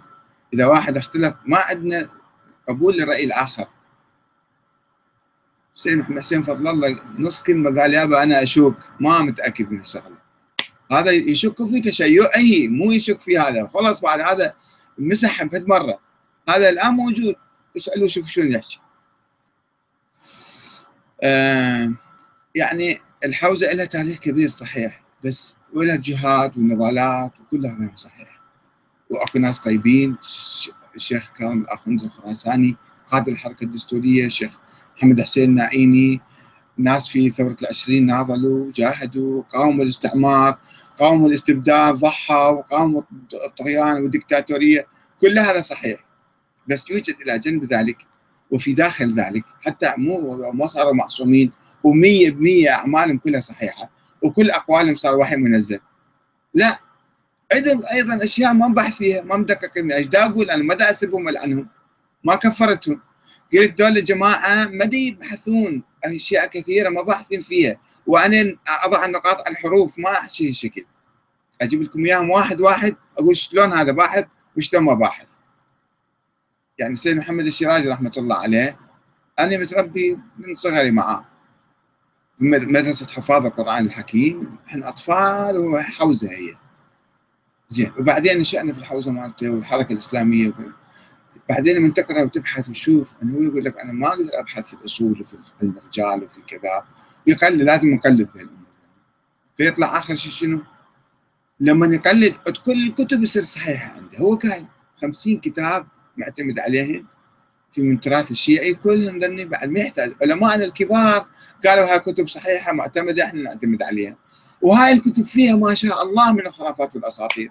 إذا 0.54 0.66
واحد 0.66 0.96
اختلف 0.96 1.34
ما 1.46 1.58
عندنا 1.58 2.08
قبول 2.68 2.96
للرأي 2.96 3.24
الآخر. 3.24 3.66
حسين 5.78 6.02
حسين 6.02 6.42
فضل 6.42 6.68
الله 6.68 7.00
نص 7.18 7.42
كلمة 7.42 7.80
قال 7.80 7.94
يابا 7.94 8.22
أنا 8.22 8.42
أشك 8.42 8.76
ما 9.00 9.22
متأكد 9.22 9.70
من 9.70 9.80
الشغلة. 9.80 10.18
هذا 10.92 11.10
يشك 11.10 11.68
في 11.68 11.80
تشيعه 11.80 12.68
مو 12.68 12.92
يشك 12.92 13.20
في 13.20 13.38
هذا. 13.38 13.66
خلاص 13.66 14.00
بعد 14.00 14.20
هذا 14.20 14.54
مسح 14.98 15.44
فد 15.44 15.68
مرة. 15.68 16.00
هذا 16.48 16.68
الآن 16.68 16.92
موجود. 16.92 17.34
اسألوا 17.76 18.08
شوف 18.08 18.28
شلون 18.28 18.52
يحكي. 18.52 18.80
آه 21.22 21.94
يعني 22.54 22.98
الحوزة 23.24 23.72
لها 23.72 23.84
تاريخ 23.84 24.18
كبير 24.18 24.48
صحيح 24.48 25.02
بس 25.24 25.56
ولها 25.74 25.96
جهاد 25.96 26.58
ونضالات 26.58 27.32
وكل 27.40 27.66
هذا 27.66 27.90
صحيح. 27.96 28.40
وأكو 29.10 29.38
ناس 29.38 29.60
طيبين 29.60 30.16
الشيخ 30.94 31.32
كان 31.32 31.58
الاخوند 31.58 32.02
الخراساني 32.02 32.76
قائد 33.06 33.28
الحركة 33.28 33.64
الدستورية 33.64 34.26
الشيخ 34.26 34.56
محمد 34.98 35.20
حسين 35.20 35.50
النائيني 35.50 36.20
ناس 36.78 37.08
في 37.08 37.30
ثورة 37.30 37.56
العشرين 37.62 38.06
ناضلوا 38.06 38.72
جاهدوا 38.74 39.42
قاوموا 39.42 39.84
الاستعمار 39.84 40.58
قاوموا 40.98 41.28
الاستبداد 41.28 41.94
ضحوا 41.94 42.62
قاوموا 42.62 43.02
الطغيان 43.46 44.02
والدكتاتورية. 44.02 44.86
كل 45.20 45.38
هذا 45.38 45.60
صحيح 45.60 46.00
بس 46.68 46.90
يوجد 46.90 47.14
إلى 47.22 47.38
جنب 47.38 47.72
ذلك 47.72 48.06
وفي 48.50 48.72
داخل 48.72 49.14
ذلك. 49.14 49.44
حتى 49.60 49.94
مو 49.96 50.36
ما 50.52 50.66
صاروا 50.66 50.94
معصومين 50.94 51.52
ومية 51.84 52.30
بمية 52.30 52.70
أعمالهم 52.70 53.18
كلها 53.18 53.40
صحيحة 53.40 53.90
وكل 54.22 54.50
أقوالهم 54.50 54.94
صار 54.94 55.14
وحي 55.14 55.36
منزل. 55.36 55.78
لا 56.54 56.80
عندهم 57.52 57.82
أيضا 57.92 58.24
أشياء 58.24 58.52
ما 58.52 58.68
بحث 58.68 58.96
فيها 58.96 59.22
ما 59.22 59.36
مدقق 59.36 59.70
إيش 59.92 60.06
دا 60.06 60.24
أقول؟ 60.26 60.50
أنا 60.50 60.62
ما 60.62 60.74
دا 60.74 60.90
أسبهم 60.90 61.26
والعنهم 61.26 61.68
ما 62.24 62.34
كفرتهم. 62.34 63.07
قلت 63.52 63.78
دول 63.78 63.98
الجماعة 63.98 64.64
ما 64.64 64.84
يبحثون 64.92 65.82
أشياء 66.04 66.46
كثيرة 66.46 66.88
ما 66.88 67.02
باحثين 67.02 67.40
فيها. 67.40 67.80
وأنا 68.06 68.56
أضع 68.84 69.04
النقاط 69.04 69.46
على 69.46 69.50
الحروف 69.50 69.98
ما 69.98 70.12
أحكي 70.12 70.50
الشكل 70.50 70.84
أجيب 71.60 71.82
لكم 71.82 72.04
إياهم 72.04 72.30
واحد 72.30 72.60
واحد 72.60 72.96
أقول 73.18 73.36
شلون 73.36 73.72
هذا 73.72 73.92
باحث 73.92 74.26
وشلون 74.56 74.82
ما 74.82 74.94
باحث. 74.94 75.28
يعني 76.78 76.96
سيد 76.96 77.16
محمد 77.16 77.46
الشيرازي 77.46 77.88
رحمة 77.88 78.12
الله 78.16 78.36
عليه 78.36 78.78
أنا 79.38 79.56
متربي 79.56 80.18
من 80.38 80.54
صغري 80.54 80.90
معاه. 80.90 81.24
مدرسة 82.40 83.06
حفاظ 83.06 83.46
القرآن 83.46 83.86
الحكيم 83.86 84.56
إحنا 84.66 84.88
أطفال 84.88 85.58
وحوزة 85.58 86.30
هي. 86.30 86.54
زين 87.68 87.92
وبعدين 87.98 88.38
نشأنا 88.38 88.72
في 88.72 88.78
الحوزة 88.78 89.10
مالته 89.10 89.50
والحركة 89.50 89.92
الإسلامية 89.92 90.48
وكذا. 90.48 90.72
بعدين 91.48 91.76
لما 91.76 91.88
تقرأ 91.88 92.22
وتبحث 92.22 92.68
وتشوف 92.68 93.14
إنه 93.22 93.38
هو 93.38 93.42
يقول 93.42 93.64
لك 93.64 93.78
أنا 93.78 93.92
ما 93.92 94.08
أقدر 94.08 94.30
أبحث 94.32 94.66
في 94.66 94.74
الأصول 94.74 95.20
وفي 95.20 95.36
علم 95.62 95.74
الرجال 95.78 96.24
وفي 96.24 96.40
كذا. 96.46 96.84
يقلد 97.26 97.60
لازم 97.60 97.94
نقلد 97.94 98.28
بهالامور 98.34 98.66
فيطلع 99.56 99.98
آخر 99.98 100.14
شيء 100.14 100.32
شنو؟ 100.32 100.62
لما 101.60 101.94
يقلد 101.94 102.34
كل 102.64 102.86
الكتب 102.88 103.22
يصير 103.22 103.44
صحيحة 103.44 103.92
عنده. 103.92 104.18
هو 104.18 104.38
كاين 104.38 104.66
50 105.02 105.40
كتاب 105.40 105.86
معتمد 106.16 106.60
عليهم 106.60 107.06
في 107.72 107.82
من 107.82 107.94
التراث 107.94 108.30
الشيعي 108.30 108.74
كلهم 108.74 109.18
لأني 109.18 109.44
بعد 109.44 109.68
ما 109.68 109.80
يحتاج. 109.80 110.14
علمائنا 110.22 110.64
الكبار 110.64 111.26
قالوا 111.66 111.92
هاي 111.92 111.98
كتب 111.98 112.28
صحيحة 112.28 112.72
معتمدة 112.72 113.24
إحنا 113.24 113.42
نعتمد 113.42 113.82
عليها. 113.82 114.16
وهاي 114.62 114.92
الكتب 114.92 115.24
فيها 115.24 115.56
ما 115.56 115.74
شاء 115.74 116.02
الله 116.02 116.32
من 116.32 116.46
الخرافات 116.46 116.96
والاساطير 116.96 117.50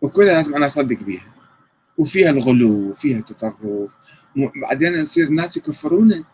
وكلها 0.00 0.34
لازم 0.34 0.54
أنا 0.54 0.66
أصدق 0.66 1.02
بيها. 1.02 1.37
وفيها 1.98 2.30
الغلو 2.30 2.90
وفيها 2.90 3.18
التطرف. 3.18 3.92
بعدين 4.62 4.94
يصير 4.94 5.26
الناس 5.26 5.56
يكفرونه 5.56 6.24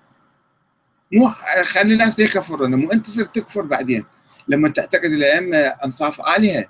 مو 1.12 1.29
خلي 1.62 1.93
الناس 1.93 2.19
ليه 2.19 2.27
يكفرونه 2.27 2.77
مو 2.77 2.93
أنت 2.93 3.07
تصير 3.07 3.25
تكفر 3.25 3.62
بعدين. 3.62 4.05
لما 4.49 4.69
تعتقد 4.69 5.05
الأئمة 5.05 5.57
أنصاف 5.57 6.21
الهه 6.21 6.65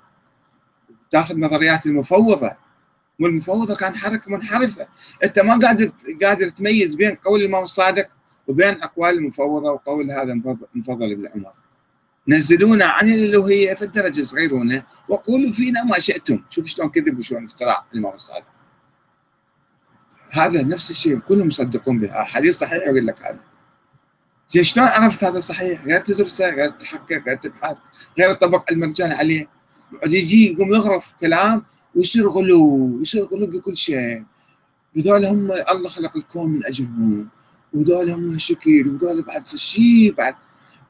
تاخذ 1.11 1.39
نظريات 1.39 1.85
المفوضة. 1.85 2.65
والمفوضة 3.19 3.75
كان 3.75 3.95
حركة 3.95 4.31
منحرفة. 4.31 4.87
أنت 5.23 5.39
ما 5.39 5.59
قادر 5.59 5.91
قادر 6.23 6.49
تميز 6.49 6.95
بين 6.95 7.15
قول 7.15 7.39
الامام 7.39 7.63
الصادق 7.63 8.09
وبين 8.47 8.81
أقوال 8.81 9.17
المفوضة 9.17 9.71
وقول 9.71 10.11
هذا 10.11 10.41
مفضل 10.75 11.15
بن 11.15 11.27
عمر. 11.27 11.53
نزلونا 12.27 12.85
عن 12.85 13.09
الألوهية 13.09 13.73
في 13.73 13.81
الدرجة 13.81 14.21
صغيرونا 14.21 14.83
وقولوا 15.09 15.51
فينا 15.51 15.83
ما 15.83 15.99
شئتم. 15.99 16.43
شوف 16.49 16.65
شلون 16.65 16.89
كذب 16.89 17.19
وشلون 17.19 17.43
افتراء 17.43 17.85
الامام 17.93 18.13
الصادق. 18.13 18.54
هذا 20.35 20.63
نفس 20.63 20.91
الشيء 20.91 21.19
كلهم 21.19 21.47
يصدقون 21.47 21.99
به 21.99 22.11
حديث 22.11 22.57
صحيح 22.57 22.87
يقول 22.87 23.07
لك 23.07 23.21
هذا؟ 23.21 23.39
زين 24.47 24.63
شلون 24.63 24.87
عرفت 24.87 25.23
هذا 25.23 25.39
صحيح؟ 25.39 25.85
غير 25.85 26.01
تدرسه 26.01 26.49
غير 26.49 26.69
تحقق 26.69 27.23
غير 27.27 27.37
تبحث 27.37 27.77
غير 28.19 28.33
تطبق 28.33 28.71
المرجان 28.71 29.11
عليه. 29.11 29.47
يجي 30.05 30.51
يقوم 30.51 30.73
يغرف 30.73 31.13
كلام 31.21 31.63
ويصير 31.95 32.27
غلو 32.29 32.99
يصير 33.01 33.25
غلو 33.25 33.47
بكل 33.47 33.77
شيء. 33.77 34.23
وذول 34.97 35.25
هم 35.25 35.51
الله 35.51 35.89
خلق 35.89 36.17
الكون 36.17 36.49
من 36.49 36.65
أجلهم. 36.65 37.29
وذول 37.73 38.09
هم 38.09 38.37
شكل 38.37 38.87
وذول 38.87 39.21
بعد 39.21 39.47
شيء؟ 39.47 40.13
بعد 40.17 40.35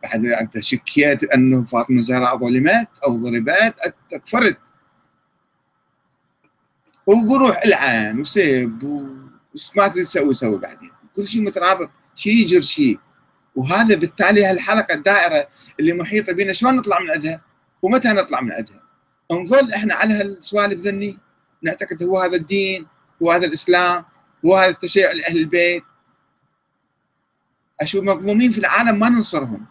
بعد 0.03 0.25
أنت 0.25 0.59
شكيت 0.59 1.23
أنه 1.23 1.65
فاطمة 1.65 1.99
الزهراء 1.99 2.37
ظلمت 2.37 2.87
أو 3.05 3.17
ضربت 3.17 3.75
أنت 3.85 4.23
كفرت. 4.25 4.57
وروح 7.07 7.61
العن 7.65 8.19
وسب 8.19 9.14
وما 9.76 9.88
تريد 9.88 10.03
تسوي 10.06 10.34
سوي 10.34 10.58
بعدين. 10.58 10.91
كل 11.16 11.28
شيء 11.28 11.41
مترابط 11.41 11.89
شيء 12.16 12.34
يجر 12.34 12.60
شيء 12.60 12.99
وهذا 13.56 13.95
بالتالي 13.95 14.45
هالحلقة 14.45 14.93
الدائرة 14.93 15.48
اللي 15.80 15.94
محيطة 15.94 16.34
بنا 16.34 16.53
شلون 16.53 16.76
نطلع 16.76 16.99
من 16.99 17.11
عندها؟ 17.11 17.41
ومتى 17.82 18.07
نطلع 18.07 18.41
من 18.41 18.52
عندها؟ 18.52 18.84
نظل 19.32 19.73
إحنا 19.73 19.94
على 19.94 20.14
هالسوالف 20.14 20.82
ذني. 20.82 21.18
نعتقد 21.61 22.03
هو 22.03 22.19
هذا 22.19 22.36
الدين 22.36 22.88
هو 23.23 23.32
هذا 23.32 23.45
الإسلام 23.45 24.06
هو 24.45 24.56
هذا 24.56 24.69
التشيع 24.69 25.11
لأهل 25.11 25.38
البيت. 25.38 25.84
أشوف 27.82 28.03
مظلومين 28.03 28.52
في 28.52 28.57
العالم 28.57 28.99
ما 28.99 29.10
ننصرهم. 29.10 29.65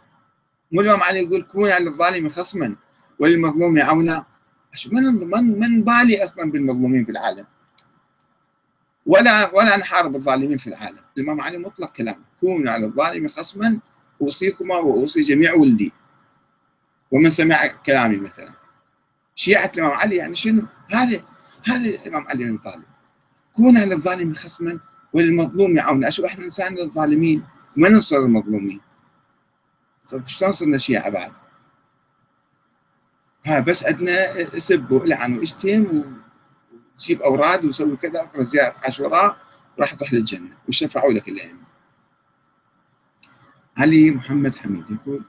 مو 0.73 0.81
الامام 0.81 1.03
علي 1.03 1.19
يقول 1.19 1.43
كون 1.43 1.71
على 1.71 1.89
الظالم 1.89 2.29
خصما 2.29 2.77
وللمظلوم 3.19 3.79
عونا 3.79 4.27
أشوف 4.75 4.93
من 4.93 5.03
من 5.59 5.85
بالي 5.85 6.25
أصلا 6.25 6.51
بالمظلومين 6.51 7.05
في 7.05 7.11
العالم. 7.11 7.47
ولا 9.07 9.55
ولا 9.55 9.77
نحارب 9.77 10.17
الظالمين 10.17 10.59
في 10.59 10.67
العالم. 10.67 11.01
الإمام 11.17 11.41
علي 11.41 11.59
مطلق 11.59 11.93
كلام. 11.93 12.25
كونوا 12.41 12.73
على 12.73 12.87
الظالم 12.87 13.29
خصما 13.29 13.79
أوصيكما 14.23 14.77
وأوصي 14.77 15.23
جميع 15.23 15.55
ولدي. 15.55 15.93
ومن 17.11 17.31
سمع 17.31 17.67
كلامي 17.67 18.17
مثلا. 18.17 18.53
شيعة 19.35 19.73
الإمام 19.75 19.93
علي 19.93 20.17
يعني 20.17 20.35
شنو؟ 20.35 20.63
هذا 20.91 21.25
هذا 21.67 21.89
الإمام 21.89 22.27
علي 22.29 22.45
المطالب 22.45 22.85
كون 23.53 23.79
على 23.79 23.95
الظالم 23.95 24.33
خصما 24.33 24.81
وللمظلوم 25.13 25.77
يعاون. 25.77 26.05
أشوف 26.05 26.25
إحنا 26.25 26.45
إنسان 26.45 26.75
للظالمين؟ 26.75 27.45
وما 27.77 27.89
ننصر 27.89 28.17
المظلومين؟ 28.17 28.81
طيب 30.09 30.27
شلون 30.27 30.53
صرنا 30.53 30.79
شيعة 30.79 31.11
بعد؟ 31.11 31.33
ها 33.45 33.61
بس 33.61 33.85
عندنا 33.85 34.59
سب 34.59 34.91
وإلعن 34.91 35.39
وإشتم 35.39 36.05
وتجيب 36.95 37.23
أوراد 37.23 37.65
وسوي 37.65 37.97
كذا 37.97 38.21
اقرا 38.21 38.43
زيارة 38.43 38.77
عاشوراء 38.85 39.37
راح 39.79 39.95
تروح 39.95 40.13
للجنة. 40.13 40.57
وشفعوا 40.69 41.13
لك 41.13 41.29
الائمه. 41.29 41.65
علي 43.79 44.11
محمد 44.11 44.57
حميد 44.57 44.91
يقول 44.91 45.25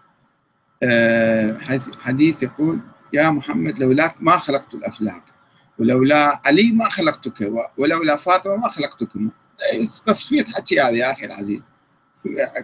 آه 0.83 1.57
حديث 1.99 2.43
يقول 2.43 2.79
يا 3.13 3.29
محمد 3.29 3.79
لولاك 3.79 4.15
ما 4.19 4.37
خلقت 4.37 4.73
الأفلاك 4.73 5.23
ولولا 5.79 6.41
علي 6.45 6.71
ما 6.71 6.89
خلقتك 6.89 7.51
ولولا 7.77 8.15
فاطمة 8.15 8.55
ما 8.55 8.69
خلقتكم. 8.69 9.31
تصفية 10.05 10.43
حكي 10.43 10.81
هذا 10.81 10.89
يا 10.89 11.11
أخي 11.11 11.25
العزيز. 11.25 11.61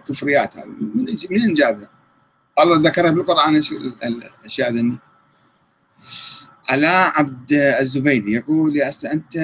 كفريات 0.06 0.56
هذه. 0.56 0.74
من 1.30 1.54
جابها؟ 1.54 1.88
الله 2.60 2.76
ذكرها 2.88 3.10
بالقرآن 3.10 3.62
الأشياء 4.04 4.72
ذني. 4.72 4.98
علاء 6.70 7.12
عبد 7.18 7.52
الزبيدي 7.52 8.32
يقول 8.32 8.76
يا 8.76 8.88
أستاذ 8.88 9.10
أنت 9.10 9.36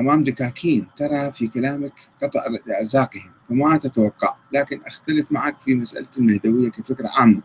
أمام 0.00 0.24
دكاكين 0.24 0.86
ترى 0.96 1.32
في 1.32 1.48
كلامك 1.48 1.92
قطع 2.22 2.42
لأرزاقهم 2.66 3.32
فما 3.48 3.76
تتوقع 3.76 4.36
لكن 4.52 4.80
أختلف 4.86 5.26
معك 5.30 5.60
في 5.60 5.74
مسألة 5.74 6.08
المهدوية 6.18 6.70
كفكرة 6.70 7.08
عامة. 7.08 7.42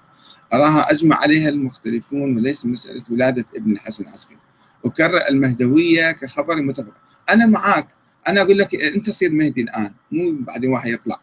أراها 0.53 0.91
أجمع 0.91 1.15
عليها 1.15 1.49
المختلفون 1.49 2.37
وليس 2.37 2.65
مسألة 2.65 3.03
ولادة 3.11 3.45
ابن 3.55 3.71
الحسن 3.71 4.03
العسكري. 4.03 4.37
وكرر 4.83 5.27
المهدوية 5.29 6.11
كخبر 6.11 6.55
متفق 6.55 6.93
أنا 7.29 7.45
معاك. 7.45 7.87
أنا 8.27 8.41
أقول 8.41 8.57
لك 8.57 8.75
أنت 8.75 9.09
صير 9.09 9.31
مهدي 9.31 9.61
الآن 9.61 9.93
مو 10.11 10.37
بعدين 10.39 10.69
واحد 10.69 10.89
يطلع. 10.89 11.19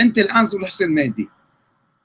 أنت 0.00 0.18
الآن 0.18 0.46
روح 0.54 0.70
صير 0.70 0.88
مهدي. 0.88 1.28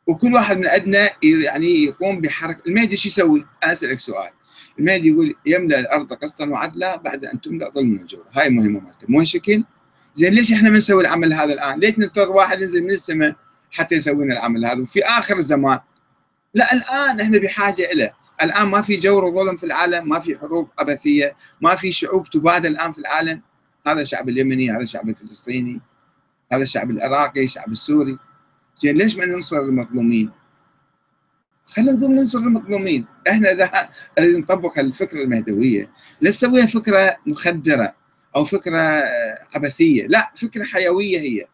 وكل 0.08 0.34
واحد 0.34 0.58
من 0.58 0.68
عندنا 0.68 1.10
يعني 1.24 1.84
يقوم 1.84 2.22
بحركة. 2.22 2.62
المهدي 2.68 2.98
شو 2.98 3.08
يسوي؟ 3.08 3.46
أنا 3.64 3.72
أسألك 3.72 4.00
سؤال. 4.00 4.30
المهدي 4.80 5.10
يقول 5.10 5.36
يملأ 5.46 5.80
الأرض 5.80 6.14
قسطا 6.14 6.46
وعدلا 6.46 6.96
بعد 6.96 7.26
أن 7.26 7.42
تملأ 7.42 7.70
ظلما 7.70 8.04
وجورا 8.04 8.26
هاي 8.34 8.50
مهمة 8.50 8.80
مالته 8.80 9.06
مو 9.10 9.24
شكل 9.24 9.64
زين 10.14 10.34
ليش 10.34 10.54
إحنا 10.54 10.70
ما 10.70 10.78
نسوي 10.78 11.02
العمل 11.02 11.34
هذا 11.34 11.54
الآن؟ 11.54 11.80
ليش 11.80 12.00
نضطر 12.00 12.30
واحد 12.30 12.62
ينزل 12.62 12.84
من 12.84 12.90
السماء 12.90 13.36
حتى 13.72 13.96
يسوي 13.96 14.26
لنا 14.26 14.34
العمل 14.34 14.66
هذا؟ 14.66 14.82
وفي 14.82 15.06
آخر 15.06 15.38
الزمان. 15.38 15.80
لا 16.54 16.74
الآن 16.74 17.20
إحنا 17.20 17.38
بحاجة 17.38 17.90
له 17.94 18.12
الآن 18.44 18.68
ما 18.68 18.82
في 18.82 18.96
جور 18.96 19.24
وظلم 19.24 19.58
في 19.58 19.66
العالم 19.66 20.10
ما 20.10 20.20
في 20.20 20.38
حروب 20.38 20.70
عبثيه 20.80 21.36
ما 21.62 21.76
في 21.76 21.92
شعوب 21.92 22.30
تبادل 22.30 22.72
الآن 22.72 22.94
في 22.94 23.00
العالم. 23.00 23.42
هذا 23.88 24.02
الشعب 24.02 24.30
اليمني 24.30 24.72
هذا 24.72 24.84
الشعب 24.84 25.10
الفلسطيني 25.10 25.82
هذا 26.52 26.64
الشعب 26.64 26.92
العراقي 26.92 27.44
الشعب 27.44 27.72
السوري. 27.72 28.18
زين 28.76 28.98
ليش 28.98 29.16
ما 29.16 29.26
ننصر 29.26 29.60
المظلومين؟ 29.60 30.32
خلينا 31.76 31.92
نقول 31.92 32.12
ننصر 32.12 32.40
المظلومين 32.40 33.06
إحنا 33.30 33.52
إذا 33.52 33.90
نطبق 34.20 34.80
الفكرة 34.80 35.24
المهدوية 35.24 35.92
لا 36.22 36.30
نسويها 36.30 36.66
فكرة 36.66 37.18
مخدرة 37.26 37.96
أو 38.36 38.46
فكرة 38.46 39.04
عبثية 39.56 40.08
لا 40.08 40.32
فكرة 40.36 40.64
حيوية 40.64 41.20
هي. 41.20 41.48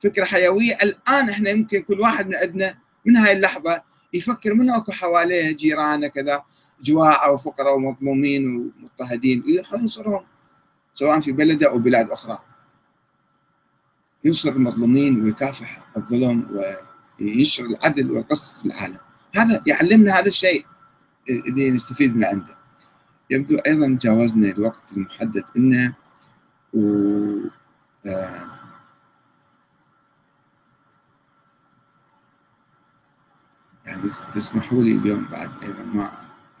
فكرة 0.00 0.24
حيوية 0.24 0.74
الآن 0.82 1.28
إحنا 1.30 1.50
يمكن 1.50 1.82
كل 1.82 2.00
واحد 2.00 2.28
من 2.28 2.34
عندنا 2.34 2.78
من 3.06 3.16
هاي 3.16 3.32
اللحظة 3.32 3.82
يفكر 4.12 4.54
من 4.54 4.70
أكو 4.70 4.92
حواليه 4.92 5.50
جيرانه 5.50 6.08
كذا 6.08 6.42
جواع 6.82 7.26
أو 7.26 7.38
فقراء 7.38 7.76
ومظلومين 7.76 8.46
ومضطهدين 8.56 9.44
ينصرهم 9.72 10.24
سواء 10.94 11.20
في 11.20 11.32
بلده 11.32 11.68
أو 11.70 11.78
بلاد 11.78 12.10
أخرى. 12.10 12.38
ينصر 14.24 14.48
المظلومين 14.48 15.22
ويكافح 15.22 15.82
الظلم 15.96 16.62
وينشر 17.20 17.64
العدل 17.64 18.10
والقسط 18.10 18.58
في 18.58 18.66
العالم. 18.66 19.09
هذا 19.36 19.62
يعلمنا 19.66 20.12
هذا 20.12 20.26
الشيء. 20.26 20.66
اللي 21.30 21.70
نستفيد 21.70 22.16
من 22.16 22.24
عنده. 22.24 22.56
يبدو 23.30 23.56
أيضا 23.56 23.98
جاوزنا 24.00 24.50
الوقت 24.50 24.92
المحدد 24.92 25.44
لنا 25.56 25.92
و 26.74 26.80
آه 28.06 28.50
يعني 33.86 34.08
تسمحوا 34.32 34.82
لي 34.82 34.92
اليوم 34.92 35.24
بعد 35.24 35.50
أيضا 35.62 35.82
ما 35.82 36.12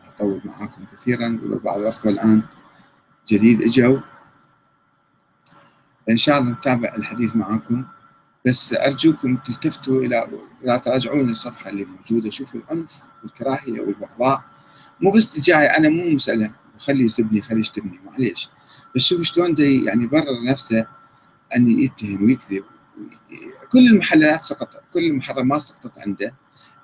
أطول 0.08 0.40
معاكم 0.44 0.84
كثيرا 0.84 1.40
ولو 1.42 1.58
بعض 1.58 1.80
الاخوه 1.80 2.12
الآن 2.12 2.42
جديد 3.28 3.62
إجوا. 3.62 4.00
إن 6.10 6.16
شاء 6.16 6.38
الله 6.38 6.50
نتابع 6.50 6.94
الحديث 6.94 7.36
معاكم. 7.36 7.84
بس 8.46 8.74
أرجوكم 8.74 9.36
تلتفتوا 9.36 10.02
إلى 10.02 10.28
اذا 10.64 10.76
تراجعون 10.76 11.30
الصفحة 11.30 11.70
اللي 11.70 11.84
موجودة. 11.84 12.30
شوفوا 12.30 12.60
العنف 12.60 13.02
والكراهية 13.22 13.80
والبغضاء. 13.80 14.42
مو 15.00 15.10
بس 15.10 15.32
تجاهي 15.32 15.66
أنا 15.66 15.88
مو 15.88 16.10
مسألة. 16.10 16.50
خليه 16.78 17.04
يسبني 17.04 17.42
خليه 17.42 17.60
يشتمني. 17.60 18.00
معليش. 18.04 18.50
بس 18.96 19.02
شوف 19.02 19.22
شلون 19.22 19.54
يعني 19.58 20.04
يبرر 20.04 20.44
نفسه 20.44 20.86
أن 21.56 21.80
يتهم 21.80 22.24
ويكذب. 22.24 22.64
كل 23.72 23.86
المحلات 23.86 24.42
سقطت. 24.42 24.82
كل 24.92 25.04
المحرمات 25.04 25.60
سقطت 25.60 25.98
عنده. 25.98 26.34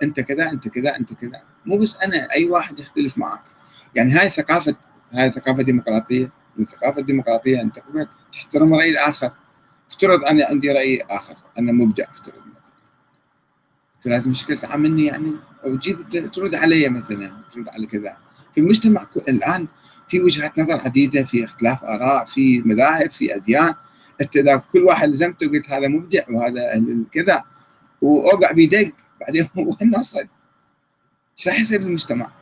أنت 0.03 0.21
كذا 0.21 0.51
أنت 0.51 0.69
كذا 0.69 0.97
أنت 0.97 1.13
كذا. 1.13 1.43
مو 1.67 1.79
بس 1.79 1.97
أنا 1.97 2.29
أي 2.33 2.45
واحد 2.45 2.81
يختلف 2.81 3.19
معك. 3.19 3.43
يعني 3.95 4.13
هاي 4.13 4.29
ثقافة 4.29 4.77
هاي 5.13 5.33
ثقافة 5.33 5.63
ديمقراطية. 5.63 6.31
الثقافه 6.59 7.01
الديمقراطيه 7.01 7.61
ان 7.61 7.73
تقبل 7.73 8.09
تحترم 8.33 8.75
رأي 8.75 8.91
الآخر. 8.91 9.31
افترض 9.89 10.25
أنا 10.25 10.47
عندي 10.51 10.73
رأي 10.73 11.01
آخر 11.11 11.35
أنا 11.59 11.73
مبدع 11.73 12.05
أفترض 12.05 12.47
انت 14.07 14.15
لازم 14.15 14.31
مشكلة 14.31 14.57
تعاملني 14.57 15.05
يعني؟ 15.05 15.33
أو 15.65 15.77
تجيب 15.77 16.31
ترد 16.33 16.55
علي 16.55 16.89
مثلا 16.89 17.33
ترد 17.51 17.69
على 17.69 17.87
كذا. 17.87 18.17
في 18.53 18.61
المجتمع 18.61 19.07
الآن 19.29 19.67
في 20.09 20.21
وجهات 20.21 20.59
نظر 20.59 20.81
عديدة 20.85 21.25
في 21.25 21.45
اختلاف 21.45 21.85
آراء 21.85 22.25
في 22.25 22.61
مذاهب 22.61 23.11
في 23.11 23.37
أديان. 23.37 23.75
أنت 24.21 24.37
إذا 24.37 24.57
كل 24.57 24.85
واحد 24.85 25.09
لزمته 25.09 25.49
قلت 25.49 25.71
هذا 25.71 25.89
مبدع 25.89 26.23
وهذا 26.31 26.83
كذا 27.13 27.45
وأوقع 28.03 28.53
بيدق 28.53 28.93
بعدين 29.21 29.49
وين 29.57 29.91
نوصل؟ 29.91 30.29
إيش 31.39 31.49
راح 31.49 31.61
يصير 31.61 31.79
بالمجتمع؟ 31.79 32.33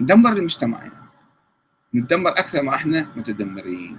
ندمر 0.00 0.32
المجتمع 0.32 0.78
يعني. 0.78 1.10
نتدمر 1.94 2.30
أكثر 2.30 2.62
ما 2.62 2.74
إحنا 2.74 3.08
متدمرين. 3.16 3.98